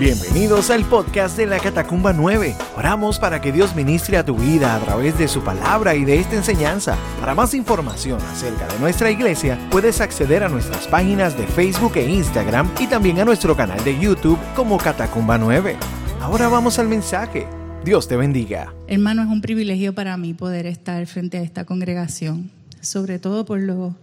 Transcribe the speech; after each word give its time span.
Bienvenidos 0.00 0.70
al 0.70 0.84
podcast 0.84 1.36
de 1.36 1.46
la 1.46 1.60
Catacumba 1.60 2.12
9. 2.12 2.56
Oramos 2.76 3.20
para 3.20 3.40
que 3.40 3.52
Dios 3.52 3.76
ministre 3.76 4.16
a 4.16 4.24
tu 4.24 4.34
vida 4.34 4.74
a 4.74 4.80
través 4.80 5.16
de 5.16 5.28
su 5.28 5.44
palabra 5.44 5.94
y 5.94 6.04
de 6.04 6.18
esta 6.18 6.34
enseñanza. 6.34 6.98
Para 7.20 7.36
más 7.36 7.54
información 7.54 8.20
acerca 8.22 8.66
de 8.66 8.80
nuestra 8.80 9.12
iglesia, 9.12 9.56
puedes 9.70 10.00
acceder 10.00 10.42
a 10.42 10.48
nuestras 10.48 10.88
páginas 10.88 11.38
de 11.38 11.46
Facebook 11.46 11.92
e 11.94 12.10
Instagram 12.10 12.68
y 12.80 12.88
también 12.88 13.20
a 13.20 13.24
nuestro 13.24 13.56
canal 13.56 13.84
de 13.84 13.96
YouTube 13.96 14.38
como 14.56 14.78
Catacumba 14.78 15.38
9. 15.38 15.76
Ahora 16.20 16.48
vamos 16.48 16.80
al 16.80 16.88
mensaje. 16.88 17.46
Dios 17.84 18.08
te 18.08 18.16
bendiga. 18.16 18.74
Hermano, 18.88 19.22
es 19.22 19.28
un 19.28 19.42
privilegio 19.42 19.94
para 19.94 20.16
mí 20.16 20.34
poder 20.34 20.66
estar 20.66 21.06
frente 21.06 21.38
a 21.38 21.42
esta 21.42 21.64
congregación, 21.64 22.50
sobre 22.80 23.20
todo 23.20 23.44
por 23.44 23.60
lo, 23.60 23.94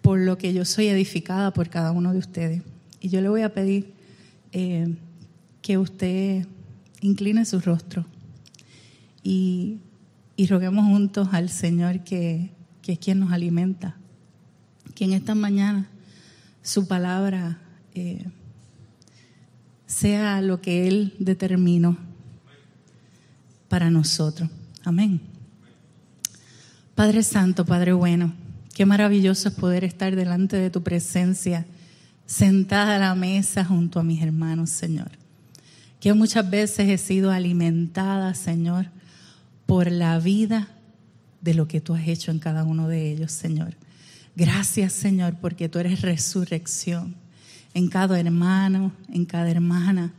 por 0.00 0.18
lo 0.18 0.36
que 0.36 0.52
yo 0.52 0.64
soy 0.64 0.88
edificada 0.88 1.52
por 1.52 1.68
cada 1.68 1.92
uno 1.92 2.12
de 2.12 2.18
ustedes. 2.18 2.62
Y 2.98 3.08
yo 3.08 3.20
le 3.20 3.28
voy 3.28 3.42
a 3.42 3.54
pedir 3.54 4.01
eh, 4.52 4.94
que 5.62 5.78
usted 5.78 6.46
incline 7.00 7.44
su 7.44 7.60
rostro 7.60 8.04
y, 9.22 9.78
roguemos 10.48 10.84
juntos 10.86 11.28
al 11.30 11.48
Señor 11.48 12.00
que, 12.02 12.50
es 12.84 12.98
quien 12.98 13.20
nos 13.20 13.30
alimenta, 13.30 13.96
que 14.94 15.04
en 15.04 15.12
esta 15.12 15.36
mañana 15.36 15.88
su 16.62 16.88
palabra 16.88 17.60
eh, 17.94 18.26
sea 19.86 20.40
lo 20.40 20.60
que 20.60 20.88
Él 20.88 21.14
determinó 21.20 21.96
para 23.68 23.88
nosotros. 23.88 24.50
Amén. 24.84 25.20
Padre 26.96 27.22
Santo, 27.22 27.64
Padre 27.64 27.92
bueno, 27.92 28.34
qué 28.74 28.84
maravilloso 28.84 29.48
es 29.48 29.54
poder 29.54 29.84
estar 29.84 30.16
delante 30.16 30.56
de 30.56 30.70
tu 30.70 30.82
presencia 30.82 31.66
sentada 32.32 32.96
a 32.96 32.98
la 32.98 33.14
mesa 33.14 33.62
junto 33.62 34.00
a 34.00 34.02
mis 34.02 34.22
hermanos, 34.22 34.70
Señor. 34.70 35.10
Que 36.00 36.14
muchas 36.14 36.48
veces 36.48 36.88
he 36.88 36.96
sido 36.96 37.30
alimentada, 37.30 38.32
Señor, 38.32 38.86
por 39.66 39.92
la 39.92 40.18
vida 40.18 40.68
de 41.42 41.52
lo 41.52 41.68
que 41.68 41.82
tú 41.82 41.94
has 41.94 42.08
hecho 42.08 42.30
en 42.30 42.38
cada 42.38 42.64
uno 42.64 42.88
de 42.88 43.12
ellos, 43.12 43.32
Señor. 43.32 43.74
Gracias, 44.34 44.94
Señor, 44.94 45.36
porque 45.42 45.68
tú 45.68 45.78
eres 45.78 46.00
resurrección 46.00 47.16
en 47.74 47.88
cada 47.88 48.18
hermano, 48.18 48.92
en 49.12 49.26
cada 49.26 49.50
hermana. 49.50 50.14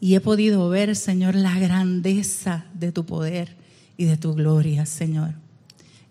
Y 0.00 0.14
he 0.14 0.20
podido 0.20 0.66
ver, 0.70 0.96
Señor, 0.96 1.34
la 1.34 1.58
grandeza 1.58 2.64
de 2.72 2.90
tu 2.90 3.04
poder 3.04 3.54
y 3.98 4.06
de 4.06 4.16
tu 4.16 4.32
gloria, 4.32 4.86
Señor. 4.86 5.34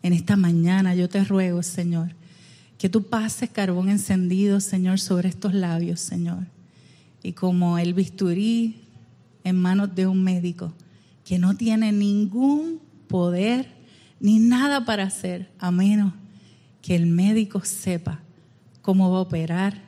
En 0.03 0.13
esta 0.13 0.35
mañana 0.35 0.93
yo 0.93 1.09
te 1.09 1.23
ruego, 1.23 1.63
Señor, 1.63 2.16
que 2.77 2.89
tú 2.89 3.03
pases 3.03 3.49
carbón 3.49 3.89
encendido, 3.89 4.59
Señor, 4.59 4.99
sobre 4.99 5.29
estos 5.29 5.53
labios, 5.53 5.99
Señor. 5.99 6.45
Y 7.23 7.33
como 7.33 7.77
el 7.77 7.93
bisturí 7.93 8.81
en 9.43 9.59
manos 9.59 9.95
de 9.95 10.07
un 10.07 10.23
médico 10.23 10.73
que 11.25 11.39
no 11.39 11.55
tiene 11.57 11.91
ningún 11.91 12.79
poder 13.07 13.67
ni 14.19 14.39
nada 14.39 14.85
para 14.85 15.03
hacer, 15.03 15.49
a 15.59 15.71
menos 15.71 16.13
que 16.81 16.95
el 16.95 17.07
médico 17.07 17.61
sepa 17.63 18.19
cómo 18.81 19.11
va 19.11 19.17
a 19.17 19.21
operar 19.21 19.81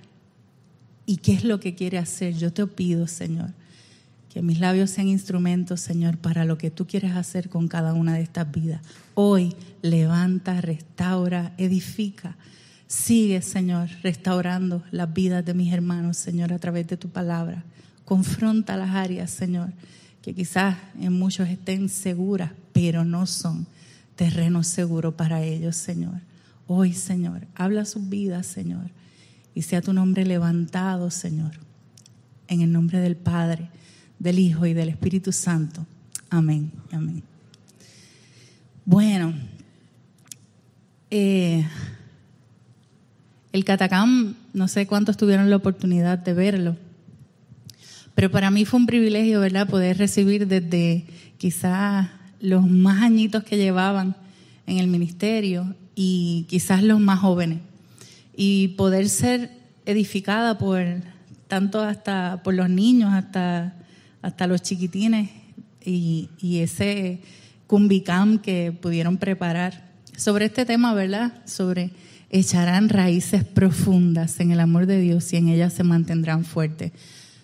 y 1.06 1.18
qué 1.18 1.34
es 1.34 1.44
lo 1.44 1.60
que 1.60 1.76
quiere 1.76 1.98
hacer. 1.98 2.36
Yo 2.36 2.52
te 2.52 2.66
pido, 2.68 3.08
Señor, 3.08 3.52
que 4.30 4.42
mis 4.42 4.60
labios 4.60 4.90
sean 4.90 5.08
instrumentos, 5.08 5.80
Señor, 5.80 6.18
para 6.18 6.46
lo 6.46 6.58
que 6.58 6.72
tú 6.72 6.86
quieres 6.86 7.14
hacer 7.16 7.50
con 7.50 7.68
cada 7.68 7.94
una 7.94 8.16
de 8.16 8.22
estas 8.22 8.52
vidas. 8.52 8.82
Hoy 9.14 9.56
levanta, 9.82 10.60
restaura, 10.62 11.54
edifica 11.58 12.36
Sigue, 12.90 13.44
Señor, 13.44 13.88
restaurando 14.02 14.84
las 14.90 15.14
vidas 15.14 15.46
de 15.46 15.54
mis 15.54 15.72
hermanos, 15.72 16.18
Señor, 16.18 16.52
a 16.52 16.58
través 16.58 16.88
de 16.88 16.98
tu 16.98 17.08
palabra. 17.10 17.64
Confronta 18.04 18.76
las 18.78 18.90
áreas, 18.90 19.30
Señor, 19.30 19.72
que 20.24 20.34
quizás 20.34 20.76
en 21.00 21.14
muchos 21.14 21.48
estén 21.48 21.88
seguras, 21.88 22.52
pero 22.74 23.06
no 23.06 23.28
son 23.28 23.68
terreno 24.16 24.64
seguro 24.64 25.16
para 25.16 25.44
ellos, 25.44 25.76
Señor. 25.76 26.20
Hoy, 26.66 26.94
Señor, 26.94 27.46
habla 27.54 27.86
sus 27.86 28.10
vidas, 28.10 28.48
Señor, 28.48 28.90
y 29.54 29.62
sea 29.62 29.84
tu 29.84 29.94
nombre 29.94 30.26
levantado, 30.26 31.12
Señor, 31.12 31.52
en 32.48 32.62
el 32.62 32.72
nombre 32.72 33.00
del 33.02 33.18
Padre, 33.18 33.70
del 34.18 34.40
Hijo 34.40 34.66
y 34.66 34.74
del 34.74 34.90
Espíritu 34.90 35.32
Santo. 35.32 35.86
Amén. 36.32 36.72
Amén. 36.92 37.22
Bueno, 38.84 39.36
eh, 41.12 41.68
el 43.52 43.66
Catacam, 43.66 44.36
no 44.54 44.68
sé 44.68 44.86
cuántos 44.88 45.18
tuvieron 45.18 45.50
la 45.50 45.56
oportunidad 45.56 46.20
de 46.20 46.34
verlo, 46.34 46.78
pero 48.16 48.32
para 48.32 48.52
mí 48.52 48.66
fue 48.66 48.80
un 48.80 48.86
privilegio, 48.86 49.40
¿verdad?, 49.40 49.68
poder 49.68 49.98
recibir 49.98 50.48
desde 50.48 51.06
quizás 51.38 52.10
los 52.42 52.68
más 52.68 53.02
añitos 53.02 53.44
que 53.44 53.58
llevaban 53.58 54.16
en 54.68 54.78
el 54.78 54.88
ministerio 54.88 55.74
y 55.96 56.46
quizás 56.50 56.84
los 56.84 57.00
más 57.00 57.20
jóvenes. 57.20 57.60
Y 58.36 58.70
poder 58.70 59.10
ser 59.10 59.52
edificada 59.86 60.58
por 60.58 60.84
tanto 61.48 61.82
hasta 61.82 62.42
por 62.44 62.54
los 62.54 62.70
niños 62.70 63.14
hasta, 63.14 63.74
hasta 64.22 64.48
los 64.48 64.62
chiquitines 64.62 65.30
y, 65.84 66.30
y 66.40 66.60
ese 66.60 67.22
cumbicam 67.68 68.38
que 68.38 68.72
pudieron 68.72 69.18
preparar 69.18 69.90
sobre 70.16 70.46
este 70.46 70.66
tema, 70.66 70.94
¿verdad? 70.94 71.34
Sobre 71.46 71.92
echarán 72.30 72.90
raíces 72.90 73.44
profundas 73.44 74.40
en 74.40 74.52
el 74.52 74.60
amor 74.60 74.86
de 74.86 75.00
Dios 75.00 75.32
y 75.34 75.38
en 75.38 75.50
ellas 75.50 75.74
se 75.74 75.84
mantendrán 75.84 76.46
fuertes. 76.46 76.92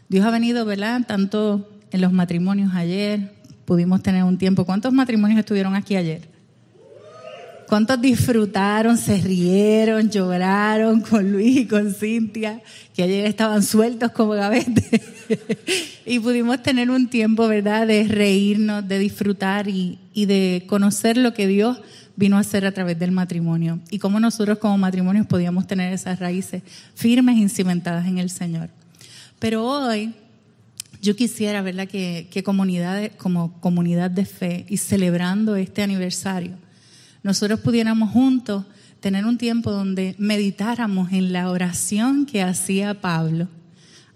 Dios 0.10 0.26
ha 0.26 0.32
venido, 0.32 0.66
¿verdad? 0.66 1.02
Tanto 1.08 1.70
en 1.92 2.02
los 2.02 2.12
matrimonios 2.12 2.74
ayer, 2.76 3.32
pudimos 3.66 4.04
tener 4.04 4.24
un 4.24 4.38
tiempo. 4.38 4.66
¿Cuántos 4.66 4.94
matrimonios 4.94 5.40
estuvieron 5.40 5.76
aquí 5.76 5.96
ayer? 5.96 6.36
¿Cuántos 7.68 8.00
disfrutaron, 8.00 8.96
se 8.96 9.18
rieron, 9.18 10.12
lloraron 10.12 11.02
con 11.02 11.32
Luis 11.32 11.58
y 11.58 11.66
con 11.66 11.92
Cintia, 11.94 12.62
que 12.94 13.02
ayer 13.02 13.26
estaban 13.26 13.64
sueltos 13.64 14.12
como 14.12 14.34
gavete? 14.34 15.02
y 16.06 16.20
pudimos 16.20 16.62
tener 16.62 16.92
un 16.92 17.08
tiempo, 17.08 17.48
¿verdad?, 17.48 17.88
de 17.88 18.04
reírnos, 18.04 18.88
de 18.88 19.00
disfrutar 19.00 19.68
y, 19.68 19.98
y 20.14 20.28
de 20.28 20.66
conocer 20.68 21.18
lo 21.18 21.34
que 21.34 21.48
Dios 21.48 21.80
vino 22.16 22.38
a 22.38 22.44
ser 22.44 22.66
a 22.66 22.72
través 22.72 22.98
del 22.98 23.12
matrimonio 23.12 23.80
y 23.90 24.00
cómo 24.00 24.20
nosotros 24.20 24.58
como 24.58 24.78
matrimonios 24.78 25.28
podíamos 25.28 25.68
tener 25.68 25.94
esas 25.94 26.20
raíces 26.20 26.64
firmes 26.94 27.38
y 27.38 27.50
cimentadas 27.50 28.08
en 28.08 28.18
el 28.18 28.30
Señor. 28.30 28.70
Pero 29.40 29.66
hoy 29.66 30.14
yo 31.02 31.16
quisiera, 31.16 31.62
¿verdad?, 31.62 31.88
que, 31.88 32.28
que 32.32 32.44
comunidad, 32.44 33.12
como 33.18 33.60
comunidad 33.60 34.10
de 34.10 34.26
fe 34.26 34.66
y 34.70 34.78
celebrando 34.78 35.56
este 35.56 35.84
aniversario, 35.84 36.54
nosotros 37.22 37.60
pudiéramos 37.60 38.12
juntos 38.12 38.66
tener 39.00 39.26
un 39.26 39.38
tiempo 39.38 39.72
donde 39.72 40.16
meditáramos 40.18 41.12
en 41.12 41.34
la 41.34 41.52
oración 41.52 42.26
que 42.26 42.42
hacía 42.42 43.02
Pablo 43.02 43.48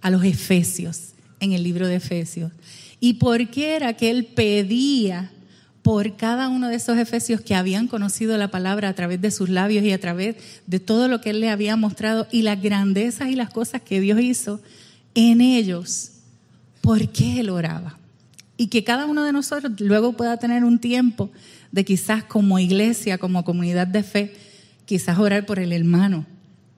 a 0.02 0.09
los 0.09 0.24
Efesios, 0.24 1.14
en 1.40 1.52
el 1.52 1.64
libro 1.64 1.88
de 1.88 1.96
Efesios. 1.96 2.52
Y 3.00 3.14
por 3.14 3.50
qué 3.50 3.76
era 3.76 3.94
que 3.94 4.09
él 4.09 4.26
pedía 4.26 5.32
por 5.90 6.16
cada 6.16 6.50
uno 6.50 6.68
de 6.68 6.76
esos 6.76 7.00
efesios 7.00 7.42
que 7.42 7.56
habían 7.56 7.88
conocido 7.88 8.38
la 8.38 8.52
palabra 8.52 8.90
a 8.90 8.94
través 8.94 9.20
de 9.22 9.32
sus 9.32 9.50
labios 9.50 9.84
y 9.84 9.92
a 9.92 10.00
través 10.00 10.36
de 10.68 10.80
todo 10.80 11.08
lo 11.08 11.20
que 11.20 11.32
Él 11.32 11.40
les 11.40 11.50
había 11.50 11.76
mostrado 11.78 12.28
y 12.32 12.44
las 12.44 12.62
grandezas 12.62 13.30
y 13.30 13.36
las 13.36 13.50
cosas 13.50 13.82
que 13.82 14.00
Dios 14.00 14.22
hizo 14.22 14.62
en 15.16 15.42
ellos, 15.42 16.12
¿por 16.82 17.10
qué 17.10 17.40
Él 17.40 17.50
oraba? 17.50 17.98
Y 18.56 18.68
que 18.68 18.84
cada 18.84 19.08
uno 19.08 19.24
de 19.24 19.32
nosotros 19.32 19.72
luego 19.80 20.14
pueda 20.14 20.38
tener 20.38 20.64
un 20.64 20.78
tiempo 20.78 21.32
de 21.72 21.84
quizás 21.84 22.24
como 22.24 22.60
iglesia, 22.60 23.18
como 23.18 23.44
comunidad 23.44 23.88
de 23.88 24.04
fe, 24.04 24.36
quizás 24.86 25.18
orar 25.18 25.48
por 25.48 25.58
el 25.58 25.74
hermano, 25.74 26.28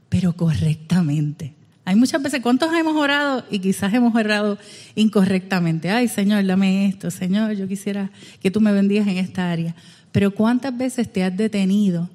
pero 0.07 0.37
correctamente 0.37 1.53
hay 1.83 1.95
muchas 1.95 2.21
veces, 2.21 2.41
¿cuántos 2.41 2.71
hemos 2.73 2.95
orado 2.95 3.43
y 3.49 3.59
quizás 3.59 3.93
hemos 3.93 4.13
orado 4.13 4.57
incorrectamente? 4.95 5.89
Ay, 5.89 6.07
Señor, 6.07 6.45
dame 6.45 6.87
esto, 6.87 7.09
Señor, 7.09 7.53
yo 7.53 7.67
quisiera 7.67 8.11
que 8.39 8.51
tú 8.51 8.61
me 8.61 8.71
bendigas 8.71 9.07
en 9.07 9.17
esta 9.17 9.51
área. 9.51 9.75
Pero 10.11 10.31
¿cuántas 10.31 10.77
veces 10.77 11.11
te 11.11 11.23
has 11.23 11.35
detenido 11.35 12.09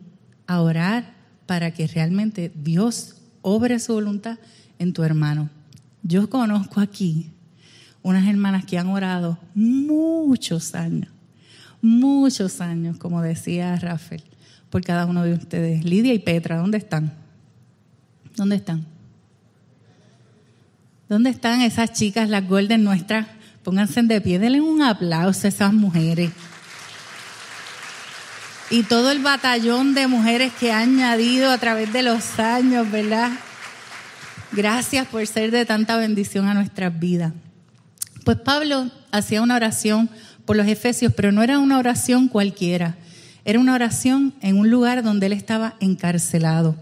a 0.46 0.60
orar 0.60 1.14
para 1.46 1.72
que 1.72 1.86
realmente 1.88 2.52
Dios 2.54 3.16
obre 3.42 3.78
su 3.80 3.94
voluntad 3.94 4.38
en 4.78 4.92
tu 4.92 5.02
hermano? 5.02 5.50
Yo 6.02 6.30
conozco 6.30 6.80
aquí 6.80 7.30
unas 8.02 8.28
hermanas 8.28 8.64
que 8.64 8.78
han 8.78 8.86
orado 8.86 9.36
muchos 9.54 10.76
años, 10.76 11.08
muchos 11.82 12.60
años, 12.60 12.98
como 12.98 13.20
decía 13.20 13.74
Rafael, 13.76 14.22
por 14.70 14.84
cada 14.84 15.06
uno 15.06 15.24
de 15.24 15.32
ustedes. 15.32 15.84
Lidia 15.84 16.14
y 16.14 16.20
Petra, 16.20 16.58
¿dónde 16.58 16.78
están? 16.78 17.12
¿Dónde 18.36 18.56
están? 18.56 18.95
¿Dónde 21.08 21.30
están 21.30 21.60
esas 21.60 21.92
chicas, 21.92 22.28
las 22.28 22.48
golden 22.48 22.82
nuestras? 22.82 23.28
Pónganse 23.62 24.02
de 24.02 24.20
pie, 24.20 24.38
denle 24.40 24.60
un 24.60 24.82
aplauso 24.82 25.46
a 25.46 25.48
esas 25.48 25.72
mujeres. 25.72 26.30
Y 28.70 28.82
todo 28.82 29.12
el 29.12 29.20
batallón 29.20 29.94
de 29.94 30.08
mujeres 30.08 30.52
que 30.58 30.72
ha 30.72 30.80
añadido 30.80 31.52
a 31.52 31.58
través 31.58 31.92
de 31.92 32.02
los 32.02 32.40
años, 32.40 32.90
¿verdad? 32.90 33.30
Gracias 34.50 35.06
por 35.06 35.24
ser 35.28 35.52
de 35.52 35.64
tanta 35.64 35.96
bendición 35.96 36.48
a 36.48 36.54
nuestras 36.54 36.98
vidas. 36.98 37.32
Pues 38.24 38.38
Pablo 38.38 38.90
hacía 39.12 39.42
una 39.42 39.54
oración 39.54 40.10
por 40.44 40.56
los 40.56 40.66
efesios, 40.66 41.12
pero 41.14 41.30
no 41.30 41.44
era 41.44 41.60
una 41.60 41.78
oración 41.78 42.26
cualquiera. 42.26 42.96
Era 43.44 43.60
una 43.60 43.74
oración 43.74 44.34
en 44.40 44.58
un 44.58 44.70
lugar 44.70 45.04
donde 45.04 45.26
él 45.26 45.32
estaba 45.32 45.76
encarcelado. 45.78 46.74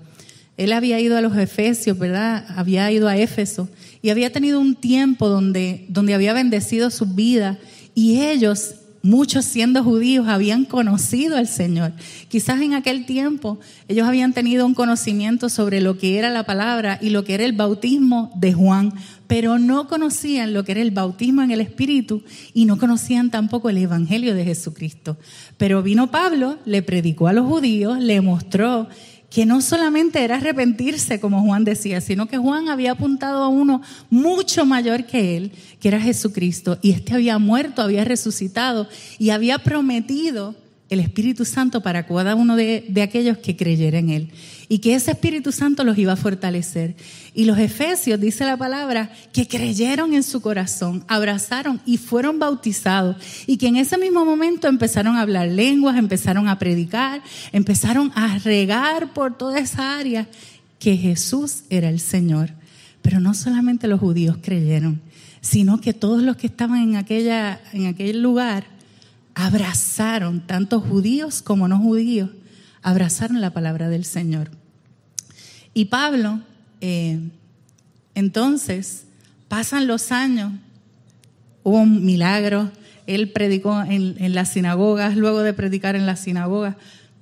Él 0.57 0.73
había 0.73 1.01
ido 1.01 1.17
a 1.17 1.21
los 1.21 1.37
efesios, 1.37 1.99
¿verdad? 1.99 2.45
Había 2.57 2.91
ido 2.91 3.09
a 3.09 3.17
Éfeso 3.17 3.69
y 4.03 4.11
había 4.11 4.31
tenido 4.31 4.61
un 4.61 4.75
tiempo 4.75 5.29
donde, 5.29 5.87
donde 5.89 6.15
había 6.15 6.33
bendecido 6.33 6.91
su 6.91 7.07
vida 7.07 7.59
y 7.95 8.21
ellos 8.21 8.77
muchos 9.05 9.45
siendo 9.45 9.85
judíos 9.85 10.29
habían 10.29 10.65
conocido 10.65 11.37
al 11.37 11.47
Señor. 11.47 11.93
Quizás 12.29 12.63
en 12.63 12.73
aquel 12.73 13.05
tiempo 13.05 13.59
ellos 13.87 14.09
habían 14.09 14.33
tenido 14.33 14.65
un 14.65 14.73
conocimiento 14.73 15.51
sobre 15.51 15.83
lo 15.83 15.99
que 15.99 16.19
era 16.19 16.31
la 16.31 16.45
palabra 16.45 16.99
y 17.03 17.11
lo 17.11 17.23
que 17.23 17.35
era 17.35 17.45
el 17.45 17.53
bautismo 17.53 18.33
de 18.35 18.55
Juan, 18.55 18.95
pero 19.27 19.59
no 19.59 19.89
conocían 19.89 20.55
lo 20.55 20.65
que 20.65 20.73
era 20.73 20.81
el 20.81 20.91
bautismo 20.91 21.43
en 21.43 21.51
el 21.51 21.61
Espíritu 21.61 22.23
y 22.55 22.65
no 22.65 22.79
conocían 22.79 23.31
tampoco 23.31 23.69
el 23.69 23.77
Evangelio 23.77 24.35
de 24.35 24.45
Jesucristo. 24.45 25.19
Pero 25.59 25.83
vino 25.83 26.11
Pablo, 26.11 26.59
le 26.65 26.83
predicó 26.83 27.29
a 27.29 27.35
los 27.35 27.47
judíos, 27.47 27.99
le 27.99 28.23
mostró 28.23 28.89
que 29.35 29.47
no 29.47 29.61
solamente 29.61 30.23
era 30.23 30.37
arrepentirse, 30.37 31.19
como 31.19 31.43
Juan 31.43 31.65
decía, 31.65 32.01
sino 32.01 32.27
que 32.27 32.39
Juan 32.39 32.69
había 32.69 32.93
apuntado 32.93 33.43
a 33.43 33.49
uno 33.49 33.83
mucho 34.09 34.65
mayor 34.65 35.07
que 35.07 35.37
él, 35.37 35.51
que 35.81 35.89
era 35.89 36.01
Jesucristo, 36.01 36.79
y 36.83 36.93
este 36.93 37.15
había 37.15 37.41
muerto, 37.41 37.83
había 37.83 38.05
resucitado 38.05 38.87
y 39.19 39.31
había 39.31 39.59
prometido 39.59 40.55
el 40.95 41.01
Espíritu 41.01 41.45
Santo 41.45 41.83
para 41.83 42.07
cada 42.07 42.35
uno 42.35 42.57
de, 42.57 42.85
aquellos 43.03 43.39
que 43.39 43.57
creyera 43.57 43.99
en 43.99 44.11
Él. 44.11 44.31
Y 44.69 44.79
que 44.79 44.95
ese 44.95 45.11
Espíritu 45.11 45.53
Santo 45.53 45.85
los 45.85 45.99
iba 45.99 46.15
a 46.15 46.17
fortalecer. 46.17 46.97
Y 47.35 47.45
los 47.45 47.59
Efesios, 47.59 48.19
dice 48.19 48.45
la 48.45 48.57
palabra, 48.57 49.13
que 49.33 49.47
creyeron 49.47 50.15
en 50.15 50.23
su 50.23 50.41
corazón, 50.41 51.05
abrazaron 51.07 51.81
y 51.85 51.99
fueron 51.99 52.39
bautizados. 52.39 53.17
Y 53.47 53.59
que 53.59 53.69
en 53.69 53.77
ese 53.77 53.99
mismo 53.99 54.25
momento 54.25 54.67
empezaron 54.67 55.17
a 55.17 55.21
hablar 55.21 55.49
lenguas, 55.49 55.99
empezaron 55.99 56.49
a 56.49 56.59
predicar, 56.59 57.23
empezaron 57.53 58.11
a 58.15 58.39
regar 58.39 59.13
por 59.13 59.37
toda 59.37 59.59
esa 59.59 59.99
área 59.99 60.29
que 60.79 60.97
Jesús 60.97 61.65
era 61.69 61.91
el 61.91 62.01
Señor. 62.01 62.51
Pero 63.03 63.21
no 63.21 63.35
solamente 63.35 63.87
los 63.87 64.01
judíos 64.01 64.39
creyeron, 64.41 65.03
sino 65.43 65.81
que 65.81 65.93
todos 65.93 66.23
los 66.23 66.37
que 66.37 66.47
estaban 66.47 66.81
en, 66.81 66.97
aquella, 66.97 67.61
en 67.73 67.87
aquel 67.87 68.23
lugar 68.23 68.74
abrazaron, 69.35 70.41
tanto 70.47 70.81
judíos 70.81 71.43
como 71.43 71.69
no 71.69 71.79
judíos, 71.79 72.31
abrazaron 72.83 73.41
la 73.41 73.51
palabra 73.51 73.89
del 73.89 74.05
Señor. 74.05 74.51
Y 75.73 75.87
Pablo, 75.87 76.41
eh, 76.81 77.19
entonces, 78.15 79.07
pasan 79.49 79.87
los 79.87 80.13
años, 80.13 80.53
hubo 81.63 81.79
un 81.79 82.05
milagro, 82.05 82.71
él 83.07 83.31
predicó 83.33 83.83
en, 83.83 84.17
en, 84.19 84.35
las 84.35 84.51
sinagogas, 84.51 85.17
luego 85.17 85.43
de 85.43 85.53
predicar 85.53 85.97
en 85.97 86.07
las 86.07 86.21
sinagogas, 86.21 86.77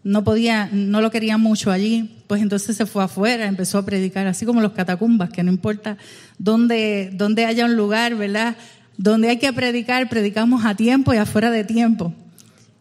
no 0.05 0.25
podía, 0.25 0.69
no 0.73 1.01
lo 1.01 1.11
quería 1.11 1.39
mucho 1.39 1.71
allí, 1.71 2.19
pues 2.27 2.43
entonces 2.43 2.77
se 2.77 2.87
fue 2.87 3.05
afuera, 3.05 3.47
empezó 3.47 3.79
a 3.79 3.85
predicar, 3.85 4.27
así 4.27 4.45
como 4.45 4.61
los 4.61 4.73
catacumbas, 4.73 5.31
que 5.31 5.43
no 5.43 5.51
importa 5.51 5.97
dónde, 6.39 7.11
dónde 7.15 7.47
haya 7.47 7.65
un 7.65 7.77
lugar, 7.77 8.17
¿verdad? 8.17 8.57
Donde 9.03 9.31
hay 9.31 9.39
que 9.39 9.53
predicar, 9.53 10.09
predicamos 10.09 10.65
a 10.65 10.77
tiempo 10.77 11.13
y 11.13 11.17
afuera 11.17 11.51
de 11.51 11.65
tiempo. 11.65 12.15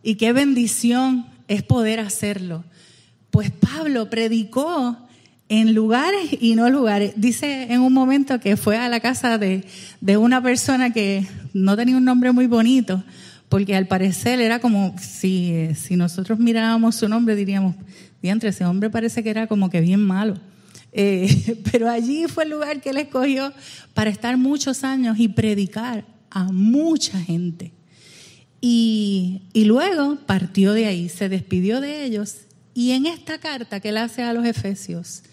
Y 0.04 0.16
qué 0.16 0.34
bendición 0.34 1.26
es 1.48 1.64
poder 1.64 2.00
hacerlo. 2.00 2.64
Pues 3.32 3.50
Pablo 3.50 4.08
predicó 4.08 4.98
en 5.50 5.74
lugares 5.74 6.38
y 6.40 6.54
no 6.54 6.70
lugares. 6.70 7.14
Dice 7.16 7.74
en 7.74 7.82
un 7.82 7.92
momento 7.92 8.40
que 8.40 8.56
fue 8.56 8.78
a 8.78 8.88
la 8.88 9.00
casa 9.00 9.40
de, 9.40 9.64
una 10.16 10.44
persona 10.44 10.94
que 10.94 11.26
no 11.54 11.76
tenía 11.76 11.98
un 11.98 12.06
nombre 12.06 12.32
muy 12.32 12.46
bonito, 12.46 13.04
porque 13.50 13.76
al 13.76 13.88
parecer 13.88 14.40
era 14.42 14.60
como 14.60 14.96
si, 15.00 15.70
si 15.74 15.96
nosotros 15.96 16.38
mirábamos 16.38 16.98
su 16.98 17.10
nombre 17.10 17.36
diríamos, 17.36 17.76
diantre, 18.22 18.50
ese 18.50 18.64
hombre 18.64 18.92
parece 18.92 19.24
que 19.24 19.32
era 19.32 19.48
como 19.48 19.72
que 19.72 19.82
bien 19.82 20.02
malo. 20.02 20.36
Eh, 20.94 21.58
pero 21.72 21.90
allí 21.90 22.26
fue 22.28 22.44
el 22.44 22.52
lugar 22.52 22.82
que 22.82 22.90
él 22.90 22.98
escogió 22.98 23.54
para 23.94 24.10
estar 24.10 24.38
muchos 24.38 24.84
años 24.84 25.20
y 25.20 25.28
predicar 25.28 26.06
a 26.30 26.52
mucha 26.52 27.20
gente. 27.20 27.74
Y, 28.60 29.42
y, 29.54 29.66
luego 29.66 30.18
partió 30.28 30.74
de 30.74 30.86
ahí, 30.86 31.10
se 31.10 31.30
despidió 31.30 31.82
de 31.82 32.06
ellos. 32.06 32.42
Y 32.74 32.92
en 32.92 33.08
esta 33.08 33.40
carta 33.40 33.80
que 33.80 33.90
él 33.90 33.98
hace 33.98 34.22
a 34.22 34.34
los 34.34 34.46
Efesios, 34.46 35.24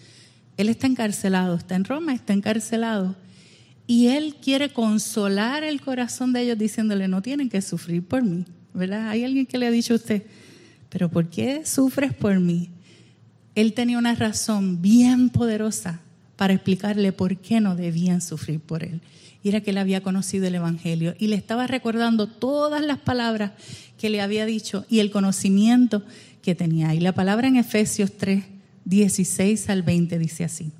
él 0.57 0.67
está 0.67 0.87
encarcelado, 0.87 1.55
está 1.55 1.75
en 1.75 1.85
Roma, 1.85 2.13
está 2.13 2.33
encarcelado. 2.33 3.15
Y 3.85 4.07
él 4.07 4.35
quiere 4.41 4.73
consolar 4.73 5.63
el 5.63 5.81
corazón 5.81 6.33
de 6.33 6.41
ellos 6.41 6.57
diciéndole, 6.57 7.07
no 7.07 7.21
tienen 7.21 7.49
que 7.49 7.61
sufrir 7.61 8.03
por 8.03 8.23
mí. 8.23 8.45
¿Verdad? 8.73 9.09
Hay 9.09 9.23
alguien 9.23 9.45
que 9.45 9.57
le 9.57 9.67
ha 9.67 9.71
dicho 9.71 9.93
a 9.93 9.95
usted, 9.97 10.23
pero 10.89 11.09
¿por 11.09 11.29
qué 11.29 11.65
sufres 11.65 12.13
por 12.13 12.39
mí? 12.39 12.69
Él 13.59 13.73
tenía 13.73 13.97
una 13.97 14.15
razón 14.15 14.81
bien 14.81 15.29
poderosa 15.29 15.99
para 16.35 16.53
explicarle 16.53 17.11
por 17.11 17.37
qué 17.37 17.59
no 17.59 17.75
debían 17.75 18.21
sufrir 18.21 18.59
por 18.61 18.83
él. 18.83 19.01
Y 19.43 19.49
era 19.49 19.61
que 19.61 19.71
él 19.71 19.77
había 19.77 20.01
conocido 20.01 20.47
el 20.47 20.55
Evangelio 20.55 21.13
y 21.19 21.27
le 21.27 21.35
estaba 21.35 21.67
recordando 21.67 22.27
todas 22.27 22.81
las 22.81 22.99
palabras 22.99 23.51
que 23.97 24.09
le 24.09 24.21
había 24.21 24.45
dicho 24.45 24.85
y 24.89 24.99
el 24.99 25.11
conocimiento 25.11 26.03
que 26.41 26.55
tenía. 26.55 26.93
Y 26.93 27.01
la 27.01 27.13
palabra 27.13 27.47
en 27.47 27.57
Efesios 27.57 28.13
3, 28.17 28.45
16 28.85 29.69
al 29.69 29.83
20 29.83 30.17
dice 30.19 30.45
así. 30.45 30.71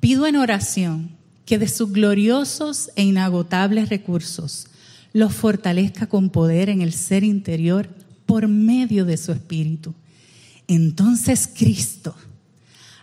Pido 0.00 0.26
en 0.26 0.36
oración 0.36 1.10
que 1.44 1.58
de 1.58 1.68
sus 1.68 1.92
gloriosos 1.92 2.90
e 2.96 3.02
inagotables 3.02 3.88
recursos 3.90 4.68
los 5.12 5.34
fortalezca 5.34 6.06
con 6.06 6.30
poder 6.30 6.68
en 6.70 6.80
el 6.80 6.92
ser 6.92 7.24
interior 7.24 7.88
por 8.24 8.48
medio 8.48 9.04
de 9.04 9.16
su 9.16 9.32
espíritu 9.32 9.94
entonces 10.68 11.50
Cristo 11.52 12.14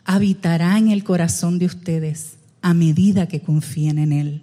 habitará 0.06 0.78
en 0.78 0.92
el 0.92 1.04
corazón 1.04 1.60
de 1.60 1.66
ustedes 1.66 2.38
a 2.62 2.74
medida 2.74 3.28
que 3.28 3.42
confíen 3.42 3.98
en 3.98 4.14
Él. 4.14 4.42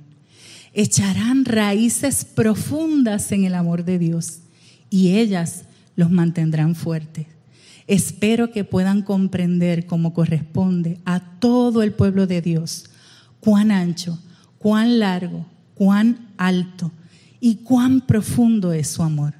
Echarán 0.75 1.45
raíces 1.45 2.25
profundas 2.25 3.31
en 3.33 3.45
el 3.45 3.55
amor 3.55 3.85
de 3.85 3.99
Dios 3.99 4.41
y 4.91 5.17
ellas 5.17 5.65
los 5.97 6.11
mantendrán 6.11 6.75
fuertes. 6.75 7.27
Espero 7.87 8.51
que 8.51 8.65
puedan 8.65 9.03
comprender 9.03 9.87
como 9.87 10.15
corresponde 10.15 10.99
a 11.05 11.21
todo 11.39 11.83
el 11.83 11.93
pueblo 11.93 12.27
de 12.27 12.43
Dios 12.43 12.87
cuán 13.41 13.71
ancho, 13.71 14.19
cuán 14.59 14.99
largo, 14.99 15.47
cuán 15.75 16.29
alto 16.37 16.91
y 17.41 17.57
cuán 17.57 18.01
profundo 18.01 18.73
es 18.73 18.89
su 18.89 19.03
amor. 19.03 19.35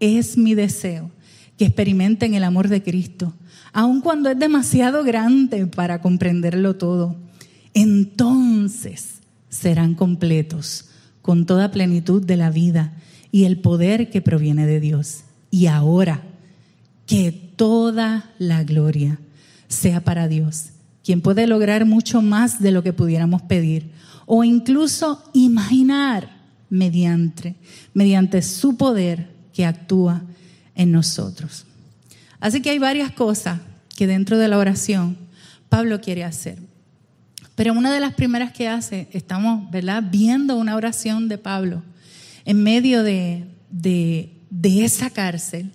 Es 0.00 0.36
mi 0.36 0.54
deseo 0.54 1.10
que 1.58 1.66
experimenten 1.66 2.34
el 2.34 2.44
amor 2.44 2.68
de 2.68 2.82
Cristo, 2.82 3.34
aun 3.72 4.00
cuando 4.00 4.30
es 4.30 4.38
demasiado 4.38 5.02
grande 5.04 5.66
para 5.66 6.00
comprenderlo 6.00 6.76
todo. 6.76 7.16
Entonces 7.74 9.18
serán 9.48 9.94
completos 9.94 10.86
con 11.20 11.44
toda 11.44 11.70
plenitud 11.70 12.24
de 12.24 12.36
la 12.36 12.50
vida 12.50 12.94
y 13.32 13.44
el 13.44 13.58
poder 13.58 14.08
que 14.08 14.22
proviene 14.22 14.66
de 14.66 14.80
Dios. 14.80 15.24
Y 15.50 15.66
ahora, 15.66 16.22
que 17.06 17.32
toda 17.32 18.30
la 18.38 18.62
gloria 18.64 19.18
sea 19.66 20.02
para 20.02 20.28
Dios, 20.28 20.70
quien 21.02 21.20
puede 21.20 21.46
lograr 21.46 21.84
mucho 21.86 22.22
más 22.22 22.60
de 22.60 22.70
lo 22.70 22.82
que 22.82 22.92
pudiéramos 22.92 23.42
pedir 23.42 23.90
o 24.26 24.44
incluso 24.44 25.24
imaginar 25.32 26.36
mediante, 26.70 27.56
mediante 27.94 28.42
su 28.42 28.76
poder 28.76 29.30
que 29.52 29.66
actúa 29.66 30.22
en 30.78 30.90
nosotros. 30.92 31.66
Así 32.40 32.62
que 32.62 32.70
hay 32.70 32.78
varias 32.78 33.12
cosas 33.12 33.60
que 33.94 34.06
dentro 34.06 34.38
de 34.38 34.48
la 34.48 34.56
oración 34.56 35.18
Pablo 35.68 36.00
quiere 36.00 36.24
hacer. 36.24 36.58
Pero 37.54 37.74
una 37.74 37.92
de 37.92 38.00
las 38.00 38.14
primeras 38.14 38.52
que 38.52 38.68
hace, 38.68 39.08
estamos 39.12 39.70
¿verdad? 39.70 40.02
viendo 40.10 40.56
una 40.56 40.76
oración 40.76 41.28
de 41.28 41.36
Pablo 41.36 41.82
en 42.46 42.62
medio 42.62 43.02
de, 43.02 43.44
de, 43.70 44.32
de 44.48 44.84
esa 44.84 45.10
cárcel, 45.10 45.72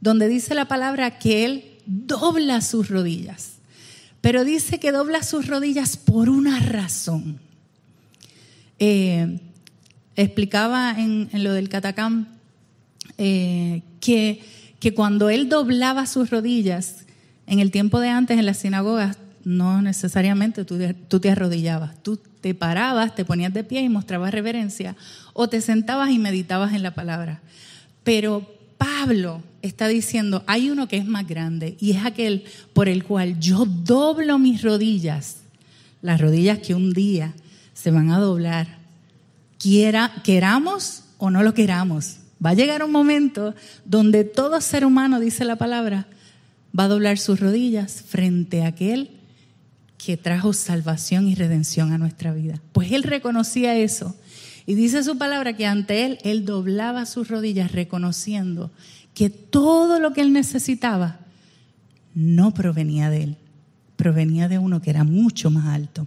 donde 0.00 0.26
dice 0.26 0.54
la 0.54 0.66
palabra 0.66 1.18
que 1.18 1.44
él 1.44 1.64
dobla 1.86 2.60
sus 2.62 2.88
rodillas. 2.88 3.52
Pero 4.20 4.44
dice 4.44 4.80
que 4.80 4.90
dobla 4.90 5.22
sus 5.22 5.46
rodillas 5.46 5.96
por 5.96 6.28
una 6.28 6.58
razón. 6.60 7.38
Eh, 8.78 9.40
explicaba 10.16 10.94
en, 10.98 11.28
lo 11.32 11.52
del 11.52 11.68
Catacam 11.68 12.26
eh, 13.18 13.82
que, 14.80 14.94
cuando 14.94 15.28
él 15.28 15.48
doblaba 15.48 16.06
sus 16.06 16.30
rodillas, 16.30 17.04
en 17.46 17.60
el 17.60 17.70
tiempo 17.70 18.00
de 18.00 18.08
antes 18.08 18.38
en 18.38 18.46
las 18.46 18.58
sinagogas, 18.58 19.18
no 19.44 19.82
necesariamente 19.82 20.64
tú, 20.64 20.78
tú, 21.08 21.20
te 21.20 21.30
arrodillabas, 21.30 22.02
tú 22.02 22.18
te 22.40 22.54
parabas, 22.54 23.14
te 23.14 23.24
ponías 23.24 23.52
de 23.52 23.64
pie 23.64 23.82
y 23.82 23.88
mostrabas 23.88 24.32
reverencia, 24.32 24.96
o 25.34 25.48
te 25.48 25.60
sentabas 25.60 26.10
y 26.10 26.18
meditabas 26.18 26.72
en 26.72 26.82
la 26.82 26.94
palabra. 26.94 27.40
Pero 28.02 28.50
Pablo 28.78 29.42
está 29.60 29.88
diciendo, 29.88 30.42
hay 30.46 30.70
uno 30.70 30.88
que 30.88 30.96
es 30.96 31.06
más 31.06 31.26
grande 31.26 31.76
y 31.80 31.92
es 31.92 32.04
aquel 32.04 32.44
por 32.72 32.88
el 32.88 33.04
cual 33.04 33.38
yo 33.40 33.66
doblo 33.66 34.38
mis 34.38 34.62
rodillas, 34.62 35.38
las 36.00 36.20
rodillas 36.20 36.58
que 36.60 36.74
un 36.74 36.92
día 36.92 37.34
se 37.74 37.90
van 37.90 38.10
a 38.10 38.18
doblar, 38.18 38.78
quiera, 39.58 40.12
queramos 40.24 41.04
o 41.18 41.30
no 41.30 41.42
lo 41.42 41.52
queramos. 41.52 42.17
Va 42.44 42.50
a 42.50 42.54
llegar 42.54 42.84
un 42.84 42.92
momento 42.92 43.54
donde 43.84 44.24
todo 44.24 44.60
ser 44.60 44.84
humano, 44.84 45.20
dice 45.20 45.44
la 45.44 45.56
palabra, 45.56 46.06
va 46.78 46.84
a 46.84 46.88
doblar 46.88 47.18
sus 47.18 47.40
rodillas 47.40 48.02
frente 48.06 48.62
a 48.62 48.68
aquel 48.68 49.10
que 49.96 50.16
trajo 50.16 50.52
salvación 50.52 51.26
y 51.26 51.34
redención 51.34 51.92
a 51.92 51.98
nuestra 51.98 52.32
vida. 52.32 52.60
Pues 52.72 52.92
él 52.92 53.02
reconocía 53.02 53.76
eso. 53.76 54.16
Y 54.64 54.74
dice 54.74 55.02
su 55.02 55.18
palabra 55.18 55.56
que 55.56 55.66
ante 55.66 56.04
él, 56.04 56.18
él 56.22 56.44
doblaba 56.44 57.06
sus 57.06 57.28
rodillas 57.28 57.72
reconociendo 57.72 58.70
que 59.14 59.30
todo 59.30 59.98
lo 59.98 60.12
que 60.12 60.20
él 60.20 60.32
necesitaba 60.32 61.18
no 62.14 62.54
provenía 62.54 63.10
de 63.10 63.22
él, 63.24 63.36
provenía 63.96 64.48
de 64.48 64.58
uno 64.58 64.80
que 64.80 64.90
era 64.90 65.04
mucho 65.04 65.50
más 65.50 65.66
alto. 65.66 66.06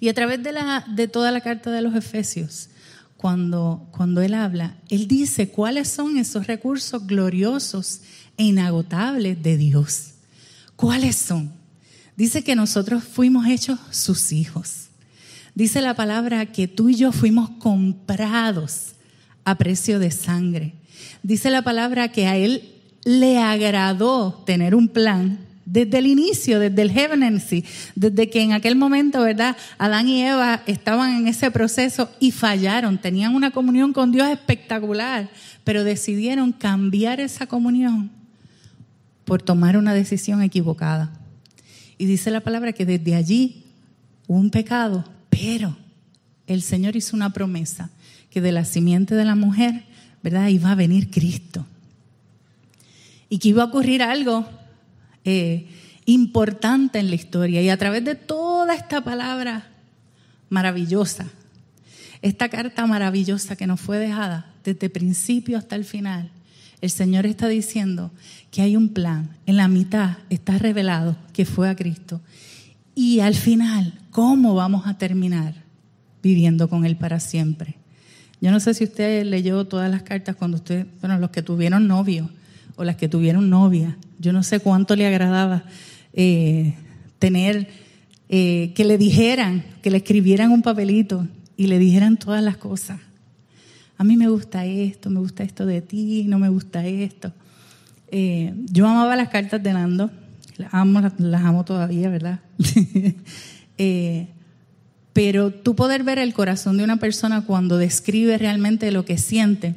Y 0.00 0.08
a 0.08 0.14
través 0.14 0.42
de, 0.42 0.52
la, 0.52 0.84
de 0.88 1.06
toda 1.06 1.30
la 1.30 1.40
carta 1.40 1.70
de 1.70 1.82
los 1.82 1.94
Efesios, 1.94 2.70
cuando, 3.22 3.86
cuando 3.92 4.20
él 4.20 4.34
habla, 4.34 4.74
él 4.88 5.06
dice 5.06 5.48
cuáles 5.48 5.86
son 5.86 6.16
esos 6.16 6.48
recursos 6.48 7.06
gloriosos 7.06 8.00
e 8.36 8.42
inagotables 8.42 9.40
de 9.40 9.56
Dios. 9.56 10.14
¿Cuáles 10.74 11.14
son? 11.14 11.52
Dice 12.16 12.42
que 12.42 12.56
nosotros 12.56 13.04
fuimos 13.04 13.46
hechos 13.46 13.78
sus 13.92 14.32
hijos. 14.32 14.88
Dice 15.54 15.80
la 15.80 15.94
palabra 15.94 16.46
que 16.46 16.66
tú 16.66 16.88
y 16.88 16.96
yo 16.96 17.12
fuimos 17.12 17.48
comprados 17.60 18.94
a 19.44 19.54
precio 19.56 20.00
de 20.00 20.10
sangre. 20.10 20.74
Dice 21.22 21.48
la 21.50 21.62
palabra 21.62 22.10
que 22.10 22.26
a 22.26 22.36
él 22.36 22.72
le 23.04 23.38
agradó 23.38 24.42
tener 24.44 24.74
un 24.74 24.88
plan 24.88 25.38
desde 25.64 25.98
el 25.98 26.06
inicio, 26.06 26.58
desde 26.58 26.82
el 26.82 26.90
Heavenency, 26.90 27.64
desde 27.94 28.28
que 28.28 28.42
en 28.42 28.52
aquel 28.52 28.76
momento, 28.76 29.22
¿verdad? 29.22 29.56
Adán 29.78 30.08
y 30.08 30.22
Eva 30.22 30.62
estaban 30.66 31.14
en 31.14 31.28
ese 31.28 31.50
proceso 31.50 32.10
y 32.20 32.32
fallaron, 32.32 32.98
tenían 32.98 33.34
una 33.34 33.50
comunión 33.50 33.92
con 33.92 34.12
Dios 34.12 34.28
espectacular, 34.28 35.30
pero 35.64 35.84
decidieron 35.84 36.52
cambiar 36.52 37.20
esa 37.20 37.46
comunión 37.46 38.10
por 39.24 39.42
tomar 39.42 39.76
una 39.76 39.94
decisión 39.94 40.42
equivocada. 40.42 41.12
Y 41.98 42.06
dice 42.06 42.30
la 42.30 42.40
palabra 42.40 42.72
que 42.72 42.84
desde 42.84 43.14
allí 43.14 43.64
hubo 44.26 44.38
un 44.38 44.50
pecado, 44.50 45.04
pero 45.30 45.76
el 46.46 46.62
Señor 46.62 46.96
hizo 46.96 47.16
una 47.16 47.32
promesa 47.32 47.90
que 48.30 48.40
de 48.40 48.52
la 48.52 48.64
simiente 48.64 49.14
de 49.14 49.24
la 49.24 49.36
mujer, 49.36 49.84
¿verdad? 50.22 50.48
Iba 50.48 50.72
a 50.72 50.74
venir 50.74 51.10
Cristo 51.10 51.66
y 53.28 53.38
que 53.38 53.48
iba 53.48 53.62
a 53.62 53.66
ocurrir 53.66 54.02
algo 54.02 54.46
eh, 55.24 55.66
importante 56.04 56.98
en 56.98 57.08
la 57.08 57.14
historia. 57.14 57.62
Y 57.62 57.68
a 57.68 57.76
través 57.76 58.04
de 58.04 58.14
toda 58.14 58.74
esta 58.74 59.02
palabra 59.02 59.68
maravillosa, 60.48 61.28
esta 62.20 62.48
carta 62.48 62.86
maravillosa 62.86 63.56
que 63.56 63.66
nos 63.66 63.80
fue 63.80 63.98
dejada 63.98 64.52
desde 64.64 64.90
principio 64.90 65.58
hasta 65.58 65.76
el 65.76 65.84
final, 65.84 66.30
el 66.80 66.90
Señor 66.90 67.26
está 67.26 67.48
diciendo 67.48 68.10
que 68.50 68.62
hay 68.62 68.76
un 68.76 68.88
plan. 68.88 69.30
En 69.46 69.56
la 69.56 69.68
mitad 69.68 70.18
está 70.30 70.58
revelado 70.58 71.16
que 71.32 71.44
fue 71.44 71.68
a 71.68 71.76
Cristo. 71.76 72.20
Y 72.94 73.20
al 73.20 73.34
final, 73.34 73.98
¿cómo 74.10 74.54
vamos 74.54 74.86
a 74.86 74.98
terminar 74.98 75.54
viviendo 76.22 76.68
con 76.68 76.84
Él 76.84 76.96
para 76.96 77.20
siempre? 77.20 77.76
Yo 78.40 78.50
no 78.50 78.58
sé 78.58 78.74
si 78.74 78.84
usted 78.84 79.24
leyó 79.24 79.64
todas 79.64 79.88
las 79.88 80.02
cartas 80.02 80.34
cuando 80.34 80.56
usted, 80.56 80.86
bueno, 81.00 81.18
los 81.18 81.30
que 81.30 81.42
tuvieron 81.42 81.86
novio 81.86 82.28
o 82.76 82.84
las 82.84 82.96
que 82.96 83.08
tuvieron 83.08 83.50
novia. 83.50 83.96
Yo 84.18 84.32
no 84.32 84.42
sé 84.42 84.60
cuánto 84.60 84.96
le 84.96 85.06
agradaba 85.06 85.64
eh, 86.12 86.74
tener, 87.18 87.68
eh, 88.28 88.72
que 88.74 88.84
le 88.84 88.98
dijeran, 88.98 89.64
que 89.82 89.90
le 89.90 89.98
escribieran 89.98 90.50
un 90.50 90.62
papelito 90.62 91.26
y 91.56 91.66
le 91.66 91.78
dijeran 91.78 92.16
todas 92.16 92.42
las 92.42 92.56
cosas. 92.56 93.00
A 93.96 94.04
mí 94.04 94.16
me 94.16 94.28
gusta 94.28 94.64
esto, 94.64 95.10
me 95.10 95.20
gusta 95.20 95.42
esto 95.42 95.66
de 95.66 95.80
ti, 95.80 96.24
no 96.26 96.38
me 96.38 96.48
gusta 96.48 96.86
esto. 96.86 97.32
Eh, 98.08 98.52
yo 98.70 98.86
amaba 98.86 99.16
las 99.16 99.28
cartas 99.28 99.62
de 99.62 99.72
Nando, 99.72 100.10
las 100.56 100.74
amo, 100.74 101.00
las, 101.18 101.42
amo 101.42 101.64
todavía, 101.64 102.10
¿verdad? 102.10 102.40
pero 105.12 105.50
tú 105.50 105.74
poder 105.74 106.04
ver 106.04 106.18
el 106.18 106.32
corazón 106.32 106.76
de 106.76 106.84
una 106.84 106.96
persona 106.96 107.44
cuando 107.44 107.78
describe 107.78 108.38
realmente 108.38 108.90
lo 108.92 109.04
que 109.04 109.18
siente 109.18 109.74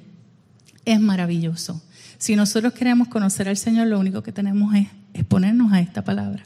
es 0.85 0.99
maravilloso. 0.99 1.81
Si 2.17 2.35
nosotros 2.35 2.73
queremos 2.73 3.07
conocer 3.07 3.49
al 3.49 3.57
Señor, 3.57 3.87
lo 3.87 3.99
único 3.99 4.23
que 4.23 4.31
tenemos 4.31 4.73
es 4.75 4.87
exponernos 5.13 5.71
a 5.73 5.79
esta 5.79 6.03
palabra 6.03 6.45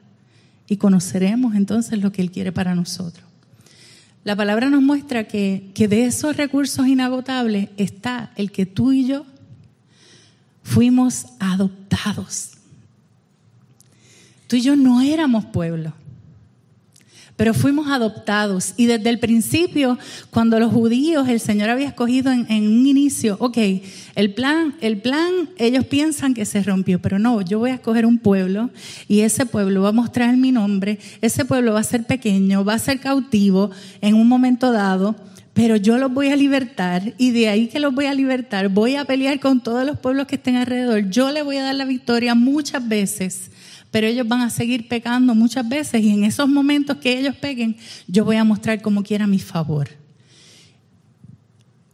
y 0.67 0.77
conoceremos 0.77 1.55
entonces 1.55 1.99
lo 1.99 2.11
que 2.11 2.21
Él 2.21 2.31
quiere 2.31 2.51
para 2.51 2.75
nosotros. 2.75 3.25
La 4.23 4.35
palabra 4.35 4.69
nos 4.69 4.81
muestra 4.81 5.27
que, 5.27 5.71
que 5.73 5.87
de 5.87 6.05
esos 6.05 6.35
recursos 6.35 6.87
inagotables 6.87 7.69
está 7.77 8.31
el 8.35 8.51
que 8.51 8.65
tú 8.65 8.91
y 8.91 9.05
yo 9.07 9.25
fuimos 10.63 11.25
adoptados. 11.39 12.51
Tú 14.47 14.55
y 14.55 14.61
yo 14.61 14.75
no 14.75 15.01
éramos 15.01 15.45
pueblo 15.45 15.93
pero 17.39 17.53
fuimos 17.53 17.87
adoptados. 17.87 18.73
Y 18.75 18.87
desde 18.87 19.09
el 19.09 19.17
principio, 19.17 19.97
cuando 20.29 20.59
los 20.59 20.73
judíos, 20.73 21.29
el 21.29 21.39
Señor 21.39 21.69
había 21.69 21.87
escogido 21.87 22.33
en, 22.33 22.67
un 22.67 22.85
inicio, 22.85 23.37
ok, 23.39 23.57
el 24.15 24.33
plan, 24.33 24.75
el 24.81 24.97
plan, 24.97 25.31
ellos 25.57 25.85
piensan 25.85 26.33
que 26.33 26.43
se 26.43 26.61
rompió, 26.61 27.01
pero 27.01 27.17
no, 27.17 27.39
yo 27.39 27.59
voy 27.59 27.69
a 27.69 27.75
escoger 27.75 28.05
un 28.05 28.17
pueblo 28.17 28.71
y 29.07 29.21
ese 29.21 29.45
pueblo 29.45 29.83
va 29.83 29.89
a 29.89 29.93
mostrar 29.93 30.35
mi 30.35 30.51
nombre, 30.51 30.99
ese 31.21 31.45
pueblo 31.45 31.71
va 31.71 31.79
a 31.79 31.83
ser 31.83 32.03
pequeño, 32.03 32.65
va 32.65 32.73
a 32.73 32.79
ser 32.79 32.99
cautivo 32.99 33.71
en 34.01 34.15
un 34.15 34.27
momento 34.27 34.73
dado 34.73 35.15
pero 35.53 35.75
yo 35.75 35.97
los 35.97 36.13
voy 36.13 36.29
a 36.29 36.37
libertar 36.37 37.13
y 37.17 37.31
de 37.31 37.49
ahí 37.49 37.67
que 37.67 37.81
los 37.81 37.93
voy 37.93 38.05
a 38.05 38.13
libertar, 38.13 38.69
voy 38.69 38.95
a 38.95 39.03
pelear 39.03 39.39
con 39.41 39.61
todos 39.61 39.85
los 39.85 39.99
pueblos 39.99 40.25
que 40.25 40.35
estén 40.35 40.55
alrededor. 40.55 41.09
Yo 41.09 41.31
le 41.31 41.41
voy 41.41 41.57
a 41.57 41.63
dar 41.63 41.75
la 41.75 41.83
victoria 41.83 42.33
muchas 42.33 42.87
veces 42.87 43.51
pero 43.91 44.07
ellos 44.07 44.27
van 44.27 44.41
a 44.41 44.49
seguir 44.49 44.87
pecando 44.87 45.33
muchas 45.35 45.67
veces 45.67 46.03
y 46.03 46.11
en 46.11 46.23
esos 46.23 46.47
momentos 46.47 46.97
que 46.97 47.17
ellos 47.17 47.35
peguen, 47.35 47.77
yo 48.07 48.25
voy 48.25 48.35
a 48.35 48.43
mostrar 48.43 48.81
como 48.81 49.03
quiera 49.03 49.27
mi 49.27 49.39
favor. 49.39 49.89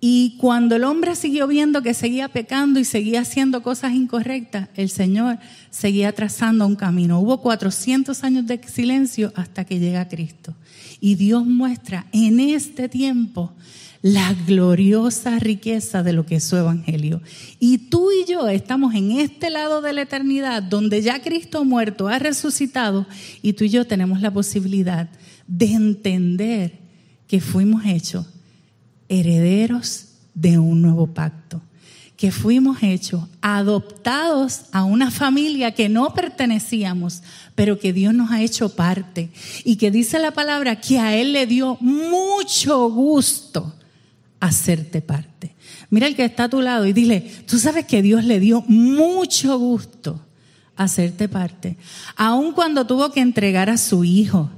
Y 0.08 0.38
cuando 0.38 0.76
el 0.76 0.84
hombre 0.84 1.16
siguió 1.16 1.48
viendo 1.48 1.82
que 1.82 1.96
seguía 1.96 2.28
pecando 2.28 2.80
y 2.80 2.86
seguía 2.86 3.22
haciendo 3.22 3.64
cosas 3.64 3.94
incorrectas, 3.94 4.70
el 4.76 4.90
Señor 4.90 5.40
seguía 5.72 6.12
trazando 6.12 6.68
un 6.68 6.76
camino. 6.76 7.20
Hubo 7.20 7.42
400 7.42 8.24
años 8.24 8.46
de 8.46 8.62
silencio 8.68 9.34
hasta 9.36 9.66
que 9.66 9.80
llega 9.80 10.08
Cristo. 10.08 10.54
Y 11.00 11.16
Dios 11.16 11.46
muestra 11.46 12.06
en 12.12 12.40
este 12.40 12.88
tiempo 12.88 13.52
la 14.06 14.36
gloriosa 14.46 15.40
riqueza 15.40 16.04
de 16.04 16.14
lo 16.14 16.28
que 16.28 16.36
es 16.36 16.44
su 16.44 16.56
evangelio. 16.56 17.24
Y 17.60 17.90
tú 17.90 18.12
y 18.12 18.30
yo 18.30 18.48
estamos 18.48 18.94
en 18.94 19.14
este 19.14 19.50
lado 19.50 19.82
de 19.82 19.94
la 19.94 20.04
eternidad 20.04 20.62
donde 20.62 21.02
ya 21.02 21.24
Cristo 21.24 21.66
muerto 21.66 22.08
ha 22.08 22.20
resucitado 22.20 23.08
y 23.42 23.54
tú 23.54 23.64
y 23.64 23.70
yo 23.70 23.88
tenemos 23.88 24.22
la 24.22 24.30
posibilidad 24.30 25.10
de 25.48 25.74
entender 25.74 26.78
que 27.26 27.42
fuimos 27.42 27.84
hechos 27.84 28.28
herederos 29.10 30.10
de 30.36 30.60
un 30.60 30.84
nuevo 30.84 31.08
pacto, 31.08 31.64
que 32.16 32.32
fuimos 32.32 32.84
hechos 32.84 33.24
adoptados 33.42 34.66
a 34.72 34.84
una 34.84 35.10
familia 35.10 35.74
que 35.74 35.90
no 35.90 36.14
pertenecíamos, 36.14 37.24
pero 37.56 37.80
que 37.80 37.92
Dios 37.92 38.14
nos 38.14 38.30
ha 38.30 38.44
hecho 38.44 38.70
parte 38.70 39.32
y 39.64 39.78
que 39.78 39.90
dice 39.90 40.20
la 40.20 40.30
palabra 40.30 40.80
que 40.80 41.00
a 41.00 41.16
Él 41.18 41.34
le 41.34 41.48
dio 41.48 41.80
mucho 41.82 42.88
gusto 42.92 43.74
hacerte 44.46 45.02
parte. 45.02 45.56
Mira 45.90 46.08
el 46.08 46.16
que 46.16 46.26
está 46.26 46.46
a 46.46 46.50
tu 46.50 46.62
lado 46.62 46.86
y 46.86 46.94
dile, 46.94 47.22
tú 47.48 47.60
sabes 47.60 47.86
que 47.86 48.02
Dios 48.02 48.24
le 48.24 48.40
dio 48.40 48.62
mucho 48.68 49.58
gusto 49.58 50.22
hacerte 50.76 51.30
parte, 51.30 51.78
aun 52.18 52.52
cuando 52.52 52.86
tuvo 52.86 53.12
que 53.12 53.22
entregar 53.22 53.70
a 53.70 53.78
su 53.78 54.04
hijo, 54.04 54.50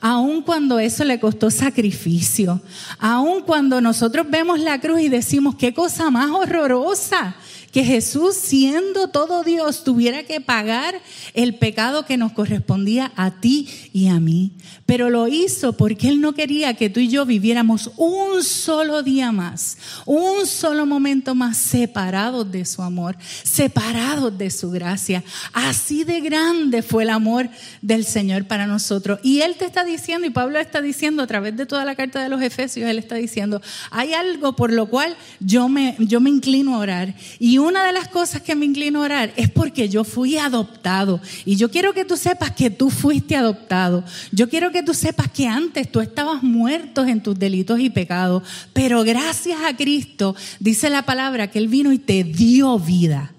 aun 0.00 0.42
cuando 0.42 0.78
eso 0.78 1.04
le 1.04 1.20
costó 1.20 1.50
sacrificio, 1.50 2.62
aun 2.98 3.42
cuando 3.42 3.80
nosotros 3.80 4.26
vemos 4.30 4.58
la 4.58 4.80
cruz 4.80 5.00
y 5.00 5.08
decimos, 5.08 5.54
qué 5.56 5.74
cosa 5.74 6.10
más 6.10 6.30
horrorosa, 6.30 7.36
que 7.76 7.84
Jesús, 7.84 8.36
siendo 8.36 9.08
todo 9.08 9.44
Dios, 9.44 9.84
tuviera 9.84 10.22
que 10.22 10.40
pagar 10.40 10.98
el 11.34 11.56
pecado 11.56 12.06
que 12.06 12.16
nos 12.16 12.32
correspondía 12.32 13.12
a 13.16 13.32
ti 13.32 13.68
y 13.92 14.08
a 14.08 14.18
mí. 14.18 14.52
Pero 14.86 15.10
lo 15.10 15.28
hizo 15.28 15.74
porque 15.74 16.08
Él 16.08 16.22
no 16.22 16.32
quería 16.32 16.72
que 16.72 16.88
tú 16.88 17.00
y 17.00 17.08
yo 17.08 17.26
viviéramos 17.26 17.90
un 17.98 18.42
solo 18.42 19.02
día 19.02 19.30
más, 19.30 19.76
un 20.06 20.46
solo 20.46 20.86
momento 20.86 21.34
más 21.34 21.58
separados 21.58 22.50
de 22.50 22.64
su 22.64 22.80
amor, 22.80 23.18
separados 23.42 24.38
de 24.38 24.50
su 24.50 24.70
gracia. 24.70 25.22
Así 25.52 26.02
de 26.04 26.22
grande 26.22 26.80
fue 26.80 27.02
el 27.02 27.10
amor 27.10 27.50
del 27.82 28.06
Señor 28.06 28.46
para 28.46 28.66
nosotros. 28.66 29.20
Y 29.22 29.42
Él 29.42 29.56
te 29.58 29.66
está 29.66 29.84
diciendo, 29.84 30.26
y 30.26 30.30
Pablo 30.30 30.58
está 30.58 30.80
diciendo 30.80 31.22
a 31.22 31.26
través 31.26 31.54
de 31.58 31.66
toda 31.66 31.84
la 31.84 31.94
carta 31.94 32.22
de 32.22 32.30
los 32.30 32.40
Efesios, 32.40 32.88
Él 32.88 32.98
está 32.98 33.16
diciendo, 33.16 33.60
hay 33.90 34.14
algo 34.14 34.56
por 34.56 34.72
lo 34.72 34.86
cual 34.86 35.14
yo 35.40 35.68
me, 35.68 35.94
yo 35.98 36.20
me 36.20 36.30
inclino 36.30 36.76
a 36.76 36.78
orar. 36.78 37.14
Y 37.38 37.58
una 37.66 37.84
de 37.84 37.92
las 37.92 38.08
cosas 38.08 38.42
que 38.42 38.54
me 38.54 38.64
inclino 38.64 39.00
a 39.00 39.04
orar 39.04 39.32
es 39.36 39.50
porque 39.50 39.88
yo 39.88 40.04
fui 40.04 40.38
adoptado. 40.38 41.20
Y 41.44 41.56
yo 41.56 41.70
quiero 41.70 41.92
que 41.92 42.04
tú 42.04 42.16
sepas 42.16 42.52
que 42.52 42.70
tú 42.70 42.90
fuiste 42.90 43.36
adoptado. 43.36 44.04
Yo 44.32 44.48
quiero 44.48 44.70
que 44.72 44.82
tú 44.82 44.94
sepas 44.94 45.30
que 45.30 45.46
antes 45.46 45.90
tú 45.90 46.00
estabas 46.00 46.42
muerto 46.42 47.04
en 47.04 47.22
tus 47.22 47.38
delitos 47.38 47.80
y 47.80 47.90
pecados. 47.90 48.42
Pero 48.72 49.04
gracias 49.04 49.60
a 49.64 49.76
Cristo, 49.76 50.36
dice 50.60 50.90
la 50.90 51.02
palabra, 51.02 51.50
que 51.50 51.58
Él 51.58 51.68
vino 51.68 51.92
y 51.92 51.98
te 51.98 52.24
dio 52.24 52.78
vida. 52.78 53.32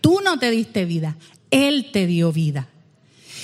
Tú 0.00 0.20
no 0.24 0.38
te 0.38 0.50
diste 0.50 0.84
vida, 0.84 1.16
Él 1.50 1.90
te 1.92 2.06
dio 2.06 2.32
vida. 2.32 2.68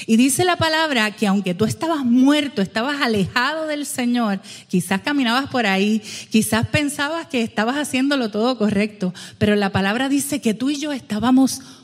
Y 0.06 0.16
dice 0.16 0.44
la 0.44 0.56
palabra 0.56 1.10
que 1.12 1.26
aunque 1.26 1.54
tú 1.54 1.64
estabas 1.64 2.04
muerto, 2.04 2.62
estabas 2.62 3.00
alejado 3.00 3.66
del 3.66 3.86
Señor, 3.86 4.40
quizás 4.68 5.00
caminabas 5.00 5.50
por 5.50 5.66
ahí, 5.66 6.02
quizás 6.30 6.66
pensabas 6.68 7.26
que 7.26 7.42
estabas 7.42 7.76
haciéndolo 7.76 8.30
todo 8.30 8.58
correcto, 8.58 9.12
pero 9.38 9.56
la 9.56 9.70
palabra 9.70 10.08
dice 10.08 10.40
que 10.40 10.54
tú 10.54 10.70
y 10.70 10.76
yo 10.76 10.92
estábamos 10.92 11.60
muertos, 11.60 11.81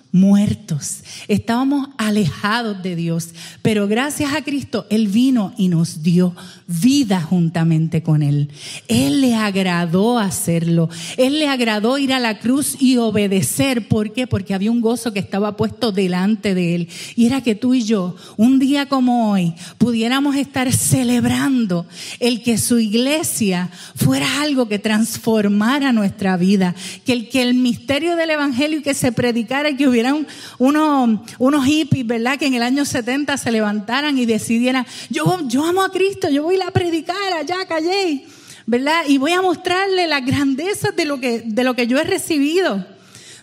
estábamos 1.29 1.89
alejados 1.99 2.83
de 2.83 2.97
Dios, 2.97 3.31
pero 3.63 3.87
gracias 3.87 4.33
a 4.33 4.43
Cristo 4.43 4.87
Él 4.91 5.09
vino 5.09 5.53
y 5.57 5.69
nos 5.69 6.03
dio 6.03 6.35
vida 6.67 7.21
juntamente 7.21 8.03
con 8.03 8.23
Él. 8.23 8.51
Él 8.89 9.21
le 9.21 9.35
agradó 9.35 10.19
hacerlo, 10.19 10.89
Él 11.17 11.39
le 11.39 11.49
agradó 11.49 11.99
ir 11.99 12.13
a 12.13 12.19
la 12.19 12.39
cruz 12.39 12.77
y 12.81 12.97
obedecer. 12.97 13.89
¿Por 13.89 14.13
qué? 14.13 14.27
Porque 14.27 14.55
había 14.55 14.71
un 14.71 14.81
gozo 14.81 15.13
que 15.13 15.19
estaba 15.19 15.57
puesto 15.57 15.93
delante 15.93 16.55
de 16.55 16.75
Él. 16.75 16.89
Y 17.17 17.27
era 17.27 17.43
que 17.43 17.55
tú 17.55 17.75
y 17.75 17.85
yo, 17.85 18.17
un 18.37 18.59
día 18.59 18.87
como 18.87 19.33
hoy, 19.33 19.55
pudiéramos 19.79 20.37
estar 20.37 20.73
celebrando 20.73 21.87
el 22.21 22.43
que 22.43 22.59
su 22.59 22.79
iglesia 22.79 23.71
fuera 23.95 24.43
algo 24.43 24.69
que 24.69 24.79
transformara 24.79 25.93
nuestra 25.93 26.37
vida, 26.37 26.75
que 27.05 27.13
el, 27.13 27.29
que 27.29 27.43
el 27.43 27.55
misterio 27.55 28.17
del 28.17 28.31
Evangelio 28.31 28.83
que 28.83 28.95
se 28.95 29.13
predicara 29.13 29.71
y 29.71 29.77
que 29.77 29.89
hubiera 29.89 29.98
hubieran 29.99 30.27
unos, 30.59 31.21
unos 31.39 31.65
hippies, 31.65 32.07
¿verdad? 32.07 32.39
Que 32.39 32.47
en 32.47 32.55
el 32.55 32.63
año 32.63 32.85
70 32.85 33.37
se 33.37 33.51
levantaran 33.51 34.17
y 34.17 34.27
decidieran, 34.27 34.87
yo, 35.11 35.41
yo 35.49 35.65
amo 35.65 35.83
a 35.83 35.91
Cristo, 35.91 36.29
yo 36.29 36.45
voy 36.45 36.61
a 36.61 36.71
predicar 36.71 37.33
allá, 37.33 37.67
callé, 37.67 38.25
¿verdad? 38.67 39.03
Y 39.09 39.19
voy 39.19 39.33
a 39.33 39.43
mostrarle 39.43 40.07
las 40.07 40.25
grandezas 40.25 40.95
de 40.95 41.05
lo 41.05 41.19
que, 41.19 41.43
de 41.45 41.65
lo 41.65 41.75
que 41.75 41.87
yo 41.87 41.99
he 41.99 42.05
recibido 42.05 42.87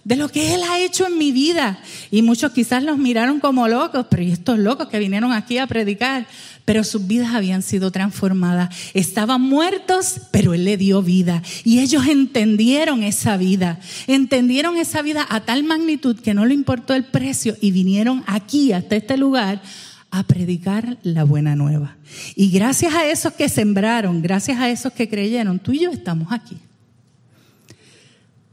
de 0.06 0.16
lo 0.16 0.30
que 0.30 0.54
Él 0.54 0.62
ha 0.70 0.80
hecho 0.80 1.08
en 1.08 1.18
mi 1.18 1.32
vida. 1.32 1.80
Y 2.12 2.22
muchos 2.22 2.52
quizás 2.52 2.84
los 2.84 3.00
miraron 3.00 3.40
como 3.40 3.68
locos, 3.68 4.06
pero 4.08 4.22
¿y 4.22 4.32
estos 4.32 4.60
locos 4.60 4.88
que 4.88 5.00
vinieron 5.00 5.34
aquí 5.34 5.58
a 5.58 5.66
predicar? 5.66 6.28
Pero 6.66 6.84
sus 6.84 7.06
vidas 7.06 7.36
habían 7.36 7.62
sido 7.62 7.92
transformadas. 7.92 8.76
Estaban 8.96 9.42
muertos, 9.42 10.22
pero 10.32 10.56
Él 10.56 10.66
le 10.66 10.78
dio 10.78 11.04
vida. 11.04 11.44
Y 11.64 11.80
ellos 11.80 12.08
entendieron 12.08 13.04
esa 13.04 13.38
vida. 13.38 13.80
Entendieron 14.08 14.76
esa 14.78 15.04
vida 15.04 15.26
a 15.30 15.42
tal 15.42 15.64
magnitud 15.64 16.20
que 16.20 16.34
no 16.34 16.46
le 16.46 16.56
importó 16.56 16.96
el 16.96 17.06
precio 17.06 17.56
y 17.62 17.72
vinieron 17.72 18.24
aquí, 18.26 18.72
hasta 18.72 18.96
este 18.96 19.16
lugar, 19.16 19.62
a 20.10 20.24
predicar 20.24 20.98
la 21.04 21.24
buena 21.24 21.56
nueva. 21.56 21.98
Y 22.36 22.50
gracias 22.50 22.94
a 22.96 23.06
esos 23.06 23.34
que 23.34 23.50
sembraron, 23.50 24.22
gracias 24.22 24.60
a 24.60 24.70
esos 24.70 24.94
que 24.94 25.10
creyeron, 25.10 25.60
tú 25.60 25.72
y 25.74 25.80
yo 25.80 25.92
estamos 25.92 26.32
aquí. 26.32 26.58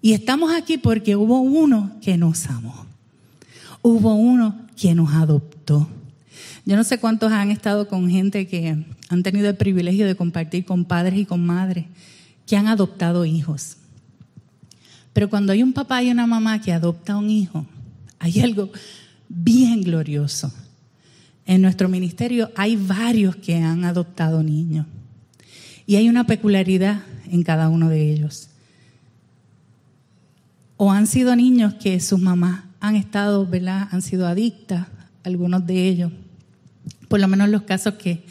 Y 0.02 0.12
estamos 0.12 0.52
aquí 0.52 0.76
porque 0.76 1.14
hubo 1.14 1.40
uno 1.40 1.92
que 2.02 2.16
nos 2.16 2.46
amó. 2.46 2.86
Hubo 3.80 4.14
uno 4.14 4.66
que 4.76 4.94
nos 4.94 5.14
adoptó. 5.14 5.88
Yo 6.64 6.76
no 6.76 6.84
sé 6.84 6.98
cuántos 6.98 7.32
han 7.32 7.50
estado 7.50 7.88
con 7.88 8.08
gente 8.08 8.46
que 8.46 8.84
han 9.08 9.22
tenido 9.22 9.48
el 9.48 9.56
privilegio 9.56 10.06
de 10.06 10.14
compartir 10.14 10.64
con 10.64 10.84
padres 10.84 11.18
y 11.18 11.24
con 11.24 11.44
madres 11.44 11.86
que 12.46 12.56
han 12.56 12.68
adoptado 12.68 13.24
hijos. 13.24 13.76
Pero 15.12 15.28
cuando 15.28 15.52
hay 15.52 15.62
un 15.62 15.72
papá 15.72 16.02
y 16.02 16.10
una 16.10 16.26
mamá 16.26 16.60
que 16.60 16.72
adopta 16.72 17.16
un 17.16 17.28
hijo, 17.28 17.66
hay 18.18 18.40
algo 18.40 18.70
bien 19.28 19.82
glorioso. 19.82 20.52
En 21.44 21.62
nuestro 21.62 21.88
ministerio 21.88 22.50
hay 22.56 22.76
varios 22.76 23.36
que 23.36 23.56
han 23.56 23.84
adoptado 23.84 24.42
niños. 24.42 24.86
Y 25.86 25.96
hay 25.96 26.08
una 26.08 26.24
peculiaridad 26.24 27.02
en 27.30 27.42
cada 27.42 27.68
uno 27.68 27.88
de 27.88 28.12
ellos 28.12 28.48
o 30.84 30.90
han 30.90 31.06
sido 31.06 31.36
niños 31.36 31.74
que 31.74 32.00
sus 32.00 32.18
mamás 32.18 32.64
han 32.80 32.96
estado, 32.96 33.46
¿verdad? 33.46 33.86
Han 33.92 34.02
sido 34.02 34.26
adictas, 34.26 34.88
algunos 35.22 35.64
de 35.64 35.86
ellos. 35.86 36.10
Por 37.12 37.20
lo 37.20 37.28
menos 37.28 37.50
los 37.50 37.64
casos 37.64 37.96
que, 37.96 38.24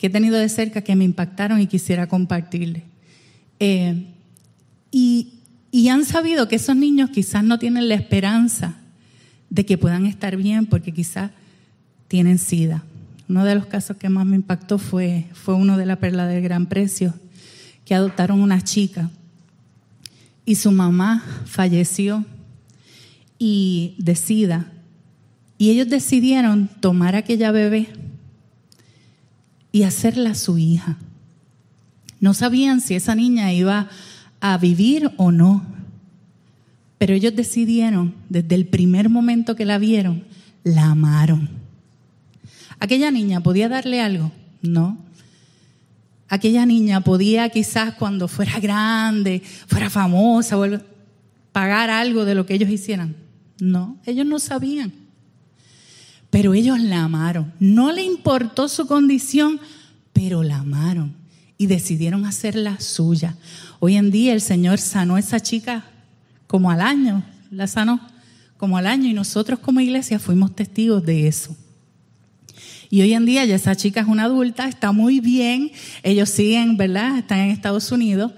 he 0.00 0.08
tenido 0.08 0.38
de 0.38 0.48
cerca 0.48 0.80
que 0.80 0.96
me 0.96 1.04
impactaron 1.04 1.60
y 1.60 1.66
quisiera 1.66 2.06
compartirles. 2.06 2.82
Eh, 3.60 4.06
y, 4.90 5.30
han 5.90 6.06
sabido 6.06 6.48
que 6.48 6.56
esos 6.56 6.74
niños 6.74 7.10
quizás 7.10 7.44
no 7.44 7.58
tienen 7.58 7.86
la 7.86 7.96
esperanza 7.96 8.76
de 9.50 9.66
que 9.66 9.76
puedan 9.76 10.06
estar 10.06 10.38
bien 10.38 10.64
porque 10.64 10.90
quizás 10.90 11.32
tienen 12.08 12.38
sida. 12.38 12.82
Uno 13.28 13.44
de 13.44 13.56
los 13.56 13.66
casos 13.66 13.98
que 13.98 14.08
más 14.08 14.24
me 14.24 14.36
impactó 14.36 14.78
fue, 14.78 15.26
fue 15.34 15.54
uno 15.54 15.76
de 15.76 15.84
la 15.84 15.96
Perla 15.96 16.26
del 16.26 16.42
Gran 16.42 16.64
Precio, 16.64 17.12
que 17.84 17.94
adoptaron 17.94 18.40
una 18.40 18.62
chica 18.62 19.10
y 20.46 20.54
su 20.54 20.72
mamá 20.72 21.22
falleció 21.44 22.24
y 23.38 23.96
decida. 23.98 24.72
Y 25.58 25.68
ellos 25.68 25.90
decidieron 25.90 26.70
tomar 26.80 27.16
aquella 27.16 27.52
bebé 27.52 27.88
y 29.74 29.82
hacerla 29.82 30.36
su 30.36 30.56
hija. 30.56 30.96
No 32.20 32.32
sabían 32.32 32.80
si 32.80 32.94
esa 32.94 33.16
niña 33.16 33.52
iba 33.52 33.90
a 34.40 34.56
vivir 34.56 35.10
o 35.16 35.32
no, 35.32 35.66
pero 36.96 37.12
ellos 37.12 37.34
decidieron, 37.34 38.14
desde 38.28 38.54
el 38.54 38.66
primer 38.66 39.10
momento 39.10 39.56
que 39.56 39.64
la 39.64 39.78
vieron, 39.78 40.22
la 40.62 40.92
amaron. 40.92 41.48
¿Aquella 42.78 43.10
niña 43.10 43.40
podía 43.40 43.68
darle 43.68 44.00
algo? 44.00 44.30
No 44.62 45.04
aquella 46.28 46.66
niña 46.66 47.00
podía 47.00 47.48
quizás 47.48 47.94
cuando 47.94 48.28
fuera 48.28 48.58
grande, 48.60 49.42
fuera 49.66 49.90
famosa, 49.90 50.56
pagar 51.52 51.90
algo 51.90 52.24
de 52.24 52.34
lo 52.34 52.46
que 52.46 52.54
ellos 52.54 52.70
hicieran. 52.70 53.16
No, 53.60 53.96
ellos 54.06 54.24
no 54.24 54.38
sabían. 54.38 54.92
Pero 56.34 56.52
ellos 56.52 56.80
la 56.80 57.04
amaron. 57.04 57.52
No 57.60 57.92
le 57.92 58.02
importó 58.02 58.66
su 58.68 58.88
condición, 58.88 59.60
pero 60.12 60.42
la 60.42 60.56
amaron 60.56 61.14
y 61.58 61.66
decidieron 61.66 62.26
hacerla 62.26 62.80
suya. 62.80 63.36
Hoy 63.78 63.94
en 63.94 64.10
día 64.10 64.32
el 64.32 64.40
Señor 64.40 64.80
sanó 64.80 65.14
a 65.14 65.20
esa 65.20 65.38
chica 65.38 65.84
como 66.48 66.72
al 66.72 66.80
año, 66.80 67.22
la 67.52 67.68
sanó 67.68 68.00
como 68.56 68.76
al 68.76 68.88
año 68.88 69.08
y 69.08 69.12
nosotros 69.12 69.60
como 69.60 69.78
iglesia 69.78 70.18
fuimos 70.18 70.56
testigos 70.56 71.06
de 71.06 71.28
eso. 71.28 71.56
Y 72.90 73.02
hoy 73.02 73.12
en 73.12 73.26
día 73.26 73.44
ya 73.44 73.54
esa 73.54 73.76
chica 73.76 74.00
es 74.00 74.08
una 74.08 74.24
adulta, 74.24 74.66
está 74.66 74.90
muy 74.90 75.20
bien, 75.20 75.70
ellos 76.02 76.30
siguen, 76.30 76.76
¿verdad? 76.76 77.16
Están 77.16 77.38
en 77.38 77.50
Estados 77.50 77.92
Unidos 77.92 78.32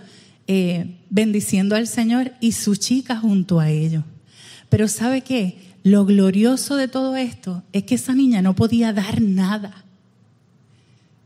eh, 0.47 0.99
bendiciendo 1.09 1.75
al 1.75 1.87
Señor 1.87 2.35
y 2.43 2.53
su 2.53 2.77
chica 2.77 3.17
junto 3.17 3.59
a 3.59 3.71
ellos. 3.71 4.05
Pero 4.69 4.87
¿sabe 4.87 5.23
qué? 5.23 5.66
Lo 5.87 6.05
glorioso 6.05 6.75
de 6.75 6.89
todo 6.89 7.15
esto 7.15 7.63
es 7.73 7.85
que 7.85 7.95
esa 7.95 8.13
niña 8.13 8.43
no 8.43 8.57
podía 8.57 8.93
dar 8.93 9.23
nada. 9.23 9.85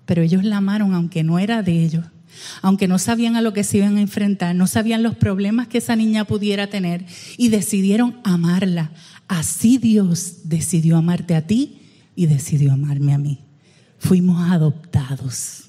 Pero 0.05 0.21
ellos 0.21 0.45
la 0.45 0.59
amaron 0.59 0.93
aunque 0.93 1.23
no 1.23 1.39
era 1.39 1.63
de 1.63 1.83
ellos 1.83 2.05
aunque 2.63 2.87
no 2.87 2.99
sabían 2.99 3.37
a 3.37 3.41
lo 3.41 3.53
que 3.53 3.65
se 3.65 3.79
iban 3.79 3.97
a 3.97 4.01
enfrentar, 4.01 4.55
no 4.55 4.67
sabían 4.67 5.03
los 5.03 5.17
problemas 5.17 5.69
que 5.69 5.79
esa 5.79 5.97
niña 5.97 6.25
pudiera 6.25 6.69
tener 6.69 7.05
y 7.37 7.49
decidieron 7.49 8.21
amarla. 8.23 8.93
Así 9.29 9.79
Dios 9.79 10.43
decidió 10.45 10.97
amarte 10.97 11.35
a 11.35 11.47
ti 11.47 11.81
y 12.15 12.27
decidió 12.27 12.73
amarme 12.73 13.15
a 13.15 13.19
mí. 13.19 13.41
Fuimos 13.99 14.51
adoptados. 14.51 15.65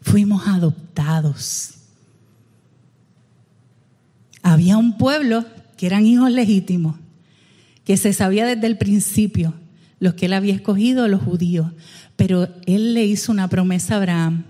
Fuimos 0.00 0.46
adoptados. 0.46 1.74
Había 4.42 4.76
un 4.76 4.96
pueblo 4.96 5.44
que 5.76 5.86
eran 5.86 6.06
hijos 6.06 6.30
legítimos, 6.30 6.96
que 7.84 7.96
se 7.96 8.12
sabía 8.12 8.46
desde 8.46 8.66
el 8.66 8.78
principio, 8.78 9.54
los 9.98 10.14
que 10.14 10.26
él 10.26 10.32
había 10.32 10.54
escogido, 10.54 11.08
los 11.08 11.22
judíos. 11.22 11.68
Pero 12.16 12.48
él 12.66 12.94
le 12.94 13.04
hizo 13.04 13.32
una 13.32 13.48
promesa 13.48 13.94
a 13.94 13.96
Abraham 13.98 14.44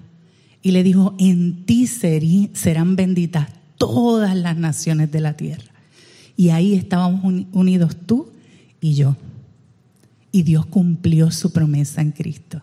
y 0.62 0.72
le 0.72 0.82
dijo, 0.82 1.14
en 1.18 1.64
ti 1.64 1.86
serán 1.86 2.96
benditas 2.96 3.48
todas 3.78 4.36
las 4.36 4.56
naciones 4.56 5.10
de 5.10 5.20
la 5.20 5.36
tierra. 5.36 5.72
Y 6.36 6.50
ahí 6.50 6.74
estábamos 6.74 7.22
unidos 7.52 7.96
tú 8.06 8.30
y 8.80 8.94
yo 8.94 9.16
y 10.32 10.42
Dios 10.42 10.64
cumplió 10.64 11.30
su 11.30 11.52
promesa 11.52 12.00
en 12.00 12.10
Cristo. 12.10 12.62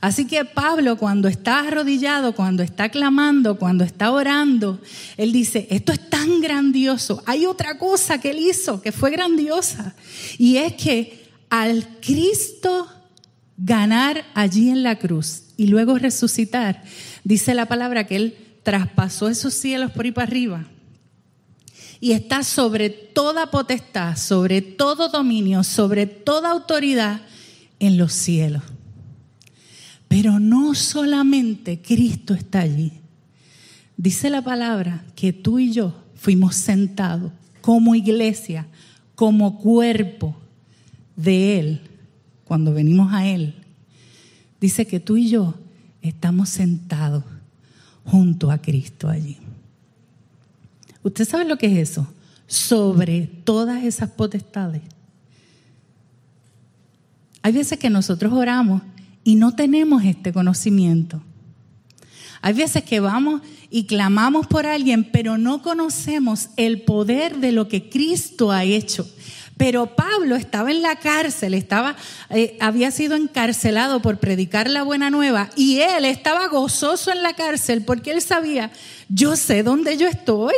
Así 0.00 0.26
que 0.26 0.44
Pablo 0.44 0.96
cuando 0.96 1.26
está 1.26 1.66
arrodillado, 1.66 2.34
cuando 2.34 2.62
está 2.62 2.88
clamando, 2.88 3.58
cuando 3.58 3.82
está 3.82 4.12
orando, 4.12 4.80
él 5.16 5.32
dice, 5.32 5.66
esto 5.70 5.92
es 5.92 6.08
tan 6.08 6.40
grandioso. 6.40 7.22
Hay 7.26 7.44
otra 7.44 7.76
cosa 7.76 8.20
que 8.20 8.30
él 8.30 8.38
hizo 8.38 8.80
que 8.80 8.92
fue 8.92 9.10
grandiosa 9.10 9.96
y 10.38 10.56
es 10.56 10.74
que 10.74 11.28
al 11.50 11.86
Cristo 12.00 12.88
ganar 13.56 14.24
allí 14.34 14.70
en 14.70 14.84
la 14.84 14.96
cruz 14.96 15.42
y 15.56 15.66
luego 15.66 15.98
resucitar, 15.98 16.84
dice 17.24 17.52
la 17.54 17.66
palabra 17.66 18.06
que 18.06 18.14
él 18.14 18.36
traspasó 18.62 19.28
esos 19.28 19.54
cielos 19.54 19.90
por 19.90 20.04
ahí 20.04 20.12
para 20.12 20.28
arriba 20.28 20.66
y 22.00 22.12
está 22.12 22.44
sobre 22.44 22.90
toda 22.90 23.50
potestad, 23.50 24.16
sobre 24.16 24.62
todo 24.62 25.08
dominio, 25.08 25.64
sobre 25.64 26.06
toda 26.06 26.50
autoridad 26.50 27.22
en 27.80 27.98
los 27.98 28.12
cielos. 28.12 28.62
Pero 30.06 30.38
no 30.38 30.74
solamente 30.74 31.80
Cristo 31.80 32.34
está 32.34 32.60
allí. 32.60 32.92
Dice 33.96 34.30
la 34.30 34.42
palabra 34.42 35.04
que 35.16 35.32
tú 35.32 35.58
y 35.58 35.72
yo 35.72 35.94
fuimos 36.14 36.54
sentados 36.54 37.32
como 37.60 37.94
iglesia, 37.94 38.66
como 39.14 39.58
cuerpo 39.58 40.36
de 41.16 41.58
Él, 41.58 41.80
cuando 42.44 42.72
venimos 42.72 43.12
a 43.12 43.26
Él. 43.26 43.54
Dice 44.60 44.86
que 44.86 45.00
tú 45.00 45.16
y 45.16 45.28
yo 45.28 45.54
estamos 46.00 46.48
sentados 46.48 47.24
junto 48.04 48.50
a 48.50 48.58
Cristo 48.58 49.08
allí. 49.08 49.36
¿Usted 51.02 51.24
sabe 51.26 51.44
lo 51.44 51.56
que 51.56 51.66
es 51.66 51.90
eso? 51.90 52.06
Sobre 52.46 53.26
todas 53.44 53.84
esas 53.84 54.10
potestades. 54.10 54.82
Hay 57.42 57.52
veces 57.52 57.78
que 57.78 57.90
nosotros 57.90 58.32
oramos 58.32 58.82
y 59.24 59.36
no 59.36 59.54
tenemos 59.54 60.04
este 60.04 60.32
conocimiento. 60.32 61.22
Hay 62.40 62.54
veces 62.54 62.84
que 62.84 63.00
vamos 63.00 63.42
y 63.70 63.84
clamamos 63.84 64.46
por 64.46 64.66
alguien, 64.66 65.10
pero 65.10 65.38
no 65.38 65.62
conocemos 65.62 66.50
el 66.56 66.82
poder 66.82 67.38
de 67.38 67.52
lo 67.52 67.68
que 67.68 67.88
Cristo 67.90 68.52
ha 68.52 68.64
hecho. 68.64 69.08
Pero 69.56 69.96
Pablo 69.96 70.36
estaba 70.36 70.70
en 70.70 70.82
la 70.82 70.96
cárcel, 70.96 71.52
estaba, 71.52 71.96
eh, 72.30 72.56
había 72.60 72.92
sido 72.92 73.16
encarcelado 73.16 74.00
por 74.00 74.18
predicar 74.18 74.70
la 74.70 74.84
buena 74.84 75.10
nueva 75.10 75.50
y 75.56 75.80
él 75.80 76.04
estaba 76.04 76.46
gozoso 76.46 77.10
en 77.10 77.24
la 77.24 77.34
cárcel 77.34 77.84
porque 77.84 78.12
él 78.12 78.22
sabía, 78.22 78.70
yo 79.08 79.34
sé 79.34 79.64
dónde 79.64 79.96
yo 79.96 80.06
estoy, 80.06 80.54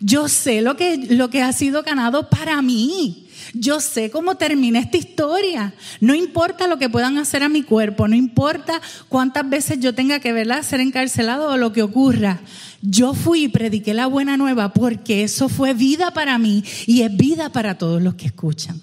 yo 0.00 0.28
sé 0.28 0.62
lo 0.62 0.76
que, 0.76 0.96
lo 0.96 1.28
que 1.28 1.42
ha 1.42 1.52
sido 1.52 1.82
ganado 1.82 2.28
para 2.28 2.60
mí. 2.62 3.26
Yo 3.52 3.80
sé 3.80 4.10
cómo 4.10 4.36
termina 4.36 4.78
esta 4.78 4.96
historia. 4.96 5.74
No 6.00 6.14
importa 6.14 6.66
lo 6.66 6.78
que 6.78 6.88
puedan 6.88 7.18
hacer 7.18 7.42
a 7.42 7.48
mi 7.48 7.62
cuerpo, 7.62 8.08
no 8.08 8.16
importa 8.16 8.80
cuántas 9.08 9.48
veces 9.48 9.80
yo 9.80 9.94
tenga 9.94 10.20
que 10.20 10.32
verla 10.32 10.62
ser 10.62 10.80
encarcelado 10.80 11.50
o 11.50 11.56
lo 11.56 11.72
que 11.72 11.82
ocurra. 11.82 12.40
Yo 12.80 13.12
fui 13.12 13.44
y 13.44 13.48
prediqué 13.48 13.92
la 13.92 14.06
buena 14.06 14.36
nueva 14.36 14.72
porque 14.72 15.22
eso 15.22 15.48
fue 15.48 15.74
vida 15.74 16.12
para 16.12 16.38
mí 16.38 16.64
y 16.86 17.02
es 17.02 17.14
vida 17.14 17.50
para 17.50 17.76
todos 17.76 18.00
los 18.00 18.14
que 18.14 18.26
escuchan. 18.26 18.80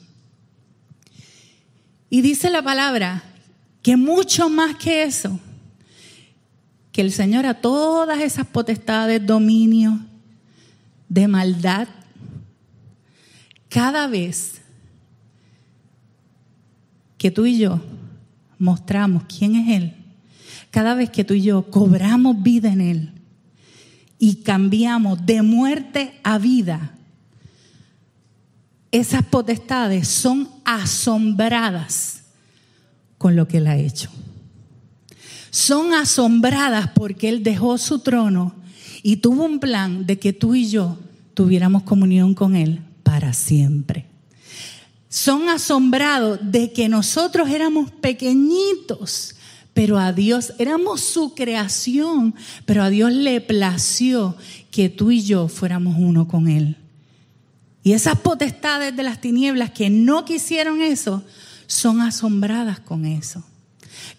Y 2.10 2.21
dice 2.21 2.49
la 2.49 2.62
palabra 2.62 3.23
que 3.82 3.97
mucho 3.97 4.49
más 4.49 4.75
que 4.75 5.03
eso, 5.03 5.39
que 6.91 7.01
el 7.01 7.12
Señor 7.12 7.45
a 7.45 7.56
todas 7.56 8.19
esas 8.21 8.45
potestades, 8.47 9.25
dominio, 9.25 10.07
de 11.10 11.28
maldad, 11.28 11.88
cada 13.70 14.08
vez 14.08 14.62
que 17.17 17.32
tú 17.32 17.46
y 17.46 17.58
yo 17.58 17.82
mostramos 18.60 19.24
quién 19.24 19.56
es 19.56 19.82
Él, 19.82 19.93
cada 20.72 20.93
vez 20.93 21.10
que 21.10 21.24
tú 21.24 21.34
y 21.34 21.41
yo 21.41 21.70
cobramos 21.70 22.41
vida 22.41 22.72
en 22.72 22.82
Él 22.82 23.12
y 24.20 24.38
cambiamos 24.38 25.26
de 25.26 25.41
muerte 25.41 26.20
a 26.24 26.38
vida, 26.38 26.93
esas 28.91 29.24
potestades 29.24 30.08
son 30.08 30.50
asombradas 30.63 32.24
con 33.17 33.36
lo 33.36 33.48
que 33.48 33.58
Él 33.58 33.67
ha 33.67 33.78
hecho. 33.78 34.10
Son 35.50 35.93
asombradas 35.93 36.89
porque 36.89 37.30
Él 37.30 37.43
dejó 37.43 37.78
su 37.78 38.00
trono 38.00 38.56
y 39.03 39.17
tuvo 39.17 39.45
un 39.45 39.60
plan 39.60 40.05
de 40.05 40.19
que 40.19 40.33
tú 40.33 40.55
y 40.55 40.69
yo 40.69 40.97
tuviéramos 41.33 41.83
comunión 41.83 42.33
con 42.33 42.55
Él 42.55 42.81
para 43.03 43.33
siempre. 43.33 44.05
Son 45.10 45.49
asombrados 45.49 46.39
de 46.41 46.73
que 46.73 46.89
nosotros 46.89 47.49
éramos 47.49 47.91
pequeñitos, 47.91 49.36
pero 49.73 49.97
a 49.97 50.12
Dios 50.12 50.53
éramos 50.57 51.01
su 51.01 51.33
creación, 51.33 52.36
pero 52.65 52.83
a 52.83 52.89
Dios 52.89 53.12
le 53.12 53.39
plació 53.39 54.36
que 54.71 54.89
tú 54.89 55.12
y 55.12 55.21
yo 55.21 55.47
fuéramos 55.47 55.95
uno 55.97 56.27
con 56.27 56.47
Él. 56.47 56.75
Y 57.83 57.93
esas 57.93 58.19
potestades 58.19 58.95
de 58.95 59.03
las 59.03 59.21
tinieblas 59.21 59.71
que 59.71 59.89
no 59.89 60.25
quisieron 60.25 60.81
eso, 60.81 61.23
son 61.67 62.01
asombradas 62.01 62.79
con 62.79 63.05
eso. 63.05 63.43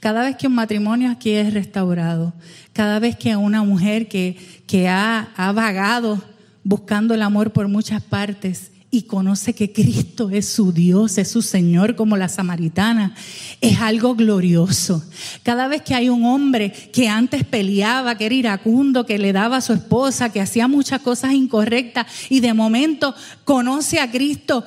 Cada 0.01 0.23
vez 0.23 0.37
que 0.37 0.47
un 0.47 0.55
matrimonio 0.55 1.11
aquí 1.11 1.31
es 1.33 1.53
restaurado, 1.53 2.33
cada 2.73 2.99
vez 2.99 3.17
que 3.17 3.35
una 3.37 3.63
mujer 3.65 4.09
que, 4.09 4.37
que 4.69 4.89
ha, 4.89 5.33
ha 5.37 5.51
vagado 5.51 6.23
buscando 6.63 7.15
el 7.15 7.23
amor 7.23 7.53
por 7.53 7.67
muchas 7.67 8.03
partes 8.03 8.71
y 8.91 9.03
conoce 9.03 9.55
que 9.55 9.73
Cristo 9.73 10.31
es 10.31 10.49
su 10.49 10.73
Dios, 10.73 11.19
es 11.19 11.31
su 11.31 11.43
Señor 11.43 11.95
como 11.95 12.17
la 12.17 12.29
samaritana, 12.29 13.15
es 13.61 13.81
algo 13.81 14.15
glorioso. 14.15 15.05
Cada 15.43 15.69
vez 15.69 15.83
que 15.83 15.95
hay 15.95 16.09
un 16.09 16.25
hombre 16.25 16.73
que 16.93 17.09
antes 17.09 17.45
peleaba, 17.45 18.17
que 18.17 18.27
era 18.27 18.35
iracundo, 18.35 19.05
que 19.05 19.19
le 19.19 19.33
daba 19.33 19.59
a 19.59 19.63
su 19.63 19.75
esposa, 19.75 20.33
que 20.33 20.41
hacía 20.41 20.69
muchas 20.69 21.03
cosas 21.03 21.33
incorrectas 21.33 22.07
y 22.31 22.41
de 22.41 22.55
momento 22.55 23.15
conoce 23.45 24.01
a 24.01 24.11
Cristo, 24.11 24.65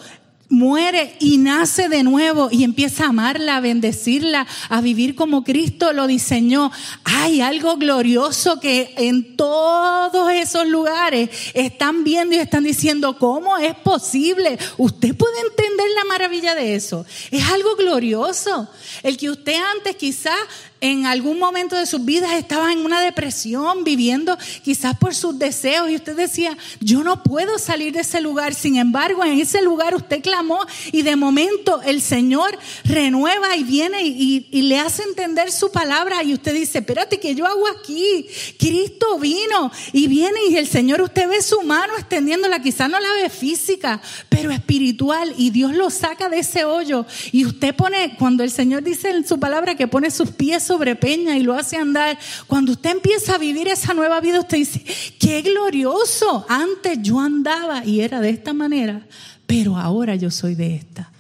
muere 0.52 1.16
y 1.20 1.38
nace 1.38 1.90
de 1.90 2.04
nuevo 2.04 2.50
y 2.52 2.64
empieza 2.64 3.06
a 3.06 3.10
amarla, 3.10 3.58
a 3.58 3.62
bendecirla, 3.62 4.46
a 4.70 4.82
vivir 4.82 5.16
como 5.16 5.44
Cristo 5.44 5.94
lo 5.94 6.06
diseñó. 6.06 6.72
Hay 7.04 7.42
algo 7.42 7.78
glorioso 7.78 8.60
que 8.60 8.94
en 8.98 9.36
todos 9.36 10.32
esos 10.32 10.68
lugares 10.68 11.30
están 11.54 12.04
viendo 12.04 12.36
y 12.36 12.40
están 12.40 12.64
diciendo, 12.64 13.18
¿cómo 13.18 13.58
es 13.58 13.76
posible? 13.76 14.60
Usted 14.78 15.16
puede 15.16 15.40
entender 15.40 15.88
la 15.96 16.04
maravilla 16.06 16.54
de 16.54 16.76
eso. 16.76 17.06
Es 17.32 17.44
algo 17.50 17.76
glorioso. 17.76 18.68
El 19.04 19.18
que 19.18 19.30
usted 19.30 19.56
antes 19.76 19.96
quizás 19.96 20.38
en 20.82 21.06
algún 21.06 21.38
momento 21.38 21.76
de 21.76 21.86
sus 21.86 22.04
vidas 22.04 22.34
estaba 22.34 22.74
en 22.74 22.80
una 22.80 23.02
depresión, 23.02 23.84
viviendo 23.84 24.36
quizás 24.64 24.98
por 24.98 25.14
sus 25.14 25.38
deseos 25.38 25.90
y 25.90 25.96
usted 25.96 26.16
decía, 26.16 26.58
yo 26.80 27.04
no 27.04 27.22
puedo 27.22 27.60
salir 27.60 27.94
de 27.94 28.02
ese 28.02 28.20
lugar. 28.20 28.56
Sin 28.56 28.78
embargo, 28.78 29.24
en 29.24 29.40
ese 29.40 29.62
lugar 29.62 29.94
usted 29.94 30.22
clamó 30.22 30.66
y 30.92 31.04
de 31.04 31.16
momento 31.16 31.82
el 31.84 32.02
Señor 32.02 32.58
renueva 32.84 33.56
y 33.56 33.64
viene 33.64 34.02
y, 34.04 34.48
y 34.52 34.64
le 34.64 34.80
hace 34.80 35.04
entender 35.04 35.52
su 35.52 35.72
palabra 35.72 36.24
y 36.24 36.34
usted 36.34 36.54
dice, 36.54 36.80
espérate, 36.80 37.20
que 37.20 37.36
yo 37.36 37.46
hago 37.46 37.68
aquí? 37.68 38.26
Cristo 38.58 39.20
vino 39.20 39.72
y 39.94 40.08
viene 40.08 40.40
y 40.50 40.58
el 40.58 40.68
Señor, 40.68 41.02
usted 41.02 41.30
ve 41.30 41.44
su 41.44 41.62
mano 41.62 41.94
extendiéndola, 41.96 42.62
quizás 42.62 42.90
no 42.90 43.00
la 43.00 43.14
ve 43.14 43.30
física, 43.30 44.02
pero 44.30 44.50
espiritual 44.50 45.36
y 45.38 45.52
Dios 45.52 45.76
lo 45.76 45.92
saca 45.92 46.28
de 46.28 46.40
ese 46.40 46.66
hoyo 46.66 47.06
y 47.32 47.46
usted 47.46 47.76
pone, 47.76 48.16
cuando 48.18 48.44
el 48.44 48.50
Señor 48.50 48.82
dice 48.82 49.12
en 49.12 49.28
su 49.28 49.40
palabra 49.40 49.76
que 49.76 49.88
pone 49.88 50.10
sus 50.10 50.32
pies 50.32 50.71
sobre 50.72 50.96
peña 50.96 51.38
y 51.38 51.44
lo 51.44 51.54
hace 51.54 51.76
andar. 51.76 52.18
Cuando 52.48 52.72
usted 52.72 52.92
empieza 52.92 53.36
a 53.36 53.38
vivir 53.38 53.68
esa 53.68 53.94
nueva 53.94 54.22
vida, 54.22 54.40
usted 54.40 54.58
dice, 54.58 54.82
qué 55.20 55.42
glorioso. 55.42 56.46
Antes 56.48 57.00
yo 57.02 57.20
andaba 57.20 57.84
y 57.86 58.00
era 58.00 58.22
de 58.22 58.30
esta 58.30 58.54
manera, 58.54 59.06
pero 59.46 59.76
ahora 59.76 60.16
yo 60.16 60.32
soy 60.32 60.56
de 60.56 60.76
esta. 60.76 61.12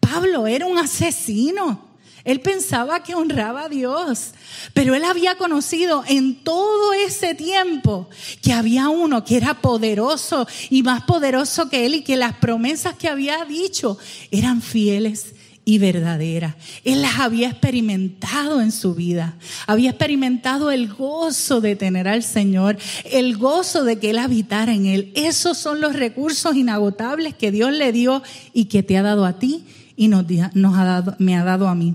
Pablo 0.00 0.46
era 0.46 0.66
un 0.66 0.76
asesino. 0.76 1.88
Él 2.24 2.42
pensaba 2.42 3.02
que 3.02 3.14
honraba 3.14 3.64
a 3.64 3.68
Dios, 3.70 4.32
pero 4.74 4.94
él 4.94 5.04
había 5.04 5.36
conocido 5.36 6.04
en 6.06 6.44
todo 6.44 6.92
ese 6.92 7.34
tiempo 7.34 8.10
que 8.42 8.52
había 8.52 8.90
uno 8.90 9.24
que 9.24 9.38
era 9.38 9.54
poderoso 9.62 10.46
y 10.68 10.82
más 10.82 11.04
poderoso 11.04 11.70
que 11.70 11.86
él 11.86 11.94
y 11.94 12.02
que 12.02 12.18
las 12.18 12.34
promesas 12.34 12.96
que 12.96 13.08
había 13.08 13.46
dicho 13.46 13.96
eran 14.30 14.60
fieles 14.60 15.32
y 15.64 15.78
verdadera. 15.78 16.56
Él 16.84 17.02
las 17.02 17.18
había 17.18 17.48
experimentado 17.48 18.60
en 18.60 18.72
su 18.72 18.94
vida. 18.94 19.36
Había 19.66 19.90
experimentado 19.90 20.70
el 20.70 20.88
gozo 20.88 21.60
de 21.60 21.76
tener 21.76 22.08
al 22.08 22.22
Señor, 22.22 22.78
el 23.04 23.36
gozo 23.36 23.84
de 23.84 23.98
que 23.98 24.10
Él 24.10 24.18
habitara 24.18 24.74
en 24.74 24.86
Él. 24.86 25.12
Esos 25.14 25.58
son 25.58 25.80
los 25.80 25.94
recursos 25.94 26.56
inagotables 26.56 27.34
que 27.34 27.52
Dios 27.52 27.72
le 27.72 27.92
dio 27.92 28.22
y 28.52 28.66
que 28.66 28.82
te 28.82 28.96
ha 28.96 29.02
dado 29.02 29.24
a 29.24 29.38
ti 29.38 29.64
y 29.96 30.08
nos, 30.08 30.24
ha 30.28 30.84
dado, 30.84 31.14
me 31.18 31.36
ha 31.36 31.44
dado 31.44 31.68
a 31.68 31.74
mí. 31.74 31.94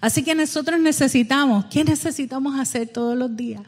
Así 0.00 0.22
que 0.22 0.34
nosotros 0.34 0.80
necesitamos, 0.80 1.66
¿qué 1.66 1.84
necesitamos 1.84 2.58
hacer 2.58 2.88
todos 2.88 3.16
los 3.16 3.36
días? 3.36 3.62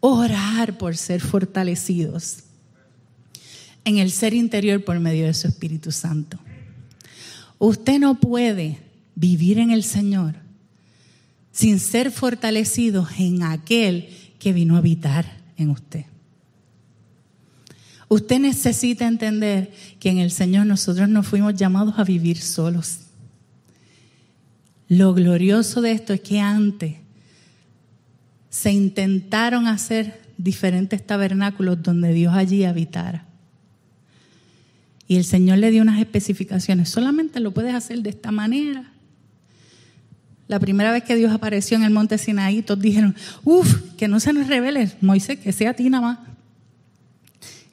Orar 0.00 0.76
por 0.78 0.96
ser 0.96 1.20
fortalecidos 1.20 2.38
en 3.84 3.98
el 3.98 4.10
ser 4.10 4.34
interior 4.34 4.82
por 4.82 4.98
medio 4.98 5.26
de 5.26 5.34
su 5.34 5.46
Espíritu 5.46 5.92
Santo. 5.92 6.38
Usted 7.58 7.98
no 7.98 8.20
puede 8.20 8.78
vivir 9.14 9.58
en 9.58 9.70
el 9.70 9.82
Señor 9.82 10.34
sin 11.52 11.80
ser 11.80 12.10
fortalecido 12.10 13.08
en 13.18 13.42
aquel 13.42 14.10
que 14.38 14.52
vino 14.52 14.74
a 14.74 14.78
habitar 14.78 15.38
en 15.56 15.70
usted. 15.70 16.04
Usted 18.08 18.38
necesita 18.38 19.06
entender 19.06 19.72
que 19.98 20.10
en 20.10 20.18
el 20.18 20.30
Señor 20.30 20.66
nosotros 20.66 21.08
no 21.08 21.22
fuimos 21.22 21.54
llamados 21.54 21.98
a 21.98 22.04
vivir 22.04 22.38
solos. 22.38 22.98
Lo 24.88 25.14
glorioso 25.14 25.80
de 25.80 25.92
esto 25.92 26.12
es 26.12 26.20
que 26.20 26.40
antes 26.40 26.96
se 28.50 28.72
intentaron 28.72 29.66
hacer 29.66 30.20
diferentes 30.38 31.04
tabernáculos 31.04 31.82
donde 31.82 32.12
Dios 32.12 32.34
allí 32.34 32.64
habitara. 32.64 33.25
Y 35.08 35.16
el 35.16 35.24
Señor 35.24 35.58
le 35.58 35.70
dio 35.70 35.82
unas 35.82 36.00
especificaciones. 36.00 36.88
Solamente 36.88 37.40
lo 37.40 37.52
puedes 37.52 37.74
hacer 37.74 38.02
de 38.02 38.10
esta 38.10 38.32
manera. 38.32 38.92
La 40.48 40.60
primera 40.60 40.92
vez 40.92 41.02
que 41.02 41.16
Dios 41.16 41.32
apareció 41.32 41.76
en 41.76 41.84
el 41.84 41.90
monte 41.90 42.18
Sinaí, 42.18 42.62
todos 42.62 42.80
dijeron, 42.80 43.16
uff, 43.44 43.82
que 43.96 44.08
no 44.08 44.20
se 44.20 44.32
nos 44.32 44.46
revele, 44.46 44.92
Moisés, 45.00 45.38
que 45.38 45.52
sea 45.52 45.70
a 45.70 45.74
ti 45.74 45.90
nada 45.90 46.06
más. 46.06 46.18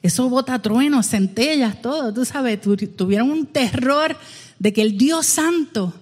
Eso 0.02 0.28
bota 0.28 0.60
truenos, 0.60 1.08
centellas, 1.08 1.80
todo, 1.80 2.12
tú 2.12 2.24
sabes, 2.24 2.60
tuvieron 2.60 3.30
un 3.30 3.46
terror 3.46 4.16
de 4.58 4.72
que 4.72 4.82
el 4.82 4.98
Dios 4.98 5.24
Santo 5.24 5.94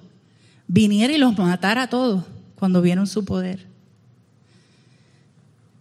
viniera 0.66 1.12
y 1.12 1.18
los 1.18 1.36
matara 1.38 1.82
a 1.82 1.86
todos 1.88 2.24
cuando 2.56 2.82
vieron 2.82 3.06
su 3.06 3.24
poder. 3.24 3.66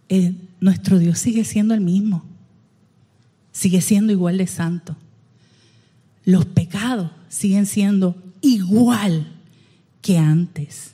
Eh, 0.08 0.34
nuestro 0.60 0.98
Dios 0.98 1.18
sigue 1.18 1.44
siendo 1.44 1.74
el 1.74 1.80
mismo, 1.80 2.24
sigue 3.50 3.80
siendo 3.80 4.12
igual 4.12 4.36
de 4.36 4.46
santo. 4.46 4.96
Los 6.24 6.44
pecados 6.44 7.10
siguen 7.28 7.66
siendo 7.66 8.16
igual 8.40 9.26
que 10.00 10.18
antes. 10.18 10.92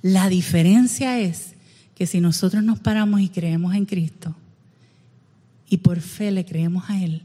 La 0.00 0.28
diferencia 0.28 1.20
es 1.20 1.54
que 1.94 2.06
si 2.06 2.20
nosotros 2.20 2.62
nos 2.62 2.80
paramos 2.80 3.20
y 3.20 3.28
creemos 3.28 3.74
en 3.74 3.84
Cristo 3.84 4.34
y 5.68 5.78
por 5.78 6.00
fe 6.00 6.30
le 6.30 6.44
creemos 6.44 6.88
a 6.88 7.02
Él, 7.02 7.22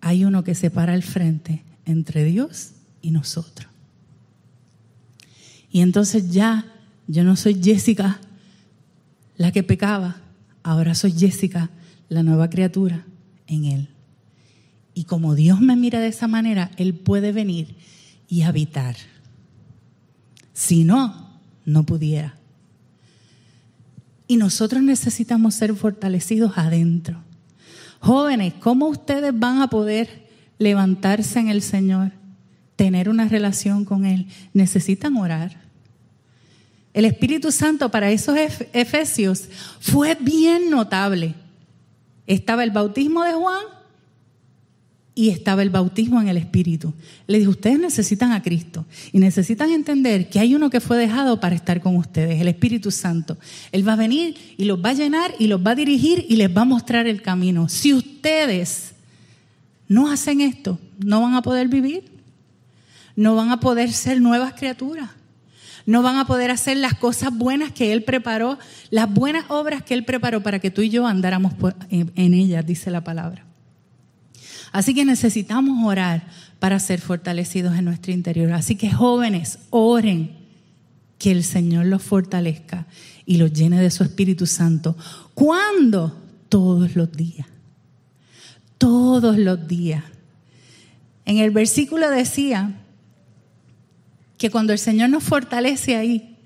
hay 0.00 0.24
uno 0.24 0.44
que 0.44 0.54
se 0.54 0.70
para 0.70 1.00
frente 1.02 1.62
entre 1.84 2.24
Dios 2.24 2.70
y 3.02 3.10
nosotros. 3.10 3.68
Y 5.70 5.80
entonces 5.80 6.30
ya 6.30 6.66
yo 7.08 7.24
no 7.24 7.36
soy 7.36 7.60
Jessica 7.62 8.20
la 9.36 9.50
que 9.50 9.62
pecaba, 9.62 10.18
ahora 10.62 10.94
soy 10.94 11.12
Jessica, 11.12 11.70
la 12.08 12.22
nueva 12.22 12.48
criatura 12.48 13.04
en 13.46 13.64
Él. 13.64 13.88
Y 14.94 15.04
como 15.04 15.34
Dios 15.34 15.60
me 15.60 15.74
mira 15.74 15.98
de 16.00 16.08
esa 16.08 16.28
manera, 16.28 16.70
Él 16.76 16.94
puede 16.94 17.32
venir 17.32 17.74
y 18.28 18.42
habitar. 18.42 18.96
Si 20.52 20.84
no, 20.84 21.40
no 21.64 21.84
pudiera. 21.84 22.36
Y 24.28 24.36
nosotros 24.36 24.82
necesitamos 24.82 25.56
ser 25.56 25.74
fortalecidos 25.74 26.56
adentro. 26.56 27.22
Jóvenes, 27.98 28.54
¿cómo 28.60 28.86
ustedes 28.86 29.36
van 29.36 29.60
a 29.60 29.68
poder 29.68 30.28
levantarse 30.58 31.40
en 31.40 31.48
el 31.48 31.60
Señor, 31.60 32.12
tener 32.76 33.08
una 33.08 33.28
relación 33.28 33.84
con 33.84 34.06
Él? 34.06 34.28
Necesitan 34.52 35.16
orar. 35.16 35.60
El 36.92 37.04
Espíritu 37.04 37.50
Santo 37.50 37.90
para 37.90 38.10
esos 38.12 38.36
efesios 38.72 39.48
fue 39.80 40.16
bien 40.20 40.70
notable. 40.70 41.34
Estaba 42.26 42.62
el 42.62 42.70
bautismo 42.70 43.24
de 43.24 43.32
Juan 43.32 43.64
y 45.14 45.28
estaba 45.30 45.62
el 45.62 45.70
bautismo 45.70 46.20
en 46.20 46.28
el 46.28 46.36
Espíritu. 46.36 46.92
Le 47.26 47.38
dijo, 47.38 47.52
ustedes 47.52 47.78
necesitan 47.78 48.32
a 48.32 48.42
Cristo 48.42 48.84
y 49.12 49.18
necesitan 49.18 49.70
entender 49.70 50.28
que 50.28 50.40
hay 50.40 50.54
uno 50.54 50.70
que 50.70 50.80
fue 50.80 50.96
dejado 50.96 51.38
para 51.38 51.54
estar 51.54 51.80
con 51.80 51.96
ustedes, 51.96 52.40
el 52.40 52.48
Espíritu 52.48 52.90
Santo. 52.90 53.38
Él 53.70 53.86
va 53.86 53.92
a 53.92 53.96
venir 53.96 54.36
y 54.56 54.64
los 54.64 54.84
va 54.84 54.90
a 54.90 54.94
llenar 54.94 55.32
y 55.38 55.46
los 55.46 55.64
va 55.64 55.72
a 55.72 55.76
dirigir 55.76 56.26
y 56.28 56.36
les 56.36 56.54
va 56.54 56.62
a 56.62 56.66
mostrar 56.66 57.06
el 57.06 57.22
camino. 57.22 57.68
Si 57.68 57.94
ustedes 57.94 58.94
no 59.86 60.10
hacen 60.10 60.40
esto, 60.40 60.80
no 60.98 61.20
van 61.20 61.34
a 61.34 61.42
poder 61.42 61.68
vivir, 61.68 62.04
no 63.14 63.36
van 63.36 63.50
a 63.50 63.60
poder 63.60 63.92
ser 63.92 64.20
nuevas 64.20 64.54
criaturas. 64.54 65.10
No 65.86 66.00
van 66.00 66.16
a 66.16 66.26
poder 66.26 66.50
hacer 66.50 66.78
las 66.78 66.94
cosas 66.94 67.30
buenas 67.36 67.70
que 67.70 67.92
Él 67.92 68.04
preparó, 68.04 68.58
las 68.88 69.12
buenas 69.12 69.44
obras 69.48 69.82
que 69.82 69.92
Él 69.92 70.06
preparó 70.06 70.42
para 70.42 70.58
que 70.58 70.70
tú 70.70 70.80
y 70.80 70.88
yo 70.88 71.06
andáramos 71.06 71.52
en 71.90 72.34
ellas, 72.34 72.64
dice 72.64 72.90
la 72.90 73.04
palabra. 73.04 73.44
Así 74.74 74.92
que 74.92 75.04
necesitamos 75.04 75.86
orar 75.86 76.26
para 76.58 76.80
ser 76.80 77.00
fortalecidos 77.00 77.76
en 77.76 77.84
nuestro 77.84 78.12
interior. 78.12 78.50
Así 78.52 78.74
que 78.74 78.90
jóvenes, 78.90 79.60
oren 79.70 80.32
que 81.16 81.30
el 81.30 81.44
Señor 81.44 81.86
los 81.86 82.02
fortalezca 82.02 82.84
y 83.24 83.36
los 83.36 83.52
llene 83.52 83.80
de 83.80 83.92
su 83.92 84.02
Espíritu 84.02 84.46
Santo. 84.46 84.96
¿Cuándo? 85.32 86.20
Todos 86.48 86.96
los 86.96 87.12
días. 87.12 87.46
Todos 88.76 89.38
los 89.38 89.68
días. 89.68 90.02
En 91.24 91.38
el 91.38 91.52
versículo 91.52 92.10
decía 92.10 92.74
que 94.38 94.50
cuando 94.50 94.72
el 94.72 94.80
Señor 94.80 95.08
nos 95.08 95.22
fortalece 95.22 95.94
ahí, 95.94 96.36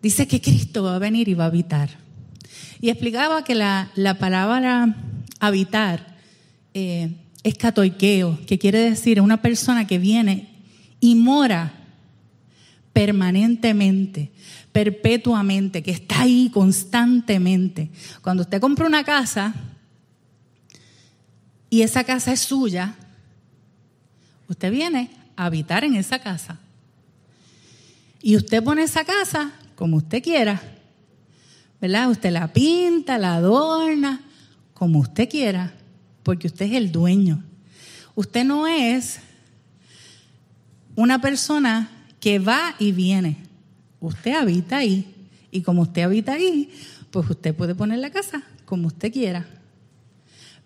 dice 0.00 0.28
que 0.28 0.40
Cristo 0.40 0.84
va 0.84 0.94
a 0.94 1.00
venir 1.00 1.28
y 1.28 1.34
va 1.34 1.42
a 1.42 1.48
habitar. 1.48 1.90
Y 2.80 2.88
explicaba 2.88 3.42
que 3.42 3.56
la, 3.56 3.90
la 3.96 4.16
palabra 4.16 4.94
habitar 5.40 6.14
eh, 6.78 7.10
es 7.42 7.54
catoiqueo, 7.54 8.38
que 8.46 8.58
quiere 8.58 8.90
decir 8.90 9.18
una 9.22 9.40
persona 9.40 9.86
que 9.86 9.96
viene 9.98 10.50
y 11.00 11.14
mora 11.14 11.72
permanentemente, 12.92 14.30
perpetuamente, 14.72 15.82
que 15.82 15.92
está 15.92 16.20
ahí 16.20 16.50
constantemente. 16.52 17.88
Cuando 18.20 18.42
usted 18.42 18.60
compra 18.60 18.86
una 18.86 19.04
casa 19.04 19.54
y 21.70 21.80
esa 21.80 22.04
casa 22.04 22.34
es 22.34 22.40
suya, 22.40 22.94
usted 24.46 24.70
viene 24.70 25.08
a 25.34 25.46
habitar 25.46 25.82
en 25.82 25.94
esa 25.94 26.18
casa. 26.18 26.58
Y 28.20 28.36
usted 28.36 28.62
pone 28.62 28.82
esa 28.82 29.02
casa 29.02 29.50
como 29.76 29.96
usted 29.96 30.22
quiera, 30.22 30.60
¿verdad? 31.80 32.10
Usted 32.10 32.32
la 32.32 32.52
pinta, 32.52 33.16
la 33.16 33.36
adorna, 33.36 34.20
como 34.74 34.98
usted 34.98 35.26
quiera 35.26 35.72
porque 36.26 36.48
usted 36.48 36.66
es 36.66 36.72
el 36.72 36.90
dueño. 36.90 37.40
Usted 38.16 38.42
no 38.42 38.66
es 38.66 39.20
una 40.96 41.20
persona 41.20 41.88
que 42.18 42.40
va 42.40 42.74
y 42.80 42.90
viene. 42.90 43.36
Usted 44.00 44.32
habita 44.32 44.78
ahí. 44.78 45.14
Y 45.52 45.62
como 45.62 45.82
usted 45.82 46.02
habita 46.02 46.32
ahí, 46.32 46.72
pues 47.12 47.30
usted 47.30 47.54
puede 47.54 47.76
poner 47.76 48.00
la 48.00 48.10
casa 48.10 48.42
como 48.64 48.88
usted 48.88 49.12
quiera. 49.12 49.46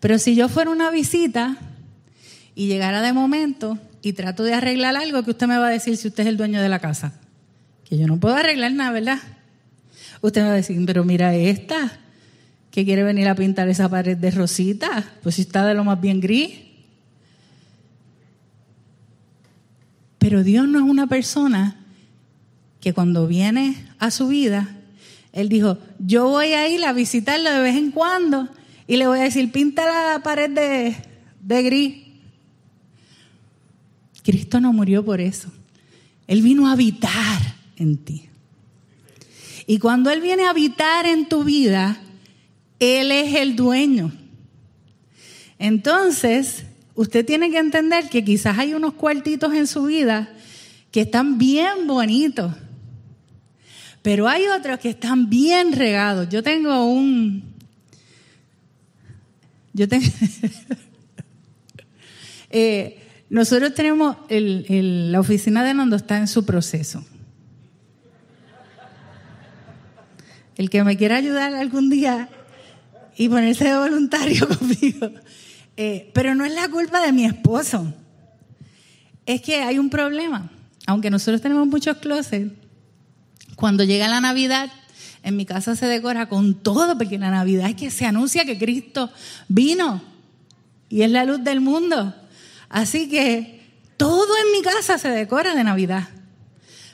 Pero 0.01 0.19
si 0.19 0.35
yo 0.35 0.49
fuera 0.49 0.71
una 0.71 0.91
visita 0.91 1.59
y 2.55 2.67
llegara 2.67 3.03
de 3.03 3.13
momento 3.13 3.77
y 4.01 4.15
trato 4.15 4.45
de 4.45 4.55
arreglar 4.55 4.97
algo, 4.97 5.23
que 5.25 5.33
usted 5.33 5.47
me 5.47 5.59
va 5.59 5.67
a 5.67 5.71
decir 5.71 5.99
si 5.99 6.09
usted 6.09 6.23
es 6.23 6.31
el 6.31 6.39
dueño 6.39 6.63
de 6.63 6.71
la 6.71 6.79
casa? 6.79 7.13
Que 7.85 7.99
yo 7.99 8.07
no 8.07 8.19
puedo 8.19 8.35
arreglar 8.35 8.73
nada, 8.73 8.93
¿verdad? 8.93 9.19
Usted 10.23 10.41
me 10.41 10.47
va 10.47 10.55
a 10.55 10.57
decir, 10.57 10.83
pero 10.87 11.05
mira 11.05 11.35
esta, 11.35 12.01
que 12.71 12.85
quiere 12.85 13.03
venir 13.03 13.29
a 13.29 13.35
pintar 13.35 13.69
esa 13.69 13.89
pared 13.89 14.17
de 14.17 14.31
rosita, 14.31 15.05
pues 15.23 15.37
si 15.37 15.43
está 15.43 15.67
de 15.67 15.75
lo 15.75 15.85
más 15.85 16.01
bien 16.01 16.21
gris. 16.21 16.51
Pero 20.19 20.45
Dios 20.45 20.69
no 20.69 20.79
es 20.79 20.85
una 20.85 21.07
persona 21.07 21.77
que 22.81 22.93
cuando 22.93 23.27
viene 23.27 23.87
a 23.99 24.11
su 24.11 24.29
vida, 24.29 24.77
Él 25.33 25.49
dijo, 25.49 25.79
yo 25.99 26.29
voy 26.29 26.53
a 26.53 26.69
ir 26.69 26.85
a 26.85 26.93
visitarlo 26.93 27.51
de 27.51 27.61
vez 27.61 27.77
en 27.77 27.91
cuando 27.91 28.49
y 28.87 28.97
le 28.97 29.07
voy 29.07 29.21
a 29.21 29.25
decir, 29.25 29.51
pinta 29.51 29.85
la 29.87 30.23
pared 30.23 30.51
de, 30.51 30.97
de 31.41 31.63
gris. 31.63 31.95
Cristo 34.23 34.61
no 34.61 34.73
murió 34.73 35.05
por 35.05 35.21
eso. 35.21 35.51
Él 36.27 36.43
vino 36.43 36.69
a 36.69 36.73
habitar 36.73 37.41
en 37.77 37.97
ti. 37.97 38.29
Y 39.67 39.79
cuando 39.79 40.11
Él 40.11 40.21
viene 40.21 40.45
a 40.45 40.51
habitar 40.51 41.07
en 41.07 41.29
tu 41.29 41.45
vida, 41.45 42.01
él 42.81 43.13
es 43.13 43.35
el 43.35 43.55
dueño. 43.55 44.11
Entonces, 45.59 46.65
usted 46.95 47.25
tiene 47.25 47.51
que 47.51 47.59
entender 47.59 48.09
que 48.09 48.25
quizás 48.25 48.59
hay 48.59 48.75
unos 48.75 48.95
cuartitos 48.95 49.55
en 49.55 49.67
su 49.67 49.85
vida 49.85 50.31
que 50.91 51.03
están 51.03 51.39
bien 51.39 51.87
bonitos, 51.87 52.53
pero 54.03 54.27
hay 54.27 54.47
otros 54.47 54.81
que 54.81 54.89
están 54.89 55.29
bien 55.29 55.73
regados. 55.73 56.29
Yo 56.31 56.43
tengo 56.43 56.85
un... 56.87 57.45
Yo 59.73 59.87
tengo... 59.87 60.07
Eh, 62.53 63.01
nosotros 63.29 63.73
tenemos, 63.75 64.17
la 64.29 65.21
oficina 65.21 65.63
de 65.63 65.73
Nando 65.73 65.95
está 65.95 66.19
en 66.19 66.27
su 66.27 66.45
proceso. 66.45 67.05
El 70.57 70.69
que 70.69 70.83
me 70.83 70.97
quiera 70.97 71.15
ayudar 71.15 71.55
algún 71.55 71.91
día 71.91 72.29
y 73.21 73.29
ponerse 73.29 73.65
de 73.65 73.77
voluntario 73.77 74.49
conmigo. 74.59 75.11
Eh, 75.77 76.11
pero 76.15 76.35
no 76.35 76.47
es 76.47 76.55
la 76.55 76.71
culpa 76.71 77.05
de 77.05 77.13
mi 77.13 77.27
esposo. 77.27 77.93
Es 79.27 79.43
que 79.43 79.57
hay 79.57 79.79
un 79.79 79.91
problema. 79.91 80.51
Aunque 80.87 81.11
nosotros 81.11 81.43
tenemos 81.43 81.67
muchos 81.67 81.99
closets, 81.99 82.51
cuando 83.57 83.85
llega 83.85 84.09
la 84.09 84.23
Navidad, 84.23 84.71
en 85.23 85.37
mi 85.37 85.45
casa 85.45 85.77
se 85.77 85.85
decora 85.85 86.31
con 86.31 86.63
todo, 86.63 86.97
porque 86.97 87.19
la 87.19 87.31
Navidad 87.31 87.69
es 87.69 87.75
que 87.77 87.91
se 87.91 88.07
anuncia 88.07 88.47
que 88.47 88.59
Cristo 88.59 89.11
vino 89.49 90.01
y 90.89 91.03
es 91.03 91.11
la 91.11 91.27
luz 91.27 91.45
del 91.45 91.61
mundo. 91.61 92.15
Así 92.71 93.11
que 93.11 93.61
todo 93.99 94.35
en 94.47 94.53
mi 94.53 94.63
casa 94.63 94.97
se 94.97 95.11
decora 95.11 95.55
de 95.55 95.63
Navidad. 95.63 96.09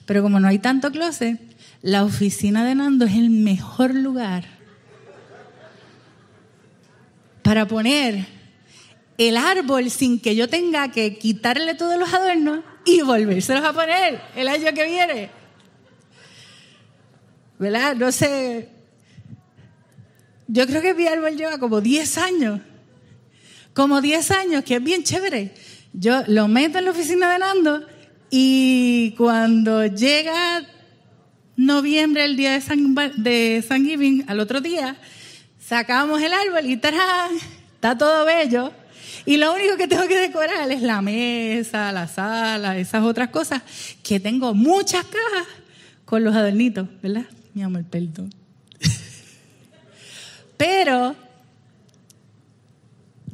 Pero 0.06 0.24
como 0.24 0.40
no 0.40 0.48
hay 0.48 0.58
tanto 0.58 0.90
closet, 0.90 1.40
la 1.82 2.02
oficina 2.02 2.64
de 2.64 2.74
Nando 2.74 3.04
es 3.04 3.14
el 3.14 3.30
mejor 3.30 3.94
lugar 3.94 4.55
para 7.46 7.68
poner 7.68 8.26
el 9.18 9.36
árbol 9.36 9.88
sin 9.88 10.18
que 10.18 10.34
yo 10.34 10.48
tenga 10.48 10.90
que 10.90 11.16
quitarle 11.16 11.74
todos 11.74 11.96
los 11.96 12.12
adornos 12.12 12.64
y 12.84 13.02
volvérselos 13.02 13.64
a 13.64 13.72
poner 13.72 14.20
el 14.34 14.48
año 14.48 14.74
que 14.74 14.84
viene. 14.84 15.30
¿Verdad? 17.56 17.94
No 17.94 18.10
sé. 18.10 18.68
Yo 20.48 20.66
creo 20.66 20.82
que 20.82 20.94
mi 20.94 21.06
árbol 21.06 21.36
lleva 21.36 21.60
como 21.60 21.80
10 21.80 22.18
años. 22.18 22.60
Como 23.74 24.00
10 24.00 24.30
años, 24.32 24.64
que 24.64 24.74
es 24.74 24.82
bien 24.82 25.04
chévere. 25.04 25.54
Yo 25.92 26.24
lo 26.26 26.48
meto 26.48 26.78
en 26.78 26.86
la 26.86 26.90
oficina 26.90 27.32
de 27.32 27.38
Nando 27.38 27.86
y 28.28 29.14
cuando 29.16 29.86
llega 29.86 30.66
noviembre, 31.54 32.24
el 32.24 32.36
día 32.36 32.54
de 32.54 32.60
San, 32.60 32.92
de 33.18 33.64
San 33.66 33.86
Giving, 33.86 34.24
al 34.26 34.40
otro 34.40 34.60
día, 34.60 34.96
sacamos 35.66 36.22
el 36.22 36.32
árbol 36.32 36.66
y 36.66 36.76
¡tarán! 36.76 37.32
está 37.74 37.98
todo 37.98 38.24
bello. 38.24 38.72
Y 39.24 39.38
lo 39.38 39.52
único 39.52 39.76
que 39.76 39.88
tengo 39.88 40.06
que 40.06 40.16
decorar 40.16 40.70
es 40.70 40.82
la 40.82 41.02
mesa, 41.02 41.90
la 41.90 42.06
sala, 42.06 42.78
esas 42.78 43.02
otras 43.02 43.30
cosas, 43.30 43.62
que 44.02 44.20
tengo 44.20 44.54
muchas 44.54 45.04
cajas 45.04 45.46
con 46.04 46.22
los 46.22 46.34
adornitos, 46.34 46.88
¿verdad? 47.02 47.26
Mi 47.52 47.62
amor, 47.62 47.84
perdón. 47.84 48.32
Pero, 50.56 51.16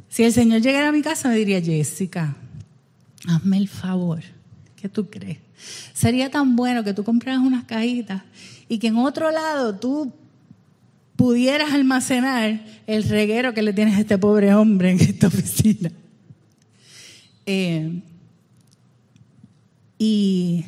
si 0.09 0.23
el 0.23 0.33
Señor 0.33 0.61
llegara 0.61 0.89
a 0.89 0.91
mi 0.91 1.03
casa, 1.03 1.29
me 1.29 1.35
diría, 1.35 1.61
Jessica, 1.61 2.35
hazme 3.27 3.57
el 3.57 3.67
favor. 3.67 4.21
¿Qué 4.75 4.89
tú 4.89 5.09
crees? 5.09 5.37
Sería 5.93 6.31
tan 6.31 6.55
bueno 6.55 6.83
que 6.83 6.93
tú 6.93 7.03
compraras 7.03 7.41
unas 7.41 7.65
cajitas 7.65 8.23
y 8.67 8.79
que 8.79 8.87
en 8.87 8.97
otro 8.97 9.29
lado 9.29 9.75
tú 9.75 10.11
pudieras 11.15 11.73
almacenar 11.73 12.65
el 12.87 13.03
reguero 13.03 13.53
que 13.53 13.61
le 13.61 13.73
tienes 13.73 13.95
a 13.95 14.01
este 14.01 14.17
pobre 14.17 14.53
hombre 14.53 14.91
en 14.91 14.99
esta 14.99 15.27
oficina. 15.27 15.91
Eh, 17.45 18.01
y, 19.97 20.65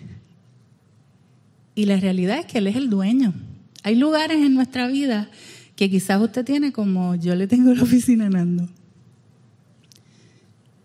y 1.73 1.85
la 1.85 1.97
realidad 1.97 2.39
es 2.39 2.45
que 2.45 2.59
Él 2.59 2.67
es 2.67 2.75
el 2.75 2.89
dueño. 2.89 3.33
Hay 3.83 3.95
lugares 3.95 4.37
en 4.37 4.53
nuestra 4.53 4.87
vida 4.87 5.29
que 5.75 5.89
quizás 5.89 6.21
usted 6.21 6.45
tiene 6.45 6.71
como 6.71 7.15
yo 7.15 7.35
le 7.35 7.47
tengo 7.47 7.73
la 7.73 7.83
oficina 7.83 8.29
Nando. 8.29 8.69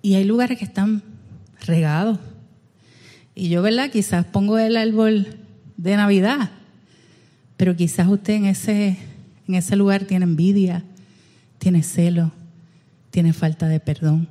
Y 0.03 0.14
hay 0.14 0.25
lugares 0.25 0.59
que 0.59 0.64
están 0.64 1.03
regados. 1.66 2.18
Y 3.35 3.49
yo, 3.49 3.62
¿verdad? 3.62 3.90
Quizás 3.90 4.25
pongo 4.27 4.59
el 4.59 4.77
árbol 4.77 5.27
de 5.77 5.96
Navidad, 5.96 6.51
pero 7.57 7.77
quizás 7.77 8.09
usted 8.09 8.35
en 8.35 8.46
ese 8.46 8.99
en 9.50 9.56
ese 9.56 9.74
lugar 9.74 10.04
tiene 10.04 10.24
envidia, 10.24 10.84
tiene 11.58 11.82
celo, 11.82 12.30
tiene 13.10 13.32
falta 13.32 13.66
de 13.66 13.80
perdón, 13.80 14.28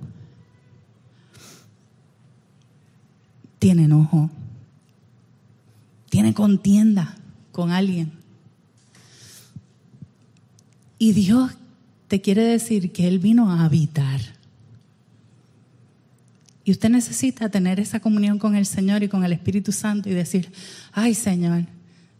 tiene 3.60 3.84
enojo, 3.84 4.29
tiene 6.10 6.34
contienda 6.34 7.17
con 7.51 7.71
alguien. 7.71 8.13
Y 10.97 11.12
Dios 11.12 11.51
te 12.08 12.21
quiere 12.21 12.43
decir 12.43 12.93
que 12.93 13.08
Él 13.08 13.19
vino 13.19 13.51
a 13.51 13.65
habitar. 13.65 14.21
Y 16.63 16.71
usted 16.71 16.89
necesita 16.89 17.49
tener 17.49 17.82
esa 17.82 17.99
comunión 17.99 18.39
con 18.39 18.55
el 18.55 18.65
Señor 18.65 19.03
y 19.03 19.10
con 19.10 19.25
el 19.25 19.34
Espíritu 19.34 19.73
Santo 19.73 20.10
y 20.10 20.13
decir, 20.13 20.49
ay 20.93 21.13
Señor, 21.13 21.65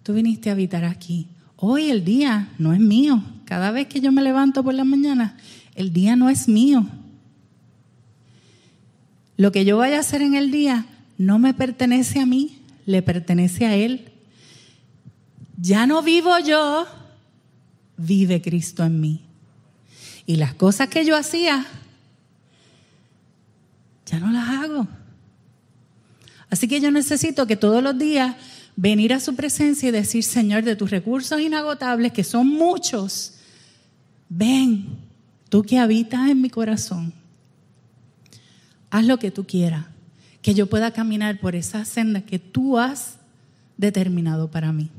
tú 0.04 0.14
viniste 0.14 0.50
a 0.50 0.54
habitar 0.54 0.84
aquí. 0.84 1.28
Hoy 1.62 1.90
el 1.90 2.06
día 2.06 2.48
no 2.58 2.72
es 2.72 2.80
mío. 2.80 3.22
Cada 3.44 3.72
vez 3.72 3.88
que 3.88 4.00
yo 4.00 4.14
me 4.14 4.22
levanto 4.22 4.64
por 4.64 4.74
la 4.74 4.86
mañana, 4.86 5.36
el 5.76 5.92
día 5.92 6.16
no 6.16 6.30
es 6.30 6.48
mío. 6.48 6.86
Lo 9.36 9.52
que 9.52 9.66
yo 9.66 9.78
vaya 9.78 9.98
a 9.98 10.00
hacer 10.00 10.22
en 10.22 10.36
el 10.36 10.52
día 10.52 10.86
no 11.18 11.38
me 11.38 11.54
pertenece 11.54 12.22
a 12.22 12.26
mí, 12.26 12.60
le 12.86 13.02
pertenece 13.02 13.66
a 13.66 13.76
Él. 13.76 14.10
Ya 15.58 15.86
no 15.86 16.02
vivo 16.02 16.40
yo, 16.40 16.88
vive 17.98 18.42
Cristo 18.42 18.86
en 18.86 19.02
mí. 19.02 19.22
Y 20.26 20.38
las 20.38 20.54
cosas 20.54 20.88
que 20.88 21.04
yo 21.04 21.18
hacía, 21.18 21.66
ya 24.06 24.20
no 24.20 24.32
las 24.32 24.48
hago. 24.48 24.88
Así 26.50 26.70
que 26.70 26.80
yo 26.80 26.90
necesito 26.90 27.48
que 27.48 27.58
todos 27.58 27.84
los 27.84 27.98
días 27.98 28.38
venir 28.82 29.12
a 29.12 29.20
su 29.20 29.36
presencia 29.36 29.90
y 29.90 29.92
decir, 29.92 30.24
Señor, 30.24 30.64
de 30.64 30.74
tus 30.74 30.90
recursos 30.90 31.42
inagotables, 31.42 32.14
que 32.14 32.24
son 32.24 32.48
muchos, 32.48 33.34
ven, 34.30 34.88
tú 35.50 35.64
que 35.64 35.78
habitas 35.78 36.30
en 36.30 36.40
mi 36.40 36.50
corazón, 36.50 37.12
haz 38.90 39.06
lo 39.06 39.20
que 39.20 39.32
tú 39.32 39.46
quieras, 39.46 39.86
que 40.42 40.54
yo 40.54 40.70
pueda 40.70 40.94
caminar 40.94 41.42
por 41.42 41.58
esa 41.58 41.84
senda 41.84 42.22
que 42.22 42.40
tú 42.40 42.78
has 42.78 43.18
determinado 43.76 44.50
para 44.50 44.72
mí. 44.72 44.90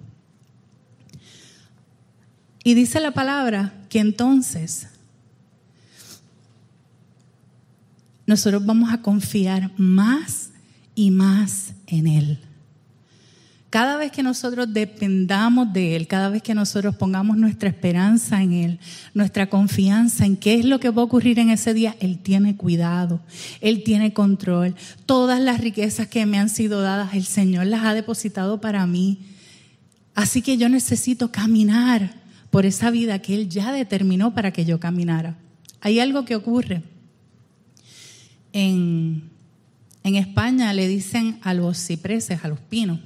Y 2.63 2.75
dice 2.75 3.01
la 3.01 3.13
palabra 3.13 3.73
que 3.89 4.01
entonces 4.01 4.89
nosotros 8.27 8.67
vamos 8.67 8.93
a 8.93 9.01
confiar 9.01 9.71
más 9.79 10.51
y 10.95 11.11
más 11.11 11.73
en 11.87 12.07
Él. 12.07 12.50
Cada 13.71 13.97
vez 13.99 14.11
que 14.11 14.25
nosotros 14.25 14.73
dependamos 14.73 15.73
de 15.73 15.95
Él, 15.95 16.09
cada 16.09 16.29
vez 16.29 16.43
que 16.43 16.55
nosotros 16.55 16.97
pongamos 16.97 17.37
nuestra 17.37 17.69
esperanza 17.69 18.43
en 18.43 18.53
Él, 18.53 18.81
nuestra 19.15 19.49
confianza 19.49 20.27
en 20.27 20.37
qué 20.37 20.55
es 20.55 20.65
lo 20.65 20.81
que 20.81 20.91
va 20.91 21.03
a 21.03 21.05
ocurrir 21.05 21.39
en 21.39 21.51
ese 21.51 21.73
día, 21.73 21.97
Él 22.01 22.19
tiene 22.19 22.57
cuidado, 22.57 23.21
Él 23.61 23.85
tiene 23.85 24.13
control. 24.13 24.75
Todas 25.07 25.41
las 25.41 25.61
riquezas 25.61 26.09
que 26.09 26.27
me 26.27 26.37
han 26.37 26.49
sido 26.49 26.83
dadas, 26.83 27.15
el 27.15 27.25
Señor 27.25 27.67
las 27.67 27.85
ha 27.85 27.95
depositado 27.95 28.61
para 28.61 28.85
mí. 28.87 29.21
Así 30.17 30.43
que 30.43 30.59
yo 30.59 30.69
necesito 30.69 31.31
caminar 31.31 32.13
por 32.51 32.67
esa 32.67 32.91
vida 32.91 33.21
que 33.21 33.37
Él 33.37 33.49
ya 33.49 33.71
determinó 33.71 34.35
para 34.35 34.53
que 34.53 34.65
yo 34.65 34.81
caminara. 34.81 35.37
Hay 35.81 36.01
algo 36.01 36.25
que 36.25 36.35
ocurre. 36.35 36.83
En, 38.53 39.31
en 40.03 40.17
España 40.17 40.73
le 40.73 40.89
dicen 40.89 41.39
a 41.43 41.55
los 41.55 41.79
cipreses, 41.79 42.45
a 42.45 42.49
los 42.49 42.59
pinos 42.59 42.99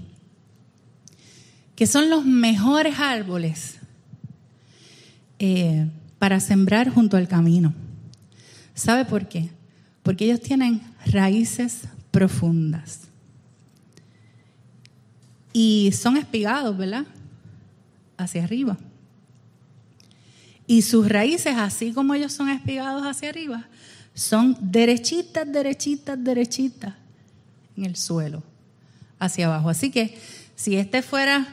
que 1.75 1.87
son 1.87 2.09
los 2.11 2.25
mejores 2.25 2.99
árboles 2.99 3.77
eh, 5.39 5.89
para 6.19 6.41
sembrar 6.41 6.89
junto 6.89 7.17
al 7.17 7.29
camino. 7.29 7.75
¿Sabe 8.75 9.05
por 9.05 9.29
qué? 9.29 9.51
Porque 10.03 10.25
ellos 10.25 10.41
tienen 10.41 10.83
raíces 11.07 11.83
profundas. 12.11 13.01
Y 15.53 15.93
son 15.93 16.17
espigados, 16.17 16.77
¿verdad? 16.77 17.07
Hacia 18.17 18.45
arriba. 18.45 18.77
Y 20.67 20.83
sus 20.83 21.09
raíces, 21.09 21.57
así 21.57 21.93
como 21.93 22.15
ellos 22.15 22.33
son 22.33 22.49
espigados 22.49 23.05
hacia 23.05 23.29
arriba, 23.29 23.67
son 24.15 24.57
derechitas, 24.61 25.51
derechitas, 25.51 26.23
derechitas 26.23 26.95
en 27.77 27.85
el 27.85 27.97
suelo, 27.97 28.43
hacia 29.19 29.47
abajo. 29.47 29.69
Así 29.69 29.91
que 29.91 30.17
si 30.57 30.77
este 30.77 31.03
fuera 31.03 31.47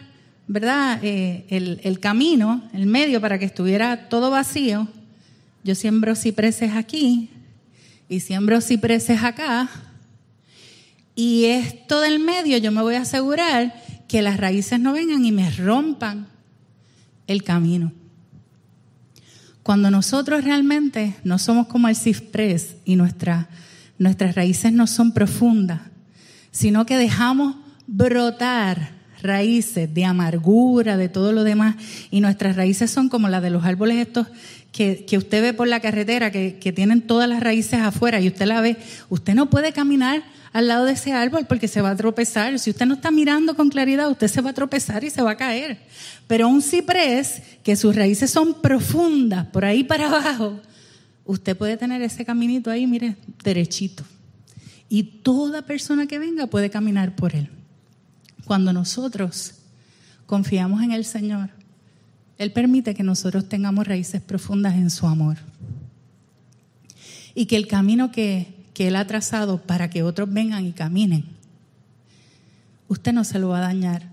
¿verdad? 0.51 0.99
Eh, 1.01 1.45
el, 1.81 1.99
camino, 2.01 2.61
el 2.73 2.85
medio 2.85 3.21
para 3.21 3.39
que 3.39 3.45
estuviera 3.45 4.09
todo 4.09 4.29
vacío, 4.29 4.85
yo 5.63 5.75
siembro 5.75 6.13
cipreses 6.13 6.73
aquí 6.73 7.29
y 8.09 8.19
siembro 8.19 8.59
cipreses 8.59 9.23
acá. 9.23 9.69
Y 11.15 11.45
esto 11.45 12.01
del 12.01 12.19
medio 12.19 12.57
yo 12.57 12.69
me 12.73 12.81
voy 12.81 12.95
a 12.95 13.03
asegurar 13.03 13.81
que 14.09 14.21
las 14.21 14.35
raíces 14.35 14.77
no 14.77 14.91
vengan 14.91 15.23
y 15.23 15.31
me 15.31 15.49
rompan 15.51 16.27
el 17.27 17.43
camino. 17.43 17.93
Cuando 19.63 19.89
nosotros 19.89 20.43
realmente 20.43 21.15
no 21.23 21.39
somos 21.39 21.67
como 21.67 21.87
el 21.87 21.95
ciprés 21.95 22.75
y 22.83 22.97
nuestras 22.97 23.47
raíces 24.35 24.73
no 24.73 24.85
son 24.85 25.13
profundas, 25.13 25.79
sino 26.51 26.85
que 26.85 26.97
dejamos 26.97 27.55
brotar 27.87 29.00
raíces 29.21 29.93
de 29.93 30.05
amargura, 30.05 30.97
de 30.97 31.09
todo 31.09 31.31
lo 31.31 31.43
demás, 31.43 31.75
y 32.09 32.21
nuestras 32.21 32.55
raíces 32.55 32.91
son 32.91 33.09
como 33.09 33.29
las 33.29 33.41
de 33.41 33.49
los 33.49 33.63
árboles 33.63 33.97
estos 33.97 34.27
que, 34.71 35.05
usted 35.17 35.41
ve 35.41 35.53
por 35.53 35.67
la 35.67 35.79
carretera, 35.79 36.31
que, 36.31 36.57
que 36.57 36.71
tienen 36.71 37.01
todas 37.01 37.27
las 37.27 37.41
raíces 37.41 37.81
afuera 37.81 38.21
y 38.21 38.27
usted 38.27 38.45
la 38.45 38.61
ve, 38.61 38.77
usted 39.09 39.33
no 39.33 39.49
puede 39.49 39.73
caminar 39.73 40.23
al 40.53 40.67
lado 40.67 40.85
de 40.85 40.93
ese 40.93 41.13
árbol 41.13 41.45
porque 41.47 41.67
se 41.67 41.81
va 41.81 41.91
a 41.91 41.95
tropezar. 41.95 42.57
Si 42.59 42.69
usted 42.69 42.85
no 42.85 42.95
está 42.95 43.11
mirando 43.11 43.55
con 43.55 43.69
claridad, 43.69 44.09
usted 44.09 44.27
se 44.27 44.41
va 44.41 44.51
a 44.51 44.53
tropezar 44.53 45.03
y 45.03 45.09
se 45.09 45.21
va 45.21 45.31
a 45.31 45.37
caer. 45.37 45.79
Pero 46.27 46.47
un 46.47 46.61
ciprés, 46.61 47.41
que 47.63 47.75
sus 47.75 47.95
raíces 47.95 48.31
son 48.31 48.61
profundas, 48.61 49.47
por 49.47 49.65
ahí 49.65 49.83
para 49.83 50.07
abajo, 50.09 50.59
usted 51.25 51.55
puede 51.55 51.77
tener 51.77 52.01
ese 52.01 52.25
caminito 52.25 52.71
ahí, 52.71 52.87
mire, 52.87 53.15
derechito. 53.43 54.03
Y 54.89 55.03
toda 55.03 55.61
persona 55.61 56.05
que 56.05 56.19
venga 56.19 56.47
puede 56.47 56.69
caminar 56.69 57.15
por 57.15 57.35
él. 57.35 57.49
Cuando 58.51 58.73
nosotros 58.73 59.53
confiamos 60.25 60.83
en 60.83 60.91
el 60.91 61.05
Señor, 61.05 61.51
Él 62.37 62.51
permite 62.51 62.93
que 62.93 63.01
nosotros 63.01 63.47
tengamos 63.47 63.87
raíces 63.87 64.21
profundas 64.21 64.75
en 64.75 64.89
su 64.89 65.07
amor. 65.07 65.37
y 67.33 67.45
que 67.45 67.55
el 67.55 67.65
camino 67.65 68.11
que, 68.11 68.53
que 68.73 68.89
Él 68.89 68.97
ha 68.97 69.07
trazado 69.07 69.61
para 69.61 69.89
que 69.89 70.03
otros 70.03 70.33
vengan 70.33 70.65
y 70.65 70.73
caminen, 70.73 71.23
usted 72.89 73.13
no 73.13 73.23
se 73.23 73.39
lo 73.39 73.47
va 73.47 73.59
a 73.59 73.67
dañar. 73.67 74.09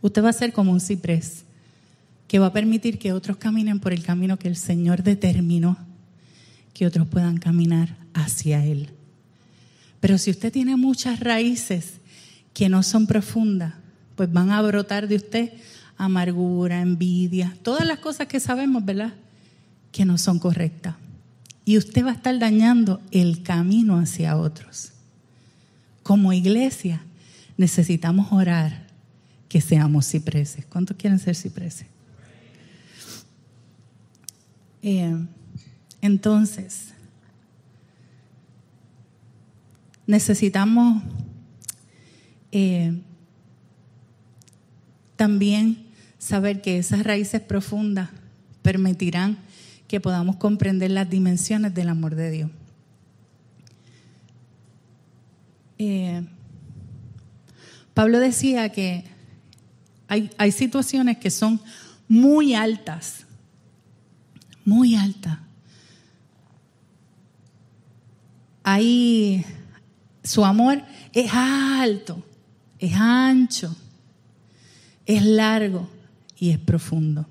Usted 0.00 0.24
va 0.24 0.30
a 0.30 0.32
ser 0.32 0.54
como 0.54 0.72
un 0.72 0.80
ciprés 0.80 1.44
que 2.26 2.38
va 2.38 2.46
a 2.46 2.52
permitir 2.54 2.98
que 2.98 3.12
otros 3.12 3.36
caminen 3.36 3.80
por 3.80 3.92
el 3.92 4.02
camino 4.02 4.38
que 4.38 4.48
el 4.48 4.56
Señor 4.56 5.02
determinó, 5.02 5.76
que 6.72 6.86
otros 6.86 7.06
puedan 7.06 7.36
caminar 7.36 7.98
hacia 8.14 8.64
Él. 8.64 8.88
Pero 10.00 10.16
si 10.16 10.30
usted 10.30 10.50
tiene 10.50 10.76
muchas 10.76 11.20
raíces 11.20 12.00
que 12.54 12.68
no 12.68 12.82
son 12.82 13.06
profundas, 13.06 13.74
pues 14.16 14.32
van 14.32 14.50
a 14.50 14.62
brotar 14.62 15.08
de 15.08 15.16
usted 15.16 15.52
amargura, 15.96 16.80
envidia, 16.80 17.56
todas 17.62 17.86
las 17.86 17.98
cosas 17.98 18.26
que 18.26 18.40
sabemos, 18.40 18.84
¿verdad? 18.84 19.14
Que 19.90 20.04
no 20.04 20.18
son 20.18 20.38
correctas. 20.38 20.96
Y 21.64 21.78
usted 21.78 22.04
va 22.04 22.10
a 22.10 22.14
estar 22.14 22.38
dañando 22.38 23.00
el 23.10 23.42
camino 23.42 23.98
hacia 23.98 24.36
otros. 24.36 24.92
Como 26.02 26.32
iglesia 26.32 27.02
necesitamos 27.56 28.32
orar 28.32 28.86
que 29.48 29.60
seamos 29.60 30.08
cipreses. 30.08 30.66
¿Cuántos 30.66 30.96
quieren 30.96 31.18
ser 31.18 31.36
cipreses? 31.36 31.86
Eh, 34.82 35.16
entonces, 36.00 36.88
necesitamos 40.06 41.02
eh, 42.52 43.00
también 45.16 45.86
saber 46.18 46.62
que 46.62 46.78
esas 46.78 47.02
raíces 47.02 47.40
profundas 47.40 48.10
permitirán 48.62 49.38
que 49.88 50.00
podamos 50.00 50.36
comprender 50.36 50.90
las 50.90 51.10
dimensiones 51.10 51.74
del 51.74 51.88
amor 51.88 52.14
de 52.14 52.30
Dios. 52.30 52.50
Eh, 55.78 56.24
Pablo 57.92 58.20
decía 58.20 58.68
que 58.70 59.04
hay, 60.08 60.30
hay 60.38 60.52
situaciones 60.52 61.18
que 61.18 61.30
son 61.30 61.60
muy 62.08 62.54
altas, 62.54 63.26
muy 64.64 64.94
altas. 64.94 65.38
Ahí 68.62 69.44
su 70.22 70.44
amor 70.44 70.82
es 71.12 71.30
alto, 71.32 72.24
es 72.82 72.94
ancho, 72.94 73.74
es 75.06 75.24
largo 75.24 75.88
y 76.36 76.50
es 76.50 76.58
profundo. 76.58 77.26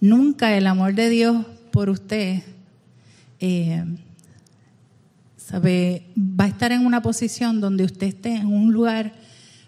Nunca 0.00 0.54
el 0.54 0.66
amor 0.66 0.94
de 0.94 1.08
Dios 1.08 1.46
por 1.70 1.88
usted 1.88 2.42
eh, 3.40 3.84
sabe, 5.36 6.04
va 6.14 6.44
a 6.44 6.48
estar 6.48 6.72
en 6.72 6.84
una 6.84 7.00
posición 7.00 7.58
donde 7.58 7.84
usted 7.84 8.08
esté 8.08 8.34
en 8.34 8.48
un 8.48 8.70
lugar 8.70 9.14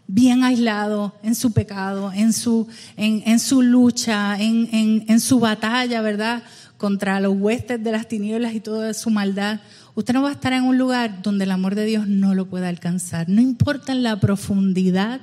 bien 0.06 0.44
aislado 0.44 1.14
en 1.22 1.34
su 1.34 1.52
pecado, 1.52 2.12
en 2.12 2.34
su, 2.34 2.68
en, 2.98 3.38
su 3.38 3.62
lucha, 3.62 4.38
en, 4.38 4.68
en, 5.08 5.20
su 5.20 5.40
batalla, 5.40 6.02
¿verdad? 6.02 6.42
Contra 6.76 7.18
los 7.20 7.34
huestes 7.34 7.82
de 7.82 7.92
las 7.92 8.08
tinieblas 8.08 8.52
y 8.52 8.60
toda 8.60 8.92
su 8.92 9.08
maldad. 9.08 9.60
Usted 9.94 10.14
no 10.14 10.22
va 10.22 10.30
a 10.30 10.32
estar 10.32 10.52
en 10.52 10.64
un 10.64 10.78
lugar 10.78 11.22
donde 11.22 11.44
el 11.44 11.50
amor 11.50 11.74
de 11.74 11.84
Dios 11.84 12.06
no 12.06 12.34
lo 12.34 12.46
pueda 12.46 12.68
alcanzar. 12.68 13.28
No 13.28 13.40
importa 13.40 13.94
la 13.94 14.20
profundidad 14.20 15.20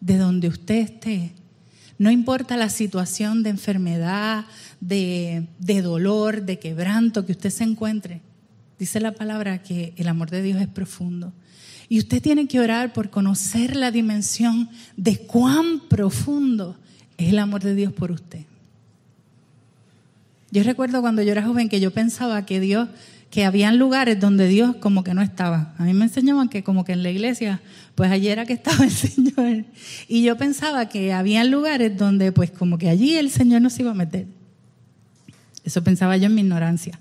de 0.00 0.18
donde 0.18 0.48
usted 0.48 0.76
esté. 0.76 1.32
No 1.98 2.10
importa 2.10 2.56
la 2.56 2.68
situación 2.68 3.42
de 3.42 3.50
enfermedad, 3.50 4.44
de, 4.80 5.46
de, 5.58 5.82
dolor, 5.82 6.42
de 6.42 6.58
quebranto 6.58 7.24
que 7.24 7.32
usted 7.32 7.50
se 7.50 7.64
encuentre. 7.64 8.20
Dice 8.78 9.00
la 9.00 9.12
palabra 9.12 9.62
que 9.62 9.94
el 9.96 10.08
amor 10.08 10.30
de 10.30 10.42
Dios 10.42 10.60
es 10.60 10.68
profundo. 10.68 11.32
Y 11.88 11.98
usted 11.98 12.22
tiene 12.22 12.48
que 12.48 12.60
orar 12.60 12.92
por 12.92 13.10
conocer 13.10 13.76
la 13.76 13.90
dimensión 13.90 14.68
de 14.96 15.18
cuán 15.18 15.80
profundo 15.88 16.76
es 17.16 17.28
el 17.28 17.38
amor 17.38 17.62
de 17.62 17.74
Dios 17.74 17.92
por 17.92 18.10
usted. 18.10 18.44
Yo 20.50 20.62
recuerdo 20.62 21.00
cuando 21.00 21.22
yo 21.22 21.32
era 21.32 21.42
joven 21.42 21.68
que 21.68 21.80
yo 21.80 21.90
pensaba 21.90 22.46
que 22.46 22.60
Dios 22.60 22.88
que 23.34 23.44
habían 23.44 23.78
lugares 23.78 24.20
donde 24.20 24.46
Dios 24.46 24.76
como 24.76 25.02
que 25.02 25.12
no 25.12 25.20
estaba. 25.20 25.74
A 25.76 25.82
mí 25.82 25.92
me 25.92 26.04
enseñaban 26.04 26.48
que 26.48 26.62
como 26.62 26.84
que 26.84 26.92
en 26.92 27.02
la 27.02 27.10
iglesia, 27.10 27.60
pues 27.96 28.12
allí 28.12 28.28
era 28.28 28.46
que 28.46 28.52
estaba 28.52 28.84
el 28.84 28.92
Señor. 28.92 29.64
Y 30.06 30.22
yo 30.22 30.36
pensaba 30.36 30.88
que 30.88 31.12
habían 31.12 31.50
lugares 31.50 31.98
donde 31.98 32.30
pues 32.30 32.52
como 32.52 32.78
que 32.78 32.88
allí 32.88 33.16
el 33.16 33.30
Señor 33.30 33.60
no 33.60 33.70
se 33.70 33.82
iba 33.82 33.90
a 33.90 33.94
meter. 33.94 34.28
Eso 35.64 35.82
pensaba 35.82 36.16
yo 36.16 36.26
en 36.26 36.36
mi 36.36 36.42
ignorancia. 36.42 37.00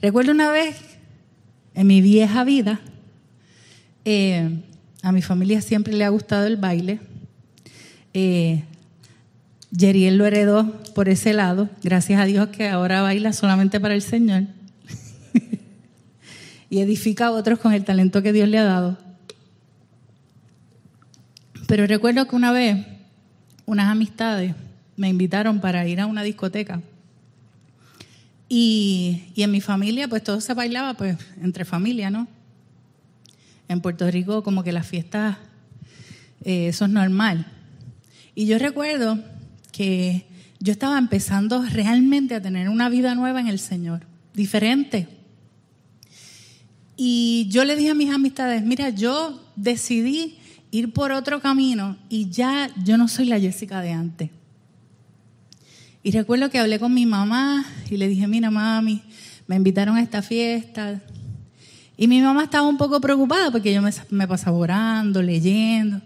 Recuerdo 0.00 0.32
una 0.32 0.50
vez, 0.50 0.80
en 1.74 1.86
mi 1.86 2.00
vieja 2.00 2.42
vida, 2.44 2.80
eh, 4.06 4.48
a 5.02 5.12
mi 5.12 5.20
familia 5.20 5.60
siempre 5.60 5.92
le 5.92 6.06
ha 6.06 6.08
gustado 6.08 6.46
el 6.46 6.56
baile. 6.56 6.98
Eh, 8.14 8.64
Yeriel 9.70 10.16
lo 10.16 10.24
heredó 10.24 10.82
por 10.94 11.10
ese 11.10 11.34
lado, 11.34 11.68
gracias 11.82 12.18
a 12.18 12.24
Dios 12.24 12.48
que 12.48 12.70
ahora 12.70 13.02
baila 13.02 13.34
solamente 13.34 13.80
para 13.80 13.92
el 13.92 14.00
Señor. 14.00 14.44
Y 16.70 16.80
edifica 16.80 17.26
a 17.26 17.30
otros 17.30 17.58
con 17.58 17.72
el 17.72 17.84
talento 17.84 18.22
que 18.22 18.32
Dios 18.32 18.48
le 18.48 18.58
ha 18.58 18.64
dado. 18.64 18.98
Pero 21.66 21.86
recuerdo 21.86 22.26
que 22.26 22.36
una 22.36 22.52
vez 22.52 22.86
unas 23.66 23.88
amistades 23.88 24.54
me 24.96 25.08
invitaron 25.08 25.60
para 25.60 25.86
ir 25.86 26.00
a 26.00 26.06
una 26.06 26.22
discoteca. 26.22 26.80
Y, 28.48 29.24
en 29.36 29.50
mi 29.50 29.60
familia, 29.60 30.08
pues 30.08 30.24
todo 30.24 30.40
se 30.40 30.54
bailaba, 30.54 30.94
pues 30.94 31.18
entre 31.42 31.66
familia, 31.66 32.10
¿no? 32.10 32.26
En 33.68 33.82
Puerto 33.82 34.10
Rico, 34.10 34.42
como 34.42 34.64
que 34.64 34.72
las 34.72 34.86
fiestas, 34.86 35.36
eh, 36.44 36.68
eso 36.68 36.86
es 36.86 36.90
normal. 36.90 37.46
Y 38.34 38.46
yo 38.46 38.58
recuerdo 38.58 39.18
que 39.70 40.24
yo 40.60 40.72
estaba 40.72 40.96
empezando 40.96 41.62
realmente 41.62 42.34
a 42.34 42.40
tener 42.40 42.70
una 42.70 42.88
vida 42.88 43.14
nueva 43.14 43.40
en 43.40 43.48
el 43.48 43.58
Señor, 43.58 44.00
diferente. 44.32 45.17
Y 47.00 47.46
yo 47.48 47.64
le 47.64 47.76
dije 47.76 47.90
a 47.90 47.94
mis 47.94 48.12
amistades, 48.12 48.64
mira, 48.64 48.90
yo 48.90 49.40
decidí 49.54 50.36
ir 50.72 50.92
por 50.92 51.12
otro 51.12 51.40
camino 51.40 51.96
y 52.08 52.28
ya 52.28 52.68
yo 52.84 52.98
no 52.98 53.06
soy 53.06 53.26
la 53.26 53.38
Jessica 53.38 53.80
de 53.80 53.92
antes. 53.92 54.30
Y 56.02 56.10
recuerdo 56.10 56.50
que 56.50 56.58
hablé 56.58 56.80
con 56.80 56.92
mi 56.92 57.06
mamá 57.06 57.64
y 57.88 57.98
le 57.98 58.08
dije, 58.08 58.26
mira 58.26 58.50
mami, 58.50 59.00
me 59.46 59.54
invitaron 59.54 59.96
a 59.96 60.02
esta 60.02 60.22
fiesta. 60.22 61.00
Y 61.96 62.08
mi 62.08 62.20
mamá 62.20 62.42
estaba 62.42 62.66
un 62.66 62.76
poco 62.76 63.00
preocupada 63.00 63.52
porque 63.52 63.72
yo 63.72 63.80
me, 64.10 64.26
pasaba 64.26 64.56
orando, 64.56 65.22
leyendo. 65.22 66.00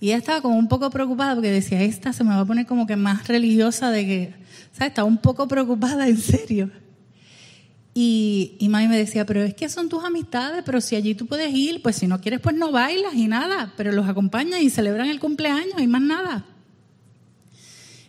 Y 0.00 0.08
ella 0.08 0.16
estaba 0.16 0.40
como 0.40 0.56
un 0.56 0.66
poco 0.66 0.90
preocupada 0.90 1.36
porque 1.36 1.52
decía, 1.52 1.80
esta 1.80 2.12
se 2.12 2.24
me 2.24 2.30
va 2.30 2.40
a 2.40 2.44
poner 2.44 2.66
como 2.66 2.88
que 2.88 2.96
más 2.96 3.28
religiosa 3.28 3.92
de 3.92 4.04
que, 4.04 4.34
¿sabes? 4.72 4.88
Estaba 4.88 5.06
un 5.06 5.18
poco 5.18 5.46
preocupada 5.46 6.08
en 6.08 6.18
serio. 6.18 6.70
Y, 7.96 8.56
y 8.58 8.68
mami 8.68 8.88
me 8.88 8.98
decía, 8.98 9.24
pero 9.24 9.42
es 9.42 9.54
que 9.54 9.68
son 9.68 9.88
tus 9.88 10.02
amistades, 10.02 10.64
pero 10.66 10.80
si 10.80 10.96
allí 10.96 11.14
tú 11.14 11.26
puedes 11.26 11.54
ir, 11.54 11.80
pues 11.80 11.94
si 11.96 12.08
no 12.08 12.20
quieres, 12.20 12.40
pues 12.40 12.56
no 12.56 12.72
bailas 12.72 13.14
y 13.14 13.28
nada, 13.28 13.72
pero 13.76 13.92
los 13.92 14.08
acompañas 14.08 14.60
y 14.60 14.68
celebran 14.68 15.08
el 15.08 15.20
cumpleaños 15.20 15.80
y 15.80 15.86
más 15.86 16.02
nada. 16.02 16.44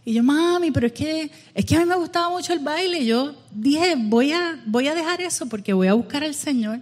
Y 0.03 0.13
yo, 0.13 0.23
mami, 0.23 0.71
pero 0.71 0.87
es 0.87 0.93
que, 0.93 1.31
es 1.53 1.65
que 1.65 1.75
a 1.75 1.79
mí 1.79 1.85
me 1.85 1.95
gustaba 1.95 2.29
mucho 2.29 2.53
el 2.53 2.59
baile. 2.59 2.99
Y 2.99 3.07
yo 3.07 3.35
dije, 3.51 3.95
voy 3.97 4.31
a, 4.31 4.61
voy 4.67 4.87
a 4.87 4.93
dejar 4.93 5.19
eso 5.21 5.47
porque 5.47 5.73
voy 5.73 5.87
a 5.87 5.93
buscar 5.95 6.23
al 6.23 6.35
Señor. 6.35 6.79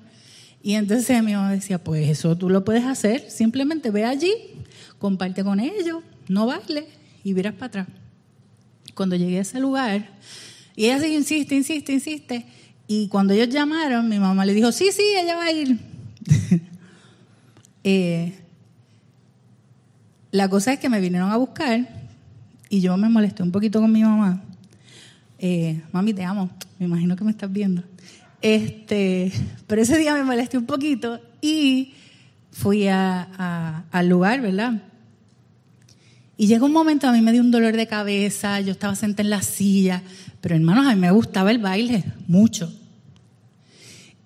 Y 0.62 0.74
entonces 0.74 1.24
mi 1.24 1.34
mamá 1.34 1.52
decía, 1.52 1.82
pues 1.82 2.10
eso 2.10 2.38
tú 2.38 2.50
lo 2.50 2.64
puedes 2.64 2.86
hacer, 2.86 3.30
simplemente 3.30 3.92
ve 3.92 4.06
allí, 4.06 4.32
comparte 4.98 5.44
con 5.44 5.60
ellos, 5.60 6.04
no 6.30 6.46
baile 6.46 6.88
y 7.24 7.34
miras 7.34 7.54
para 7.54 7.66
atrás. 7.68 7.88
Cuando 8.94 9.16
llegué 9.16 9.40
a 9.40 9.42
ese 9.42 9.60
lugar, 9.60 10.10
y 10.76 10.86
ella 10.86 11.00
sigue, 11.00 11.16
insiste, 11.16 11.56
insiste, 11.56 11.94
insiste, 11.94 12.46
y 12.88 13.08
cuando 13.08 13.34
ellos 13.34 13.50
llamaron, 13.50 14.10
mi 14.10 14.20
mamá 14.20 14.46
le 14.46 14.54
dijo, 14.54 14.72
sí, 14.72 14.90
sí, 14.92 15.04
ella 15.18 15.36
va 15.36 15.46
a 15.46 15.52
ir. 15.52 15.80
Eh, 17.86 18.34
la 20.32 20.48
cosa 20.48 20.72
es 20.72 20.80
que 20.80 20.88
me 20.88 21.02
vinieron 21.02 21.30
a 21.30 21.36
buscar 21.36 21.86
y 22.70 22.80
yo 22.80 22.96
me 22.96 23.10
molesté 23.10 23.44
un 23.44 23.52
poquito 23.52 23.82
con 23.82 23.92
mi 23.92 24.04
mamá. 24.04 24.42
Eh, 25.38 25.82
mami, 25.92 26.14
te 26.14 26.24
amo. 26.24 26.50
Me 26.80 26.86
imagino 26.86 27.18
que 27.18 27.26
me 27.26 27.32
estás 27.32 27.52
viendo. 27.52 27.84
Este, 28.42 29.34
pero 29.68 29.82
ese 29.82 29.98
día 29.98 30.14
me 30.14 30.24
molesté 30.24 30.58
un 30.58 30.66
poquito 30.66 31.20
y 31.42 31.94
fui 32.52 32.88
a, 32.88 33.84
al 33.92 34.08
lugar, 34.08 34.40
¿verdad? 34.40 34.82
Y 36.36 36.48
llegó 36.48 36.66
un 36.66 36.74
momento, 36.74 37.08
a 37.08 37.12
mí 37.12 37.22
me 37.22 37.32
dio 37.32 37.42
un 37.42 37.52
dolor 37.52 37.76
de 37.76 37.88
cabeza, 37.88 38.60
yo 38.60 38.72
estaba 38.72 38.96
sentada 38.96 39.24
en 39.24 39.30
la 39.30 39.42
silla, 39.42 40.02
pero 40.42 40.56
hermanos, 40.56 40.88
a 40.88 40.96
mí 40.96 41.00
me 41.00 41.12
gustaba 41.12 41.52
el 41.52 41.60
baile, 41.60 42.04
mucho. 42.28 42.74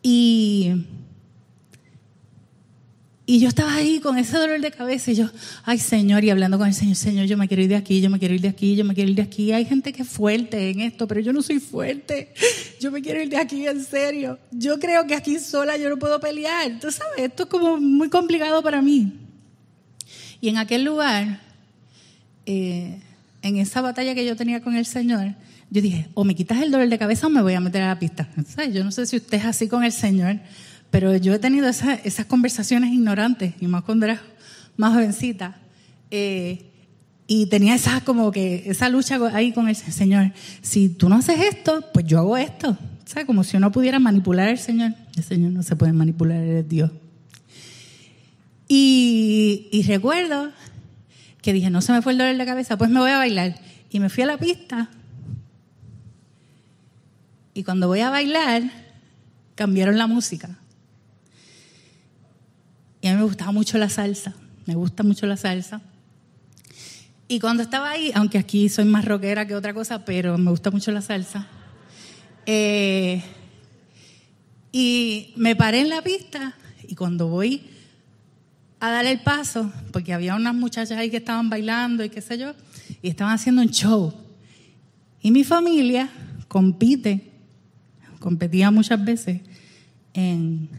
Y, 0.02 0.86
y 3.26 3.40
yo 3.40 3.50
estaba 3.50 3.74
ahí 3.74 4.00
con 4.00 4.18
ese 4.18 4.38
dolor 4.38 4.62
de 4.62 4.72
cabeza 4.72 5.12
y 5.12 5.16
yo, 5.16 5.30
ay 5.66 5.80
Señor, 5.80 6.24
y 6.24 6.30
hablando 6.30 6.58
con 6.58 6.70
el 6.70 6.74
Señor, 6.74 6.96
Señor, 6.96 7.26
yo 7.26 7.36
me 7.38 7.50
quiero 7.50 7.62
ir 7.62 7.68
de 7.68 7.76
aquí, 7.76 8.00
yo 8.00 8.10
me 8.10 8.20
quiero 8.20 8.34
ir 8.34 8.40
de 8.40 8.48
aquí, 8.48 8.78
yo 8.78 8.86
me 8.86 8.94
quiero 8.96 9.10
ir 9.10 9.18
de 9.18 9.24
aquí. 9.24 9.52
Hay 9.52 9.66
gente 9.66 9.92
que 9.92 10.04
es 10.04 10.08
fuerte 10.08 10.70
en 10.70 10.80
esto, 10.80 11.10
pero 11.10 11.20
yo 11.20 11.34
no 11.34 11.42
soy 11.42 11.60
fuerte. 11.60 12.34
yo 12.80 12.90
me 12.90 13.02
quiero 13.02 13.22
ir 13.22 13.28
de 13.28 13.36
aquí 13.36 13.68
en 13.68 13.84
serio. 13.84 14.40
Yo 14.50 14.80
creo 14.80 15.06
que 15.06 15.14
aquí 15.14 15.40
sola 15.40 15.76
yo 15.76 15.90
no 15.90 15.98
puedo 15.98 16.22
pelear. 16.22 16.80
Tú 16.80 16.90
sabes, 16.90 17.18
esto 17.18 17.44
es 17.44 17.50
como 17.50 17.78
muy 17.78 18.10
complicado 18.10 18.64
para 18.64 18.82
mí. 18.82 19.12
Y 20.40 20.48
en 20.48 20.58
aquel 20.58 20.86
lugar, 20.86 21.47
eh, 22.48 23.00
en 23.42 23.58
esa 23.58 23.82
batalla 23.82 24.16
que 24.16 24.26
yo 24.26 24.36
tenía 24.36 24.62
con 24.62 24.76
el 24.76 24.86
Señor, 24.86 25.36
yo 25.70 25.82
dije, 25.82 26.08
o 26.14 26.24
me 26.24 26.34
quitas 26.34 26.62
el 26.62 26.72
dolor 26.72 26.88
de 26.88 26.98
cabeza 26.98 27.28
o 27.28 27.30
me 27.30 27.42
voy 27.42 27.54
a 27.54 27.60
meter 27.60 27.82
a 27.82 27.88
la 27.88 28.00
pista. 28.00 28.30
Yo 28.74 28.84
no 28.86 28.92
sé 28.92 29.06
si 29.06 29.18
usted 29.18 29.38
es 29.38 29.46
así 29.46 29.68
con 29.68 29.84
el 29.84 29.92
Señor, 29.92 30.40
pero 30.90 31.16
yo 31.18 31.34
he 31.34 31.40
tenido 31.40 31.68
esas 31.68 32.26
conversaciones 32.26 32.94
ignorantes, 32.94 33.54
y 33.60 33.68
más 33.68 33.84
cuando 33.84 34.06
era 34.06 34.22
más 34.78 34.94
jovencita. 34.94 35.58
Eh, 36.10 36.64
y 37.28 37.48
tenía 37.48 37.76
esa 37.76 38.00
como 38.02 38.32
que 38.32 38.64
esa 38.66 38.88
lucha 38.88 39.20
ahí 39.34 39.52
con 39.52 39.68
el 39.68 39.76
Señor. 39.76 40.32
Si 40.62 40.88
tú 40.88 41.10
no 41.10 41.16
haces 41.16 41.42
esto, 41.42 41.84
pues 41.94 42.06
yo 42.06 42.20
hago 42.20 42.38
esto. 42.38 42.70
O 42.70 43.10
sea, 43.10 43.26
como 43.26 43.44
si 43.44 43.58
uno 43.58 43.70
pudiera 43.74 44.00
manipular 44.00 44.48
al 44.48 44.58
Señor. 44.58 44.94
El 45.18 45.24
Señor 45.24 45.52
no 45.52 45.64
se 45.64 45.76
puede 45.76 45.92
manipular, 45.92 46.42
es 46.42 46.70
Dios. 46.70 46.92
Y, 48.70 49.68
y 49.72 49.84
recuerdo 49.84 50.52
que 51.48 51.54
dije, 51.54 51.70
no 51.70 51.80
se 51.80 51.94
me 51.94 52.02
fue 52.02 52.12
el 52.12 52.18
dolor 52.18 52.36
de 52.36 52.46
cabeza, 52.46 52.78
pues 52.78 52.90
me 52.90 53.00
voy 53.00 53.10
a 53.10 53.20
bailar. 53.20 53.56
Y 53.90 54.02
me 54.02 54.10
fui 54.10 54.22
a 54.22 54.26
la 54.26 54.38
pista. 54.38 54.90
Y 57.54 57.64
cuando 57.64 57.88
voy 57.88 58.02
a 58.02 58.10
bailar, 58.10 58.64
cambiaron 59.56 59.98
la 59.98 60.08
música. 60.08 60.60
Y 63.00 63.08
a 63.08 63.12
mí 63.12 63.18
me 63.20 63.24
gustaba 63.24 63.54
mucho 63.54 63.78
la 63.78 63.88
salsa. 63.88 64.34
Me 64.66 64.76
gusta 64.76 65.04
mucho 65.04 65.26
la 65.26 65.38
salsa. 65.38 65.80
Y 67.30 67.40
cuando 67.40 67.64
estaba 67.64 67.92
ahí, 67.92 68.12
aunque 68.14 68.40
aquí 68.40 68.68
soy 68.68 68.84
más 68.84 69.06
rockera 69.06 69.48
que 69.48 69.56
otra 69.56 69.74
cosa, 69.74 70.04
pero 70.04 70.38
me 70.38 70.52
gusta 70.52 70.70
mucho 70.70 70.92
la 70.92 71.02
salsa. 71.02 71.48
Eh, 72.46 73.24
y 74.74 75.32
me 75.38 75.56
paré 75.56 75.80
en 75.80 75.88
la 75.88 76.02
pista 76.02 76.58
y 76.86 76.96
cuando 76.96 77.30
voy 77.30 77.64
a 78.80 78.92
dar 78.92 79.06
el 79.06 79.20
paso, 79.20 79.72
porque 79.92 80.14
había 80.14 80.36
unas 80.36 80.54
muchachas 80.54 80.98
ahí 80.98 81.10
que 81.10 81.18
estaban 81.18 81.50
bailando 81.50 82.04
y 82.04 82.10
qué 82.10 82.22
sé 82.22 82.38
yo, 82.38 82.54
y 83.02 83.10
estaban 83.10 83.34
haciendo 83.34 83.62
un 83.62 83.70
show. 83.70 84.14
Y 85.22 85.32
mi 85.32 85.44
familia 85.44 86.10
compite, 86.48 87.32
competía 88.20 88.72
muchas 88.72 89.04
veces 89.04 89.42
en, 90.14 90.70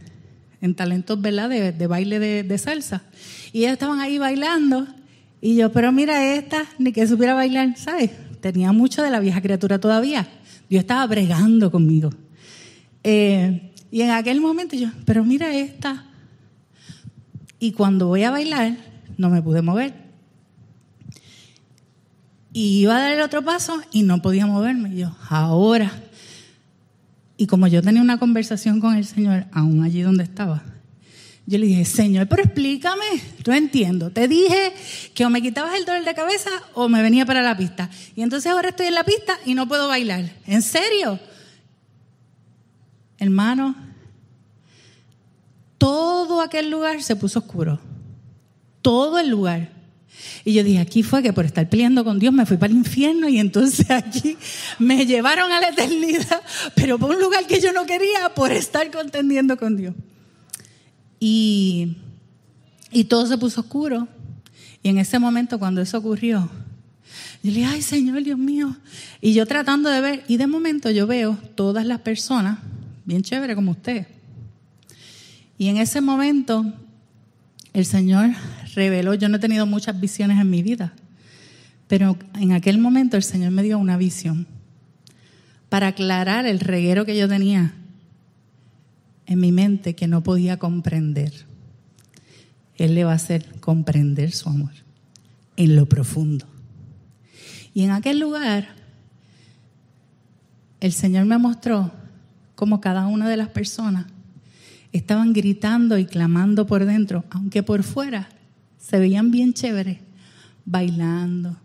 talentos 0.76 1.20
¿verdad? 1.20 1.49
De, 1.49 1.86
baile 1.86 2.18
de, 2.18 2.42
de 2.42 2.59
salsa. 2.59 3.03
Y 3.53 3.61
ellos 3.61 3.72
estaban 3.72 4.01
ahí 4.01 4.18
bailando 4.18 4.86
y 5.40 5.57
yo, 5.57 5.72
pero 5.72 5.92
mira 5.92 6.34
esta, 6.34 6.66
ni 6.78 6.92
que 6.92 7.07
supiera 7.07 7.34
bailar, 7.34 7.76
¿sabes? 7.76 8.11
Tenía 8.40 8.72
mucho 8.72 9.03
de 9.03 9.11
la 9.11 9.20
vieja 9.20 9.40
criatura 9.40 9.78
todavía. 9.78 10.26
Dios 10.68 10.80
estaba 10.80 11.07
bregando 11.07 11.70
conmigo. 11.70 12.11
Eh, 13.05 13.72
y 13.90 14.03
en 14.03 14.11
aquel 14.11 14.40
momento 14.40 14.76
yo, 14.76 14.88
pero 15.05 15.24
mira 15.24 15.55
esta. 15.55 16.05
Y 17.59 17.72
cuando 17.72 18.06
voy 18.06 18.22
a 18.24 18.30
bailar, 18.30 18.76
no 19.16 19.30
me 19.30 19.42
pude 19.42 19.62
mover. 19.62 19.94
Y 22.52 22.80
iba 22.80 22.96
a 22.96 23.00
dar 23.00 23.12
el 23.12 23.20
otro 23.20 23.44
paso 23.44 23.80
y 23.92 24.02
no 24.02 24.22
podía 24.22 24.46
moverme. 24.46 24.94
Y 24.94 24.98
yo, 24.98 25.16
ahora. 25.28 25.92
Y 27.36 27.46
como 27.46 27.66
yo 27.66 27.82
tenía 27.82 28.02
una 28.02 28.18
conversación 28.18 28.80
con 28.80 28.96
el 28.96 29.04
Señor, 29.04 29.46
aún 29.52 29.82
allí 29.82 30.02
donde 30.02 30.24
estaba, 30.24 30.64
yo 31.46 31.56
le 31.56 31.66
dije, 31.66 31.86
Señor, 31.86 32.28
pero 32.28 32.42
explícame, 32.42 33.06
no 33.46 33.54
entiendo. 33.54 34.11
Te 34.11 34.28
dije 34.28 34.74
que 35.14 35.24
o 35.24 35.30
me 35.30 35.40
quitabas 35.40 35.76
el 35.76 35.86
dolor 35.86 36.04
de 36.04 36.14
cabeza 36.14 36.50
o 36.74 36.90
me 36.90 37.00
venía 37.00 37.24
para 37.24 37.40
la 37.40 37.56
pista. 37.56 37.88
Y 38.14 38.20
entonces 38.20 38.52
ahora 38.52 38.68
estoy 38.68 38.88
en 38.88 38.94
la 38.94 39.04
pista 39.04 39.38
y 39.46 39.54
no 39.54 39.66
puedo 39.66 39.88
bailar. 39.88 40.30
¿En 40.46 40.61
serio? 40.61 41.18
Hermano, 43.18 43.74
todo 45.79 46.43
aquel 46.43 46.70
lugar 46.70 47.03
se 47.03 47.16
puso 47.16 47.39
oscuro. 47.39 47.81
Todo 48.83 49.18
el 49.18 49.29
lugar. 49.29 49.79
Y 50.45 50.53
yo 50.53 50.64
dije, 50.64 50.81
aquí 50.81 51.03
fue 51.03 51.22
que 51.22 51.33
por 51.33 51.45
estar 51.45 51.68
peleando 51.68 52.05
con 52.05 52.18
Dios 52.18 52.33
me 52.33 52.47
fui 52.47 52.57
para 52.57 52.72
el 52.72 52.79
infierno 52.79 53.29
y 53.29 53.39
entonces 53.39 53.87
aquí 53.91 54.37
me 54.79 55.07
llevaron 55.07 55.53
a 55.53 55.61
la 55.61 55.68
eternidad, 55.68 56.43
pero 56.74 56.99
por 56.99 57.11
un 57.11 57.20
lugar 57.20 57.47
que 57.47 57.61
yo 57.61 57.72
no 57.72 57.87
quería 57.87 58.35
por 58.35 58.53
estar 58.53 58.91
contendiendo 58.91 59.57
con 59.57 59.76
Dios. 59.76 59.95
Y, 61.20 61.97
todo 63.09 63.26
se 63.26 63.39
puso 63.39 63.61
oscuro. 63.61 64.09
Y 64.83 64.89
en 64.89 64.99
ese 64.99 65.18
momento, 65.18 65.59
cuando 65.59 65.81
eso 65.81 65.99
ocurrió, 65.99 66.49
yo 67.43 67.51
le 67.51 67.59
dije, 67.59 67.66
ay 67.66 67.83
Señor, 67.83 68.22
Dios 68.22 68.39
mío. 68.39 68.76
Y 69.20 69.33
yo 69.35 69.47
tratando 69.47 69.91
de 69.91 70.01
ver, 70.01 70.24
y 70.29 70.37
de 70.37 70.47
momento 70.47 70.91
yo 70.91 71.07
veo 71.07 71.37
todas 71.55 71.85
las 71.85 72.01
personas, 72.01 72.59
bien 73.05 73.22
chévere 73.22 73.55
como 73.55 73.72
usted. 73.72 74.07
Y 75.59 75.68
en 75.68 75.76
ese 75.76 76.00
momento, 76.00 76.64
el 77.72 77.84
Señor 77.84 78.30
reveló, 78.74 79.14
yo 79.14 79.28
no 79.28 79.36
he 79.36 79.40
tenido 79.40 79.66
muchas 79.66 80.00
visiones 80.00 80.40
en 80.40 80.48
mi 80.48 80.62
vida, 80.62 80.92
pero 81.88 82.16
en 82.34 82.52
aquel 82.52 82.78
momento 82.78 83.16
el 83.16 83.24
Señor 83.24 83.50
me 83.50 83.64
dio 83.64 83.78
una 83.78 83.96
visión 83.96 84.46
para 85.68 85.88
aclarar 85.88 86.46
el 86.46 86.61
reguero 86.61 87.04
que 87.04 87.18
yo 87.18 87.28
tenía 87.28 87.74
en 89.26 89.40
mi 89.40 89.52
mente 89.52 89.94
que 89.94 90.06
no 90.06 90.22
podía 90.22 90.59
comprender. 90.59 91.32
Él 92.76 92.94
le 92.94 93.04
va 93.04 93.12
a 93.12 93.16
hacer 93.16 93.59
comprender 93.61 94.32
su 94.32 94.48
amor 94.48 94.70
en 95.56 95.74
lo 95.74 95.86
profundo. 95.86 96.46
Y 97.74 97.82
en 97.82 97.90
aquel 97.90 98.20
lugar, 98.20 98.68
el 100.80 100.92
Señor 100.92 101.26
me 101.26 101.36
mostró 101.36 101.92
cómo 102.54 102.80
cada 102.80 103.06
una 103.09 103.28
de 103.28 103.36
las 103.36 103.48
personas 103.48 104.06
estaban 104.93 105.32
gritando 105.32 105.99
y 105.99 106.07
clamando 106.07 106.66
por 106.66 106.84
dentro, 106.84 107.24
aunque 107.30 107.62
por 107.62 107.82
fuera 107.82 108.28
se 108.78 108.99
veían 108.99 109.30
bien 109.30 109.53
chéveres, 109.53 109.99
bailando, 110.64 111.57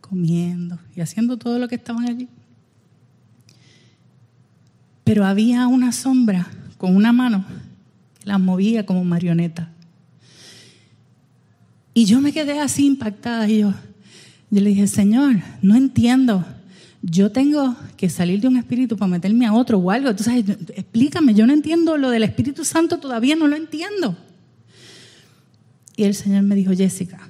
comiendo 0.00 0.78
y 0.94 1.00
haciendo 1.00 1.36
todo 1.36 1.58
lo 1.58 1.68
que 1.68 1.74
estaban 1.74 2.08
allí. 2.08 2.28
Pero 5.04 5.24
había 5.24 5.66
una 5.66 5.92
sombra 5.92 6.48
con 6.78 6.96
una 6.96 7.12
mano, 7.12 7.44
la 8.24 8.38
movía 8.38 8.86
como 8.86 9.04
marioneta. 9.04 9.70
Y 11.94 12.06
yo 12.06 12.20
me 12.20 12.32
quedé 12.32 12.58
así 12.58 12.86
impactada 12.86 13.48
y 13.48 13.60
yo, 13.60 13.74
yo 14.50 14.60
le 14.60 14.70
dije, 14.70 14.86
Señor, 14.86 15.36
no 15.60 15.76
entiendo. 15.76 16.44
Yo 17.02 17.32
tengo 17.32 17.76
que 17.96 18.08
salir 18.08 18.40
de 18.40 18.48
un 18.48 18.56
espíritu 18.56 18.96
para 18.96 19.10
meterme 19.10 19.44
a 19.46 19.52
otro 19.52 19.78
o 19.78 19.90
algo. 19.90 20.10
Entonces, 20.10 20.44
explícame, 20.74 21.34
yo 21.34 21.46
no 21.46 21.52
entiendo 21.52 21.98
lo 21.98 22.10
del 22.10 22.22
Espíritu 22.22 22.64
Santo, 22.64 22.98
todavía 22.98 23.34
no 23.34 23.48
lo 23.48 23.56
entiendo. 23.56 24.16
Y 25.96 26.04
el 26.04 26.14
Señor 26.14 26.42
me 26.44 26.54
dijo, 26.54 26.72
Jessica, 26.72 27.28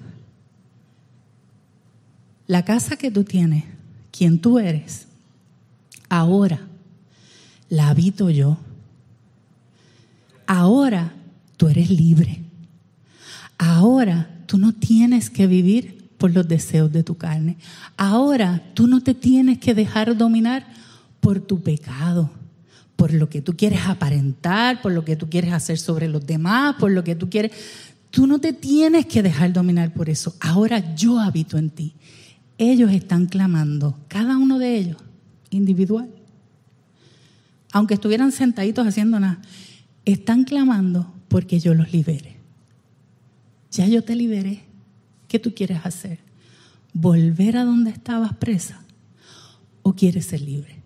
la 2.47 2.65
casa 2.65 2.97
que 2.97 3.11
tú 3.11 3.25
tienes, 3.25 3.65
quien 4.11 4.39
tú 4.39 4.59
eres, 4.59 5.07
ahora 6.09 6.61
la 7.71 7.89
habito 7.89 8.29
yo 8.29 8.59
ahora 10.53 11.15
tú 11.57 11.69
eres 11.69 11.91
libre. 11.91 12.41
Ahora 13.57 14.29
tú 14.47 14.59
no 14.59 14.75
tienes 14.75 15.31
que 15.31 15.47
vivir 15.47 16.02
por 16.23 16.33
los 16.33 16.47
deseos 16.47 16.93
de 16.93 17.03
tu 17.03 17.17
carne. 17.17 17.57
Ahora 17.97 18.63
tú 18.75 18.87
no 18.87 19.01
te 19.01 19.13
tienes 19.13 19.59
que 19.59 19.75
dejar 19.75 20.17
dominar 20.17 20.65
por 21.19 21.41
tu 21.41 21.61
pecado, 21.61 22.31
por 22.95 23.13
lo 23.13 23.29
que 23.29 23.43
tú 23.43 23.57
quieres 23.57 23.81
aparentar, 23.89 24.81
por 24.83 24.93
lo 24.93 25.05
que 25.05 25.17
tú 25.17 25.29
quieres 25.29 25.53
hacer 25.53 25.79
sobre 25.79 26.07
los 26.07 26.25
demás, 26.25 26.77
por 26.79 26.93
lo 26.93 27.03
que 27.03 27.17
tú 27.17 27.29
quieres. 27.29 27.51
Tú 28.13 28.29
no 28.29 28.39
te 28.39 28.53
tienes 28.53 29.07
que 29.07 29.21
dejar 29.21 29.53
dominar 29.53 29.93
por 29.93 30.09
eso. 30.09 30.37
Ahora 30.39 30.95
yo 30.95 31.19
habito 31.19 31.59
en 31.59 31.71
ti. 31.71 31.97
Ellos 32.57 32.93
están 32.93 33.27
clamando, 33.27 33.99
cada 34.07 34.37
uno 34.37 34.61
de 34.61 34.77
ellos, 34.77 34.99
individual. 35.51 36.09
Aunque 37.73 37.95
estuvieran 37.95 38.31
sentaditos 38.31 38.87
haciendo 38.87 39.19
nada 39.19 39.41
están 40.05 40.45
clamando 40.45 41.13
porque 41.27 41.59
yo 41.59 41.75
los 41.75 41.93
libere. 41.93 42.37
Ya 43.73 43.89
yo 43.89 44.05
te 44.05 44.15
liberé. 44.15 44.72
¿Qué 45.33 45.39
tú 45.39 45.55
quieres 45.55 45.81
hacer? 45.87 46.19
¿Volver 46.93 47.57
a 47.57 47.65
donde 47.65 47.91
estabas 47.91 48.37
presa? 48.37 48.83
¿O 49.81 49.95
quieres 49.95 50.27
ser 50.27 50.43
libre? 50.43 50.77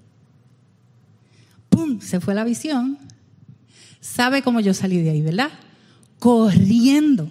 ¡Pum! 1.69 2.01
Se 2.01 2.21
fue 2.21 2.33
la 2.33 2.45
visión. 2.45 2.97
¿Sabe 4.01 4.43
cómo 4.43 4.61
yo 4.61 4.73
salí 4.73 5.03
de 5.03 5.11
ahí, 5.11 5.21
verdad? 5.21 5.51
Corriendo. 6.21 7.29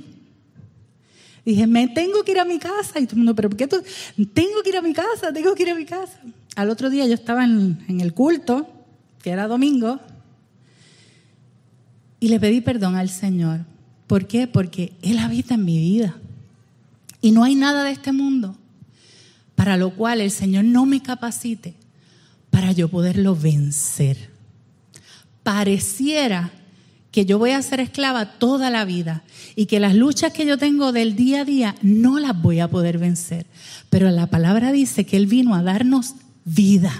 Dije, 1.45 1.68
me 1.68 1.88
tengo 1.88 2.22
que 2.26 2.34
ir 2.34 2.39
a 2.39 2.43
mi 2.43 2.59
casa. 2.59 2.99
Y 2.99 3.05
todo 3.05 3.13
el 3.13 3.20
mundo, 3.20 3.34
¿pero 3.34 3.49
por 3.49 3.57
qué 3.57 3.68
tú? 3.68 3.82
Tengo 4.34 4.61
que 4.61 4.72
ir 4.72 4.76
a 4.76 4.82
mi 4.82 4.91
casa, 4.91 5.32
tengo 5.32 5.55
que 5.55 5.63
ir 5.63 5.70
a 5.70 5.76
mi 5.76 5.86
casa. 5.86 6.20
Al 6.57 6.70
otro 6.70 6.89
día 6.89 7.07
yo 7.07 7.13
estaba 7.13 7.45
en, 7.45 7.82
en 7.88 8.01
el 8.01 8.13
culto, 8.13 8.68
que 9.24 9.30
era 9.30 9.47
domingo, 9.47 10.01
y 12.20 12.28
le 12.28 12.41
pedí 12.41 12.59
perdón 12.59 12.97
al 12.97 13.07
Señor. 13.07 13.61
¿Por 14.05 14.28
qué? 14.28 14.47
Porque 14.47 14.91
Él 15.01 15.18
habita 15.20 15.53
en 15.53 15.63
mi 15.63 15.78
vida. 15.78 16.18
Y 17.26 17.32
no 17.32 17.43
hay 17.43 17.55
nada 17.55 17.84
de 17.84 17.89
este 17.89 18.11
mundo 18.11 18.55
para 19.55 19.78
lo 19.78 19.95
cual 19.95 20.21
el 20.21 20.30
Señor 20.30 20.63
no 20.63 20.86
me 20.86 21.01
capacite 21.01 21.73
para 22.51 22.71
yo 22.71 22.88
poderlo 22.88 23.36
vencer. 23.36 24.30
Pareciera 25.41 26.51
que 27.09 27.26
yo 27.26 27.39
voy 27.39 27.49
a 27.49 27.61
ser 27.63 27.80
esclava 27.80 28.38
toda 28.38 28.69
la 28.69 28.86
vida 28.86 29.23
y 29.55 29.65
que 29.65 29.80
las 29.80 29.95
luchas 29.95 30.34
que 30.34 30.45
yo 30.45 30.59
tengo 30.59 30.91
del 30.91 31.15
día 31.15 31.41
a 31.41 31.45
día 31.45 31.76
no 31.82 32.19
las 32.19 32.39
voy 32.39 32.59
a 32.59 32.69
poder 32.69 32.99
vencer. 32.99 33.47
Pero 33.89 34.11
la 34.11 34.28
palabra 34.28 34.71
dice 34.71 35.07
que 35.07 35.17
Él 35.17 35.26
vino 35.26 35.55
a 35.55 35.63
darnos 35.63 36.13
vida 36.43 36.93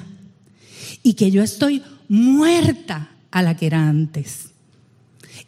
y 1.04 1.14
que 1.14 1.30
yo 1.30 1.44
estoy 1.44 1.84
muerta 2.10 3.12
a 3.30 3.44
la 3.44 3.56
que 3.56 3.68
era 3.68 3.88
antes. 3.88 4.55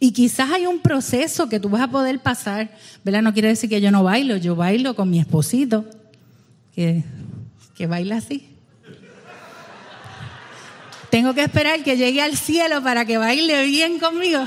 Y 0.00 0.12
quizás 0.12 0.50
hay 0.50 0.66
un 0.66 0.80
proceso 0.80 1.48
que 1.48 1.60
tú 1.60 1.68
vas 1.68 1.82
a 1.82 1.88
poder 1.88 2.20
pasar, 2.20 2.70
¿verdad? 3.04 3.22
No 3.22 3.32
quiere 3.32 3.48
decir 3.48 3.68
que 3.70 3.80
yo 3.80 3.90
no 3.90 4.04
bailo, 4.04 4.36
yo 4.36 4.54
bailo 4.54 4.94
con 4.94 5.10
mi 5.10 5.18
esposito, 5.18 5.84
que, 6.74 7.02
que 7.76 7.86
baila 7.86 8.16
así. 8.16 8.48
Tengo 11.10 11.34
que 11.34 11.42
esperar 11.42 11.82
que 11.82 11.96
llegue 11.96 12.20
al 12.20 12.36
cielo 12.36 12.82
para 12.82 13.04
que 13.04 13.16
baile 13.16 13.64
bien 13.64 13.98
conmigo. 13.98 14.46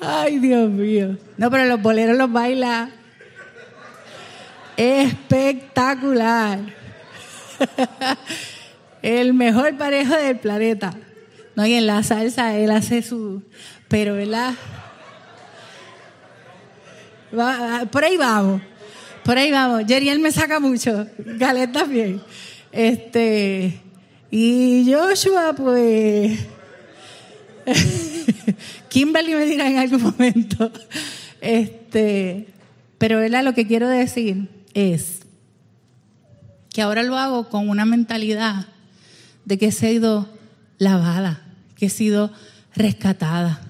Ay, 0.00 0.38
Dios 0.38 0.70
mío. 0.70 1.16
No, 1.36 1.50
pero 1.50 1.64
los 1.66 1.80
boleros 1.80 2.16
los 2.16 2.30
baila 2.32 2.90
espectacular. 4.76 6.58
El 9.06 9.34
mejor 9.34 9.76
parejo 9.76 10.16
del 10.16 10.36
planeta. 10.40 10.92
No, 11.54 11.64
y 11.64 11.74
en 11.74 11.86
la 11.86 12.02
salsa 12.02 12.58
él 12.58 12.72
hace 12.72 13.02
su. 13.02 13.40
Pero, 13.86 14.14
¿verdad? 14.14 14.52
por 17.92 18.02
ahí 18.02 18.16
vamos. 18.16 18.62
Por 19.24 19.38
ahí 19.38 19.52
vamos. 19.52 19.84
Jeriel 19.86 20.18
me 20.18 20.32
saca 20.32 20.58
mucho. 20.58 21.06
Galet 21.18 21.70
también. 21.70 22.20
Este. 22.72 23.80
Y 24.28 24.92
Joshua, 24.92 25.54
pues. 25.56 26.40
Kimberly 28.88 29.36
me 29.36 29.46
dirá 29.46 29.68
en 29.68 29.78
algún 29.78 30.02
momento. 30.02 30.72
Este. 31.40 32.48
Pero, 32.98 33.20
¿verdad? 33.20 33.44
Lo 33.44 33.54
que 33.54 33.68
quiero 33.68 33.88
decir 33.88 34.48
es 34.74 35.20
que 36.70 36.82
ahora 36.82 37.04
lo 37.04 37.16
hago 37.16 37.48
con 37.48 37.68
una 37.68 37.84
mentalidad 37.84 38.66
de 39.46 39.56
que 39.56 39.68
he 39.68 39.72
sido 39.72 40.28
lavada, 40.76 41.42
que 41.74 41.86
he 41.86 41.90
sido 41.90 42.30
rescatada, 42.74 43.62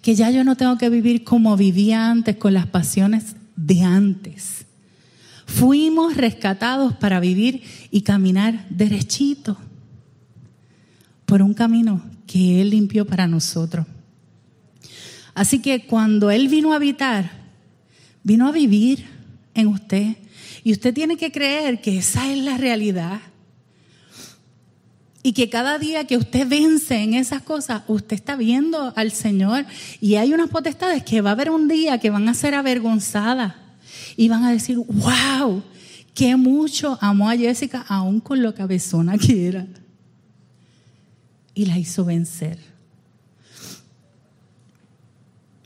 que 0.00 0.14
ya 0.14 0.30
yo 0.30 0.44
no 0.44 0.56
tengo 0.56 0.78
que 0.78 0.88
vivir 0.88 1.24
como 1.24 1.56
vivía 1.56 2.10
antes 2.10 2.36
con 2.36 2.54
las 2.54 2.66
pasiones 2.66 3.36
de 3.56 3.82
antes. 3.82 4.64
Fuimos 5.46 6.16
rescatados 6.16 6.94
para 6.94 7.20
vivir 7.20 7.62
y 7.90 8.00
caminar 8.00 8.66
derechito 8.70 9.58
por 11.26 11.42
un 11.42 11.52
camino 11.52 12.02
que 12.26 12.62
Él 12.62 12.70
limpió 12.70 13.06
para 13.06 13.26
nosotros. 13.26 13.86
Así 15.34 15.58
que 15.60 15.86
cuando 15.86 16.30
Él 16.30 16.48
vino 16.48 16.72
a 16.72 16.76
habitar, 16.76 17.30
vino 18.22 18.48
a 18.48 18.52
vivir 18.52 19.04
en 19.54 19.68
usted. 19.68 20.16
Y 20.62 20.72
usted 20.72 20.94
tiene 20.94 21.16
que 21.16 21.30
creer 21.30 21.80
que 21.80 21.98
esa 21.98 22.30
es 22.30 22.38
la 22.38 22.56
realidad. 22.56 23.20
Y 25.26 25.32
que 25.32 25.48
cada 25.48 25.78
día 25.78 26.06
que 26.06 26.18
usted 26.18 26.46
vence 26.46 27.02
en 27.02 27.14
esas 27.14 27.40
cosas, 27.40 27.82
usted 27.86 28.14
está 28.14 28.36
viendo 28.36 28.92
al 28.94 29.10
Señor. 29.10 29.64
Y 29.98 30.16
hay 30.16 30.34
unas 30.34 30.50
potestades 30.50 31.02
que 31.02 31.22
va 31.22 31.30
a 31.30 31.32
haber 31.32 31.48
un 31.48 31.66
día 31.66 31.96
que 31.96 32.10
van 32.10 32.28
a 32.28 32.34
ser 32.34 32.54
avergonzadas. 32.54 33.54
Y 34.18 34.28
van 34.28 34.44
a 34.44 34.52
decir, 34.52 34.76
wow, 34.76 35.62
qué 36.12 36.36
mucho 36.36 36.98
amó 37.00 37.30
a 37.30 37.36
Jessica, 37.38 37.86
aún 37.88 38.20
con 38.20 38.42
lo 38.42 38.54
cabezona 38.54 39.16
que 39.16 39.48
era. 39.48 39.66
Y 41.54 41.64
la 41.64 41.78
hizo 41.78 42.04
vencer. 42.04 42.58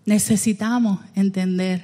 Necesitamos 0.05 1.01
entender 1.17 1.83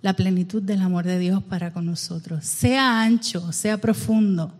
la 0.00 0.12
plenitud 0.12 0.62
del 0.62 0.80
amor 0.80 1.06
de 1.06 1.18
Dios 1.18 1.42
para 1.42 1.72
con 1.72 1.86
nosotros. 1.86 2.46
Sea 2.46 3.02
ancho, 3.02 3.50
sea 3.50 3.80
profundo, 3.80 4.54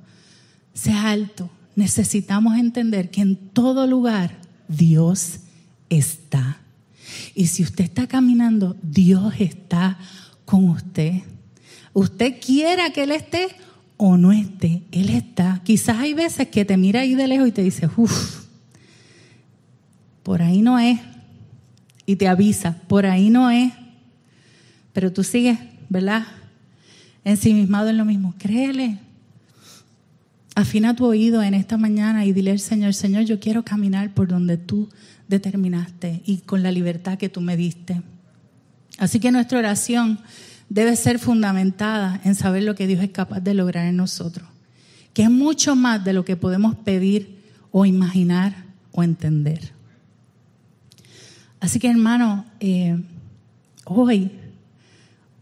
sea 0.75 1.11
alto. 1.11 1.49
Necesitamos 1.77 2.57
entender 2.59 3.11
que 3.11 3.21
en 3.21 3.37
todo 3.37 3.87
lugar 3.87 4.37
Dios 4.69 5.41
está. 5.89 6.59
Y 7.35 7.47
si 7.47 7.63
usted 7.63 7.85
está 7.85 8.07
caminando, 8.07 8.77
Dios 8.83 9.35
está 9.39 9.99
con 10.45 10.69
usted. 10.69 11.23
Usted 11.93 12.41
quiera 12.41 12.91
que 12.91 13.03
Él 13.03 13.13
esté 13.13 13.49
o 13.97 14.17
no 14.17 14.33
esté, 14.33 14.83
Él 14.93 15.11
está. 15.11 15.61
Quizás 15.65 15.99
hay 15.99 16.15
veces 16.15 16.49
que 16.49 16.65
te 16.65 16.77
mira 16.77 17.01
ahí 17.01 17.15
de 17.15 17.29
lejos 17.29 17.49
y 17.49 17.53
te 17.53 17.63
dice, 17.63 17.89
uff, 17.97 18.45
por 20.23 20.43
ahí 20.43 20.63
no 20.63 20.79
es. 20.79 21.01
Y 22.07 22.17
te 22.17 22.29
avisa, 22.29 22.77
por 22.89 23.07
ahí 23.07 23.31
no 23.31 23.51
es. 23.51 23.73
Pero 24.93 25.13
tú 25.13 25.23
sigues, 25.23 25.59
¿verdad? 25.89 26.27
Ensimismado 27.25 27.89
en 27.91 27.99
lo 27.99 28.05
mismo. 28.05 28.35
Créele. 28.39 28.99
Afina 30.55 30.97
tu 30.97 31.07
oído 31.07 31.43
en 31.43 31.55
esta 31.55 31.77
mañana 31.77 32.25
y 32.25 32.33
dile 32.33 32.51
al 32.51 32.59
Señor, 32.59 32.95
Señor, 32.95 33.23
yo 33.25 33.39
quiero 33.39 33.65
caminar 33.65 34.13
por 34.13 34.29
donde 34.29 34.57
tú 34.57 34.89
determinaste 35.29 36.23
y 36.27 36.39
con 36.39 36.63
la 36.63 36.73
libertad 36.73 37.19
que 37.19 37.29
tú 37.29 37.41
me 37.41 37.57
diste. 37.57 38.03
Así 38.99 39.21
que 39.21 39.31
nuestra 39.31 39.59
oración 39.59 40.19
debe 40.69 40.97
ser 40.97 41.19
fundamentada 41.19 42.21
en 42.25 42.35
saber 42.35 42.65
lo 42.65 42.75
que 42.75 42.87
Dios 42.87 43.03
es 43.03 43.11
capaz 43.11 43.41
de 43.41 43.55
lograr 43.55 43.87
en 43.87 43.97
nosotros, 43.97 44.49
que 45.15 45.23
es 45.23 45.31
mucho 45.31 45.77
más 45.77 46.05
de 46.05 46.13
lo 46.13 46.25
que 46.25 46.37
podemos 46.37 46.75
pedir 46.75 47.39
o 47.71 47.87
imaginar 47.87 48.65
o 48.93 49.03
entender. 49.03 49.73
Así 51.61 51.79
que 51.79 51.89
hermano, 51.89 52.45
eh, 52.59 53.01
hoy 53.85 54.33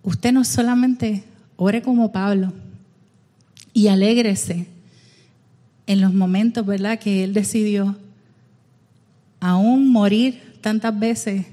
usted 0.03 0.33
no 0.33 0.45
solamente 0.45 1.25
ore 1.57 1.83
como 1.83 2.13
Pablo 2.13 2.53
y 3.73 3.89
alégrese 3.89 4.67
en 5.89 6.03
los 6.03 6.13
momentos, 6.15 6.65
¿verdad?, 6.65 7.01
que 7.01 7.25
él 7.25 7.33
decidió 7.33 7.97
aún 9.41 9.91
morir 9.91 10.41
tantas 10.61 10.97
veces 10.97 11.47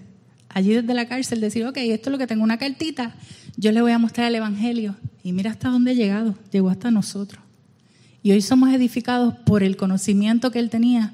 allí 0.50 0.74
desde 0.74 0.94
la 0.94 1.08
cárcel, 1.08 1.40
decir, 1.40 1.66
ok, 1.66 1.78
esto 1.78 2.10
es 2.10 2.12
lo 2.12 2.18
que 2.18 2.28
tengo, 2.28 2.44
una 2.44 2.58
cartita, 2.58 3.16
yo 3.56 3.72
le 3.72 3.82
voy 3.82 3.94
a 3.94 3.98
mostrar 3.98 4.28
el 4.28 4.36
Evangelio. 4.36 4.96
Y 5.24 5.32
mira 5.32 5.52
hasta 5.52 5.70
dónde 5.70 5.92
ha 5.92 5.94
llegado, 5.94 6.36
llegó 6.52 6.70
hasta 6.70 6.92
nosotros. 6.92 7.42
Y 8.24 8.34
hoy 8.34 8.42
somos 8.42 8.74
edificados 8.74 9.36
por 9.46 9.64
el 9.64 9.78
conocimiento 9.78 10.52
que 10.52 10.60
él 10.60 10.70
tenía 10.70 11.14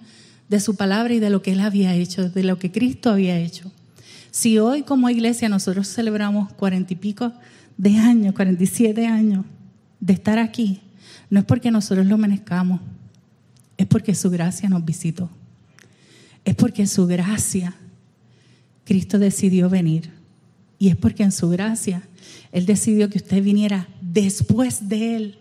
de 0.50 0.60
su 0.60 0.76
palabra 0.76 1.14
y 1.14 1.20
de 1.20 1.30
lo 1.30 1.44
que 1.44 1.52
él 1.52 1.60
había 1.60 1.94
hecho, 1.94 2.28
de 2.28 2.44
lo 2.44 2.58
que 2.58 2.72
Cristo 2.72 3.12
había 3.12 3.38
hecho. 3.38 3.72
Si 4.32 4.58
hoy 4.58 4.82
como 4.82 5.10
iglesia 5.12 5.48
nosotros 5.48 5.88
celebramos 5.88 6.52
cuarenta 6.54 6.94
y 6.94 6.96
pico 6.96 7.34
de 7.78 7.98
años, 7.98 8.34
cuarenta 8.34 8.64
y 8.64 8.68
siete 8.68 9.06
años 9.06 9.46
de 10.00 10.14
estar 10.14 10.40
aquí, 10.40 10.82
no 11.30 11.40
es 11.40 11.46
porque 11.46 11.70
nosotros 11.70 12.08
lo 12.08 12.18
merezcamos, 12.18 12.82
es 13.78 13.88
porque 13.88 14.16
su 14.16 14.30
gracia 14.30 14.70
nos 14.70 14.84
visitó. 14.84 15.30
Es 16.46 16.56
porque 16.56 16.88
su 16.88 17.08
gracia 17.08 17.76
Cristo 18.86 19.20
decidió 19.20 19.70
venir. 19.70 20.12
Y 20.80 20.90
es 20.90 20.96
porque 20.96 21.24
en 21.24 21.32
su 21.32 21.50
gracia 21.50 22.08
Él 22.52 22.66
decidió 22.66 23.10
que 23.10 23.20
usted 23.20 23.44
viniera 23.44 23.88
después 24.02 24.90
de 24.90 25.16
Él 25.16 25.38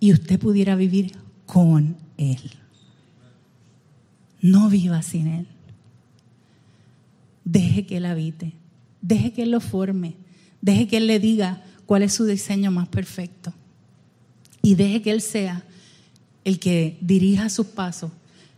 y 0.00 0.12
usted 0.12 0.38
pudiera 0.38 0.76
vivir 0.76 1.12
con 1.46 1.96
Él. 2.16 2.40
No 4.40 4.68
viva 4.68 5.02
sin 5.02 5.28
Él. 5.28 5.46
Deje 7.44 7.86
que 7.86 7.96
Él 7.96 8.06
habite. 8.06 8.52
Deje 9.00 9.32
que 9.32 9.42
Él 9.44 9.50
lo 9.50 9.60
forme. 9.60 10.14
Deje 10.60 10.86
que 10.86 10.98
Él 10.98 11.06
le 11.06 11.18
diga 11.18 11.62
cuál 11.86 12.02
es 12.02 12.12
su 12.12 12.24
diseño 12.24 12.70
más 12.70 12.88
perfecto. 12.88 13.52
Y 14.60 14.74
deje 14.74 15.02
que 15.02 15.10
Él 15.10 15.20
sea 15.20 15.64
el 16.44 16.58
que 16.58 16.98
dirija 17.00 17.48
sus 17.48 17.66
pasos 17.66 18.10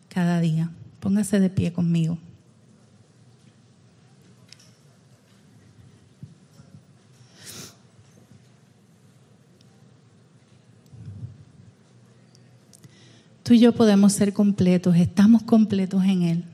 cada 0.08 0.40
día. 0.40 0.70
Póngase 1.00 1.40
de 1.40 1.50
pie 1.50 1.72
conmigo. 1.72 2.18
Tú 13.42 13.52
y 13.52 13.58
yo 13.58 13.72
podemos 13.72 14.14
ser 14.14 14.32
completos, 14.32 14.96
estamos 14.96 15.42
completos 15.42 16.02
en 16.04 16.22
Él 16.22 16.44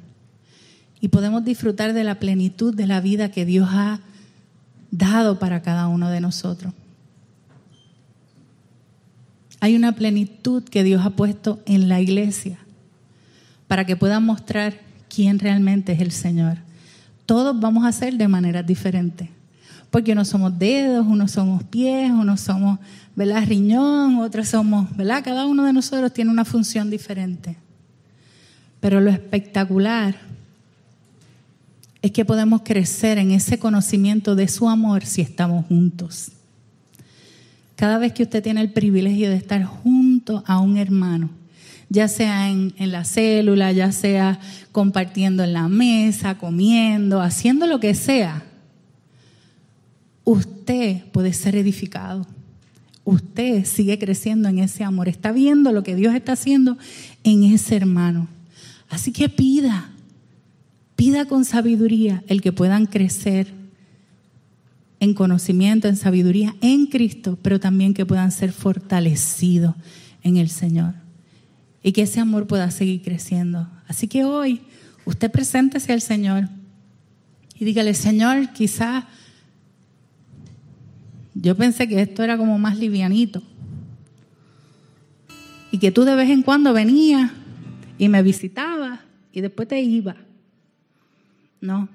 y 1.01 1.07
podemos 1.07 1.45
disfrutar 1.45 1.93
de 1.93 2.03
la 2.03 2.18
plenitud 2.18 2.74
de 2.74 2.89
la 2.89 3.01
vida 3.01 3.31
que 3.31 3.45
Dios 3.45 3.68
ha 3.70 4.01
dado 4.91 5.39
para 5.39 5.62
cada 5.62 5.87
uno 5.87 6.11
de 6.11 6.20
nosotros. 6.20 6.74
Hay 9.61 9.76
una 9.76 9.92
plenitud 9.92 10.64
que 10.64 10.82
Dios 10.82 11.04
ha 11.04 11.11
puesto 11.11 11.61
en 11.66 11.88
la 11.88 12.00
iglesia 12.00 12.58
para 13.68 13.84
que 13.84 13.94
puedan 13.94 14.24
mostrar 14.24 14.74
quién 15.14 15.38
realmente 15.38 15.92
es 15.92 16.00
el 16.00 16.12
Señor. 16.12 16.56
Todos 17.26 17.61
vamos 17.61 17.84
a 17.84 17.92
ser 17.92 18.14
de 18.14 18.26
manera 18.26 18.62
diferente, 18.62 19.30
Porque 19.90 20.12
unos 20.12 20.28
somos 20.28 20.58
dedos, 20.58 21.06
unos 21.06 21.32
somos 21.32 21.62
pies, 21.64 22.11
unos 22.11 22.40
somos, 22.40 22.78
¿verdad? 23.14 23.44
Riñón, 23.46 24.16
otros 24.16 24.48
somos, 24.48 24.96
¿verdad? 24.96 25.22
Cada 25.22 25.46
uno 25.46 25.64
de 25.64 25.72
nosotros 25.72 26.12
tiene 26.12 26.30
una 26.30 26.44
función 26.44 26.90
diferente. 26.90 27.56
Pero 28.80 29.00
lo 29.00 29.11
espectacular 29.11 30.16
es 32.02 32.12
que 32.12 32.24
podemos 32.24 32.62
crecer 32.62 33.18
en 33.18 33.30
ese 33.32 33.58
conocimiento 33.58 34.34
de 34.34 34.48
su 34.48 34.68
amor 34.68 35.04
si 35.04 35.20
estamos 35.20 35.66
juntos. 35.66 36.32
Cada 37.81 37.97
vez 37.97 38.12
que 38.12 38.24
usted 38.24 38.43
tiene 38.43 38.61
el 38.61 38.72
privilegio 38.72 39.31
de 39.31 39.37
estar 39.37 39.64
junto 39.64 40.45
a 40.47 40.59
un 40.59 40.76
hermano, 40.76 41.31
ya 41.89 42.09
sea 42.09 42.51
en, 42.51 42.74
la 42.76 43.05
célula, 43.05 43.72
ya 43.72 43.91
sea 43.91 44.39
compartiendo 44.70 45.43
en 45.45 45.55
la 45.55 45.66
mesa, 45.66 46.37
comiendo, 46.37 47.22
haciendo 47.22 47.66
lo 47.66 47.81
que 47.81 47.95
sea, 47.95 48.45
usted 50.24 51.07
puede 51.07 51.33
ser 51.33 51.57
edificado. 51.57 52.26
Usted 53.05 53.64
sigue 53.64 53.99
creciendo 53.99 54.51
en 54.51 54.59
ese 54.59 54.85
amor, 54.85 55.09
está 55.09 55.33
viendo 55.33 55.72
lo 55.72 55.83
que 55.83 55.97
Dios 55.97 56.14
está 56.14 56.33
haciendo 56.33 56.76
en 57.24 57.45
ese 57.45 57.76
hermano. 57.76 58.28
Así 58.91 59.11
que 59.11 59.31
pida, 59.31 59.91
pida 60.97 61.24
con 61.24 61.47
sabiduría 61.47 62.22
el 62.26 62.43
que 62.43 62.53
puedan 62.53 62.85
crecer 62.85 63.55
en 65.01 65.14
conocimiento, 65.14 65.88
en 65.88 65.96
sabiduría 65.96 66.55
en 66.61 66.86
Cristo, 66.86 67.38
pero 67.42 67.59
también 67.59 67.94
que 67.94 68.07
puedan 68.07 68.30
ser 68.30 68.53
fortalecidos 68.53 69.74
en 70.22 70.36
el 70.36 70.51
Señor 70.51 70.94
y 71.82 71.92
que 71.92 72.03
ese 72.03 72.20
amor 72.20 72.46
pueda 72.46 72.70
seguir 72.70 73.01
creciendo. 73.03 73.66
Así 73.88 74.07
que 74.07 74.24
hoy 74.24 74.61
usted 75.07 75.30
preséntese 75.30 75.92
al 75.92 76.03
Señor 76.03 76.48
y 77.59 77.64
dígale, 77.64 77.94
Señor, 77.94 78.53
quizás 78.53 79.05
yo 81.34 81.57
pensé 81.57 81.88
que 81.88 82.03
esto 82.03 82.22
era 82.22 82.36
como 82.36 82.59
más 82.59 82.78
livianito 82.78 83.42
y 85.72 85.78
que 85.78 85.90
tú 85.90 86.05
de 86.05 86.14
vez 86.14 86.28
en 86.28 86.42
cuando 86.42 86.74
venías 86.74 87.30
y 87.96 88.09
me 88.09 88.22
visitabas 88.22 89.01
y 89.32 89.40
después 89.40 89.68
te 89.68 89.80
ibas. 89.80 90.16
No, 91.61 91.88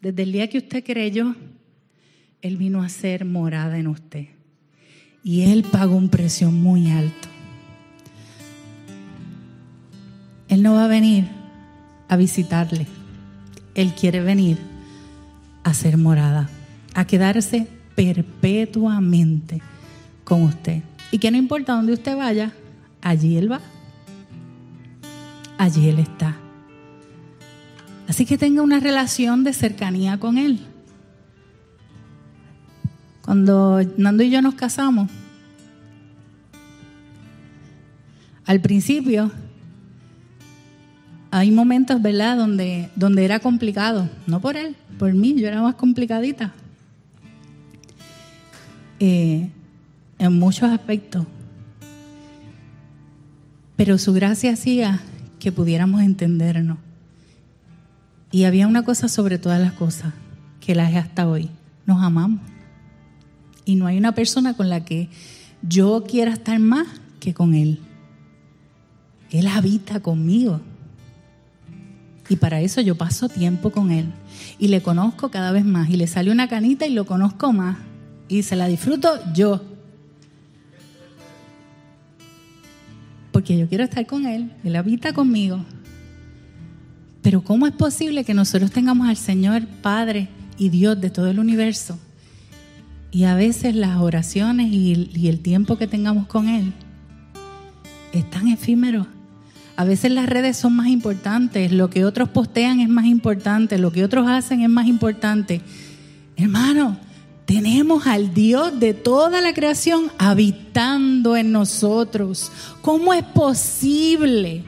desde 0.00 0.22
el 0.22 0.32
día 0.32 0.48
que 0.48 0.58
usted 0.58 0.84
creyó, 0.84 1.34
Él 2.42 2.56
vino 2.56 2.82
a 2.82 2.88
ser 2.88 3.24
morada 3.24 3.78
en 3.78 3.86
usted. 3.86 4.26
Y 5.22 5.42
Él 5.42 5.64
pagó 5.64 5.96
un 5.96 6.08
precio 6.08 6.50
muy 6.50 6.90
alto. 6.90 7.28
Él 10.48 10.62
no 10.62 10.74
va 10.74 10.86
a 10.86 10.88
venir 10.88 11.26
a 12.08 12.16
visitarle. 12.16 12.86
Él 13.74 13.92
quiere 13.94 14.20
venir 14.20 14.58
a 15.62 15.74
ser 15.74 15.96
morada, 15.98 16.48
a 16.94 17.06
quedarse 17.06 17.68
perpetuamente 17.94 19.60
con 20.24 20.42
usted. 20.42 20.82
Y 21.12 21.18
que 21.18 21.30
no 21.30 21.36
importa 21.36 21.74
dónde 21.74 21.92
usted 21.92 22.16
vaya, 22.16 22.52
allí 23.02 23.36
Él 23.36 23.52
va. 23.52 23.60
Allí 25.58 25.88
Él 25.88 25.98
está. 25.98 26.36
Así 28.08 28.24
que 28.24 28.38
tenga 28.38 28.62
una 28.62 28.80
relación 28.80 29.44
de 29.44 29.52
cercanía 29.52 30.18
con 30.18 30.38
Él. 30.38 30.69
Cuando 33.30 33.80
Nando 33.96 34.24
y 34.24 34.30
yo 34.30 34.42
nos 34.42 34.54
casamos, 34.54 35.08
al 38.44 38.60
principio 38.60 39.30
hay 41.30 41.52
momentos, 41.52 42.02
¿verdad?, 42.02 42.36
donde, 42.36 42.90
donde 42.96 43.24
era 43.24 43.38
complicado. 43.38 44.10
No 44.26 44.40
por 44.40 44.56
él, 44.56 44.74
por 44.98 45.14
mí, 45.14 45.40
yo 45.40 45.46
era 45.46 45.62
más 45.62 45.76
complicadita. 45.76 46.52
Eh, 48.98 49.48
en 50.18 50.32
muchos 50.36 50.68
aspectos. 50.68 51.24
Pero 53.76 53.96
su 53.98 54.12
gracia 54.12 54.54
hacía 54.54 54.98
que 55.38 55.52
pudiéramos 55.52 56.02
entendernos. 56.02 56.78
Y 58.32 58.42
había 58.42 58.66
una 58.66 58.84
cosa 58.84 59.06
sobre 59.06 59.38
todas 59.38 59.60
las 59.60 59.74
cosas, 59.74 60.14
que 60.58 60.74
la 60.74 60.90
es 60.90 60.96
hasta 60.96 61.28
hoy. 61.28 61.48
Nos 61.86 62.02
amamos. 62.02 62.40
Y 63.70 63.76
no 63.76 63.86
hay 63.86 63.98
una 63.98 64.16
persona 64.16 64.54
con 64.54 64.68
la 64.68 64.84
que 64.84 65.08
yo 65.62 66.02
quiera 66.02 66.32
estar 66.32 66.58
más 66.58 66.88
que 67.20 67.34
con 67.34 67.54
Él. 67.54 67.78
Él 69.30 69.46
habita 69.46 70.00
conmigo. 70.00 70.60
Y 72.28 72.34
para 72.34 72.60
eso 72.62 72.80
yo 72.80 72.96
paso 72.96 73.28
tiempo 73.28 73.70
con 73.70 73.92
Él. 73.92 74.06
Y 74.58 74.66
le 74.66 74.82
conozco 74.82 75.30
cada 75.30 75.52
vez 75.52 75.64
más. 75.64 75.88
Y 75.88 75.96
le 75.96 76.08
sale 76.08 76.32
una 76.32 76.48
canita 76.48 76.84
y 76.84 76.94
lo 76.94 77.06
conozco 77.06 77.52
más. 77.52 77.76
Y 78.26 78.42
se 78.42 78.56
la 78.56 78.66
disfruto 78.66 79.20
yo. 79.34 79.62
Porque 83.30 83.56
yo 83.56 83.68
quiero 83.68 83.84
estar 83.84 84.04
con 84.04 84.26
Él. 84.26 84.50
Él 84.64 84.74
habita 84.74 85.12
conmigo. 85.12 85.64
Pero 87.22 87.44
¿cómo 87.44 87.68
es 87.68 87.72
posible 87.72 88.24
que 88.24 88.34
nosotros 88.34 88.72
tengamos 88.72 89.08
al 89.08 89.16
Señor 89.16 89.64
Padre 89.80 90.28
y 90.58 90.70
Dios 90.70 91.00
de 91.00 91.10
todo 91.10 91.28
el 91.28 91.38
universo? 91.38 92.00
Y 93.12 93.24
a 93.24 93.34
veces 93.34 93.74
las 93.74 93.98
oraciones 93.98 94.72
y, 94.72 95.28
el 95.28 95.40
tiempo 95.40 95.76
que 95.76 95.86
tengamos 95.86 96.26
con 96.26 96.48
Él 96.48 96.72
es 98.12 98.28
tan 98.30 98.48
efímero 98.48 99.06
a 99.80 99.84
veces 99.84 100.10
las 100.10 100.28
redes 100.28 100.58
son 100.58 100.76
más 100.76 100.88
importantes, 100.88 101.72
lo 101.72 101.88
que 101.88 102.04
otros 102.04 102.28
postean 102.28 102.80
es 102.80 102.90
más 102.90 103.06
importante, 103.06 103.78
lo 103.78 103.90
que 103.90 104.04
otros 104.04 104.28
hacen 104.28 104.60
es 104.60 104.68
más 104.68 104.86
importante. 104.86 105.62
Hermano, 106.36 106.98
tenemos 107.46 108.06
al 108.06 108.34
Dios 108.34 108.78
de 108.78 108.92
toda 108.92 109.40
la 109.40 109.54
creación 109.54 110.12
habitando 110.18 111.34
en 111.34 111.50
nosotros. 111.50 112.52
¿Cómo 112.82 113.14
es 113.14 113.22
posible 113.22 114.64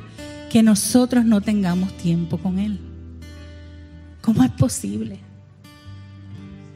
que 0.49 0.63
nosotros 0.63 1.27
no 1.27 1.43
tengamos 1.43 1.93
tiempo 1.99 2.39
con 2.39 2.59
Él? 2.59 2.79
¿Cómo 4.23 4.43
es 4.43 4.51
posible? 4.53 5.21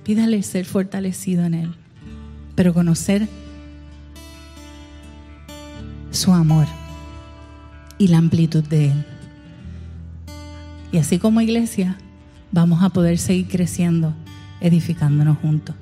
Pídale 0.07 0.41
ser 0.45 0.67
fortalecido 0.67 1.45
en 1.47 1.55
Él, 1.55 1.75
pero 2.55 2.73
conocer 2.73 3.27
su 6.13 6.33
amor 6.33 6.69
y 7.99 8.07
la 8.07 8.19
amplitud 8.19 8.63
de 8.63 8.93
Él. 8.93 9.05
Y 10.93 10.99
así 10.99 11.19
como 11.19 11.41
iglesia, 11.41 11.99
vamos 12.53 12.85
a 12.85 12.91
poder 12.91 13.19
seguir 13.19 13.49
creciendo, 13.49 14.15
edificándonos 14.61 15.39
juntos. 15.39 15.75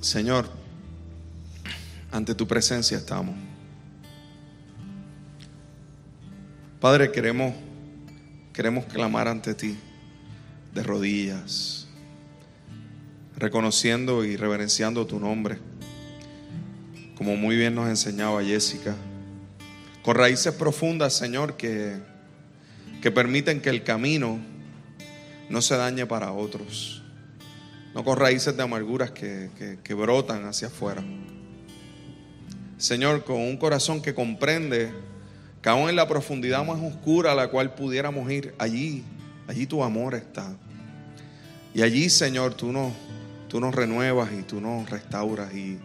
Señor, 0.00 0.50
ante 2.10 2.34
tu 2.34 2.46
presencia 2.46 2.96
estamos. 2.96 3.41
Padre, 6.82 7.12
queremos 7.12 7.54
queremos 8.52 8.86
clamar 8.86 9.28
ante 9.28 9.54
ti 9.54 9.78
de 10.74 10.82
rodillas, 10.82 11.86
reconociendo 13.36 14.24
y 14.24 14.36
reverenciando 14.36 15.06
tu 15.06 15.20
nombre, 15.20 15.58
como 17.14 17.36
muy 17.36 17.54
bien 17.54 17.76
nos 17.76 17.88
enseñaba 17.88 18.42
Jessica, 18.42 18.96
con 20.02 20.16
raíces 20.16 20.54
profundas, 20.54 21.12
Señor, 21.12 21.56
que, 21.56 21.98
que 23.00 23.12
permiten 23.12 23.60
que 23.60 23.70
el 23.70 23.84
camino 23.84 24.40
no 25.48 25.62
se 25.62 25.76
dañe 25.76 26.04
para 26.04 26.32
otros, 26.32 27.04
no 27.94 28.02
con 28.02 28.18
raíces 28.18 28.56
de 28.56 28.62
amarguras 28.64 29.12
que, 29.12 29.50
que, 29.56 29.78
que 29.84 29.94
brotan 29.94 30.46
hacia 30.46 30.66
afuera. 30.66 31.04
Señor, 32.76 33.22
con 33.22 33.36
un 33.40 33.56
corazón 33.56 34.02
que 34.02 34.14
comprende 34.14 35.11
que 35.62 35.68
aún 35.68 35.88
en 35.88 35.96
la 35.96 36.08
profundidad 36.08 36.64
más 36.64 36.80
oscura 36.80 37.32
a 37.32 37.34
la 37.34 37.48
cual 37.48 37.74
pudiéramos 37.74 38.30
ir, 38.30 38.54
allí 38.58 39.04
Allí 39.46 39.66
tu 39.66 39.82
amor 39.82 40.14
está. 40.14 40.50
Y 41.74 41.82
allí, 41.82 42.08
Señor, 42.08 42.54
tú 42.54 42.72
nos, 42.72 42.92
tú 43.48 43.60
nos 43.60 43.74
renuevas 43.74 44.30
y 44.32 44.42
tú 44.42 44.60
nos 44.60 44.88
restauras. 44.88 45.52
Y, 45.54 45.78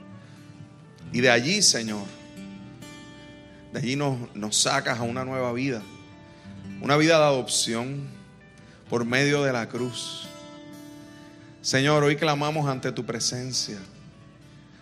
y 1.12 1.22
de 1.22 1.30
allí, 1.30 1.62
Señor, 1.62 2.04
de 3.74 3.80
allí 3.80 3.96
nos, 3.96 4.34
nos 4.36 4.56
sacas 4.56 5.00
a 5.00 5.04
una 5.04 5.26
nueva 5.26 5.52
vida. 5.54 5.82
Una 6.82 6.98
vida 6.98 7.18
de 7.18 7.26
adopción 7.26 8.08
por 8.90 9.06
medio 9.06 9.44
de 9.44 9.54
la 9.54 9.68
cruz. 9.68 10.28
Señor, 11.62 12.04
hoy 12.04 12.16
clamamos 12.16 12.70
ante 12.70 12.92
tu 12.92 13.06
presencia, 13.06 13.78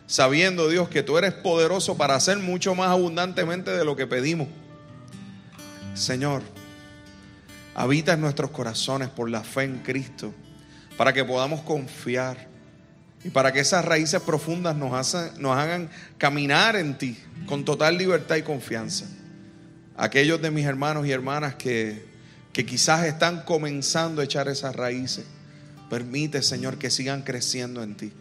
sabiendo, 0.05 0.69
Dios, 0.69 0.89
que 0.89 1.01
tú 1.01 1.17
eres 1.17 1.33
poderoso 1.33 1.97
para 1.97 2.13
hacer 2.13 2.37
mucho 2.37 2.75
más 2.75 2.89
abundantemente 2.89 3.71
de 3.71 3.85
lo 3.85 3.95
que 3.95 4.05
pedimos. 4.05 4.47
Señor, 5.95 6.43
habita 7.73 8.13
en 8.13 8.21
nuestros 8.21 8.51
corazones 8.51 9.09
por 9.09 9.29
la 9.29 9.43
fe 9.43 9.63
en 9.63 9.79
Cristo, 9.79 10.33
para 10.97 11.13
que 11.13 11.25
podamos 11.25 11.61
confiar 11.61 12.53
Y 13.23 13.31
para 13.31 13.51
que 13.51 13.59
esas 13.59 13.83
raíces 13.83 14.21
profundas 14.21 14.75
nos, 14.75 15.15
hagan 15.57 15.89
caminar 16.19 16.75
en 16.75 16.95
ti 16.95 17.17
con 17.47 17.65
total 17.65 17.97
libertad 17.97 18.35
y 18.35 18.43
confianza. 18.43 19.05
Aquellos 19.97 20.39
de 20.43 20.51
mis 20.51 20.65
hermanos 20.65 21.07
y 21.07 21.11
hermanas 21.11 21.55
que, 21.55 22.05
que 22.53 22.67
quizás 22.67 23.03
están 23.05 23.41
comenzando 23.41 24.21
a 24.21 24.25
echar 24.25 24.47
esas 24.47 24.75
raíces, 24.75 25.25
permite, 25.89 26.43
Señor, 26.43 26.77
que 26.77 26.91
sigan 26.91 27.23
creciendo 27.23 27.81
en 27.81 27.95
ti. 27.95 28.13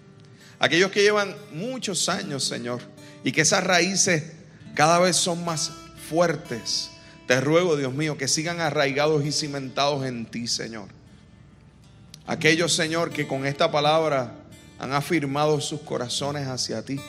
Aquellos 0.58 0.90
que 0.90 1.02
llevan 1.02 1.34
muchos 1.52 2.08
años, 2.08 2.44
Señor, 2.44 2.80
y 3.24 3.32
que 3.32 3.42
esas 3.42 3.62
raíces 3.62 4.32
cada 4.74 4.98
vez 5.00 5.16
son 5.16 5.44
más 5.44 5.70
fuertes. 6.08 6.93
Te 7.26 7.40
ruego, 7.40 7.76
Dios 7.76 7.94
mío, 7.94 8.18
que 8.18 8.28
sigan 8.28 8.60
arraigados 8.60 9.24
y 9.24 9.32
cimentados 9.32 10.04
en 10.04 10.26
ti, 10.26 10.46
Señor. 10.46 10.88
Aquellos, 12.26 12.74
Señor, 12.74 13.10
que 13.10 13.26
con 13.26 13.46
esta 13.46 13.70
palabra 13.70 14.32
han 14.78 14.92
afirmado 14.92 15.60
sus 15.60 15.80
corazones 15.80 16.46
hacia 16.48 16.84
ti. 16.84 17.00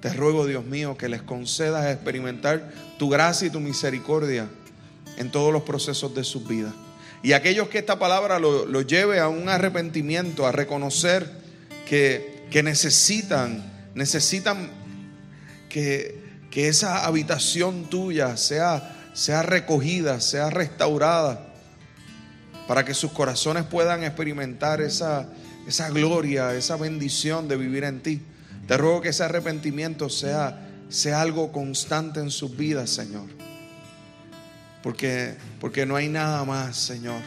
Te 0.00 0.12
ruego, 0.12 0.46
Dios 0.46 0.64
mío, 0.64 0.96
que 0.96 1.08
les 1.08 1.22
concedas 1.22 1.86
experimentar 1.86 2.70
tu 2.98 3.08
gracia 3.08 3.48
y 3.48 3.50
tu 3.50 3.60
misericordia 3.60 4.48
en 5.16 5.30
todos 5.30 5.52
los 5.52 5.62
procesos 5.62 6.14
de 6.14 6.24
sus 6.24 6.46
vidas. 6.46 6.74
Y 7.22 7.32
aquellos 7.32 7.68
que 7.68 7.78
esta 7.78 7.98
palabra 7.98 8.38
lo, 8.38 8.82
lleve 8.82 9.18
a 9.18 9.28
un 9.28 9.48
arrepentimiento, 9.48 10.46
a 10.46 10.52
reconocer 10.52 11.28
que, 11.88 12.44
que 12.50 12.62
necesitan, 12.62 13.90
necesitan 13.94 14.70
que, 15.68 16.20
que, 16.50 16.68
esa 16.68 17.04
habitación 17.04 17.90
tuya 17.90 18.36
sea, 18.36 18.95
sea 19.16 19.42
recogida, 19.42 20.20
sea 20.20 20.50
restaurada, 20.50 21.40
para 22.68 22.84
que 22.84 22.92
sus 22.92 23.12
corazones 23.12 23.64
puedan 23.64 24.04
experimentar 24.04 24.82
esa, 24.82 25.26
esa 25.66 25.88
gloria, 25.88 26.54
esa 26.54 26.76
bendición 26.76 27.48
de 27.48 27.56
vivir 27.56 27.84
en 27.84 28.02
ti. 28.02 28.20
Te 28.68 28.76
ruego 28.76 29.00
que 29.00 29.08
ese 29.08 29.24
arrepentimiento 29.24 30.10
sea, 30.10 30.68
sea 30.90 31.22
algo 31.22 31.50
constante 31.50 32.20
en 32.20 32.30
sus 32.30 32.58
vidas, 32.58 32.90
Señor. 32.90 33.24
Porque, 34.82 35.34
porque 35.60 35.86
no 35.86 35.96
hay 35.96 36.10
nada 36.10 36.44
más, 36.44 36.76
Señor. 36.76 37.22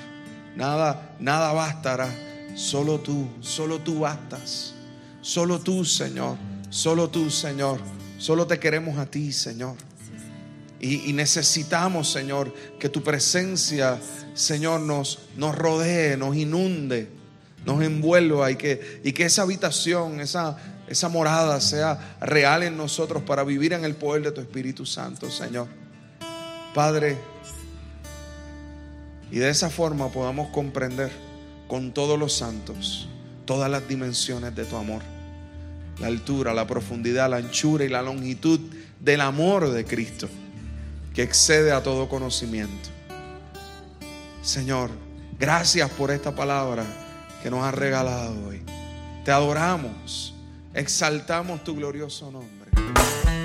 Nada, 0.55 1.15
nada 1.19 1.53
bastará. 1.53 2.07
Solo 2.53 2.99
tú, 2.99 3.29
solo 3.41 3.79
tú 3.79 4.01
bastas. 4.01 4.75
Solo 5.21 5.59
tú, 5.59 5.83
Señor. 5.83 6.37
Solo 6.69 7.09
tú, 7.09 7.31
Señor. 7.31 7.79
Solo 8.19 8.45
te 8.45 8.59
queremos 8.59 8.99
a 8.99 9.07
ti, 9.07 9.33
Señor. 9.33 9.88
Y, 10.79 11.11
necesitamos, 11.13 12.09
Señor, 12.09 12.53
que 12.79 12.87
tu 12.87 13.03
presencia, 13.03 13.99
Señor, 14.33 14.79
nos, 14.81 15.19
nos 15.35 15.55
rodee, 15.55 16.15
nos 16.15 16.35
inunde 16.37 17.19
nos 17.65 17.83
envuelva 17.83 18.51
y 18.51 18.55
que, 18.55 19.01
y 19.03 19.11
que 19.11 19.25
esa 19.25 19.43
habitación, 19.43 20.19
esa, 20.21 20.57
esa 20.87 21.09
morada 21.09 21.59
sea 21.61 22.17
real 22.21 22.63
en 22.63 22.77
nosotros 22.77 23.23
para 23.23 23.43
vivir 23.43 23.73
en 23.73 23.85
el 23.85 23.95
poder 23.95 24.23
de 24.23 24.31
tu 24.31 24.41
Espíritu 24.41 24.85
Santo, 24.85 25.29
Señor. 25.29 25.67
Padre, 26.73 27.17
y 29.31 29.37
de 29.37 29.49
esa 29.49 29.69
forma 29.69 30.09
podamos 30.09 30.49
comprender 30.49 31.11
con 31.67 31.93
todos 31.93 32.17
los 32.17 32.33
santos 32.33 33.07
todas 33.45 33.69
las 33.69 33.87
dimensiones 33.87 34.55
de 34.55 34.65
tu 34.65 34.75
amor. 34.75 35.01
La 35.99 36.07
altura, 36.07 36.53
la 36.53 36.65
profundidad, 36.65 37.29
la 37.29 37.37
anchura 37.37 37.83
y 37.83 37.89
la 37.89 38.01
longitud 38.01 38.59
del 38.99 39.21
amor 39.21 39.71
de 39.71 39.85
Cristo, 39.85 40.29
que 41.19 41.23
excede 41.23 41.73
a 41.73 41.83
todo 41.83 42.07
conocimiento. 42.07 42.89
Señor, 44.41 44.89
gracias 45.37 45.89
por 45.89 46.11
esta 46.11 46.33
palabra 46.33 46.85
que 47.43 47.51
nos 47.51 47.61
has 47.65 47.73
regalado 47.73 48.33
hoy. 48.47 48.61
Te 49.25 49.31
adoramos, 49.31 50.33
exaltamos 50.73 51.61
tu 51.65 51.75
glorioso 51.75 52.31
nombre. 52.31 52.71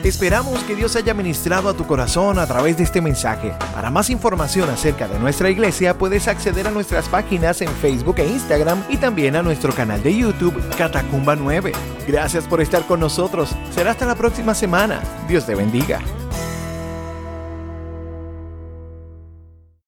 Esperamos 0.04 0.62
que 0.62 0.76
Dios 0.76 0.94
haya 0.94 1.14
ministrado 1.14 1.68
a 1.68 1.74
tu 1.74 1.84
corazón 1.84 2.38
a 2.38 2.46
través 2.46 2.76
de 2.76 2.84
este 2.84 3.00
mensaje. 3.00 3.52
Para 3.74 3.90
más 3.90 4.08
información 4.08 4.70
acerca 4.70 5.08
de 5.08 5.18
nuestra 5.18 5.50
iglesia 5.50 5.98
puedes 5.98 6.28
acceder 6.28 6.68
a 6.68 6.70
nuestras 6.70 7.08
páginas 7.08 7.60
en 7.60 7.70
Facebook 7.70 8.20
e 8.20 8.28
Instagram 8.28 8.84
y 8.88 8.98
también 8.98 9.34
a 9.34 9.42
nuestro 9.42 9.74
canal 9.74 10.00
de 10.00 10.16
YouTube 10.16 10.62
Catacumba 10.78 11.34
9. 11.34 11.72
Gracias 12.06 12.44
por 12.44 12.60
estar 12.60 12.86
con 12.86 13.00
nosotros. 13.00 13.50
Será 13.74 13.90
hasta 13.90 14.06
la 14.06 14.14
próxima 14.14 14.54
semana. 14.54 15.02
Dios 15.26 15.44
te 15.44 15.56
bendiga. 15.56 16.00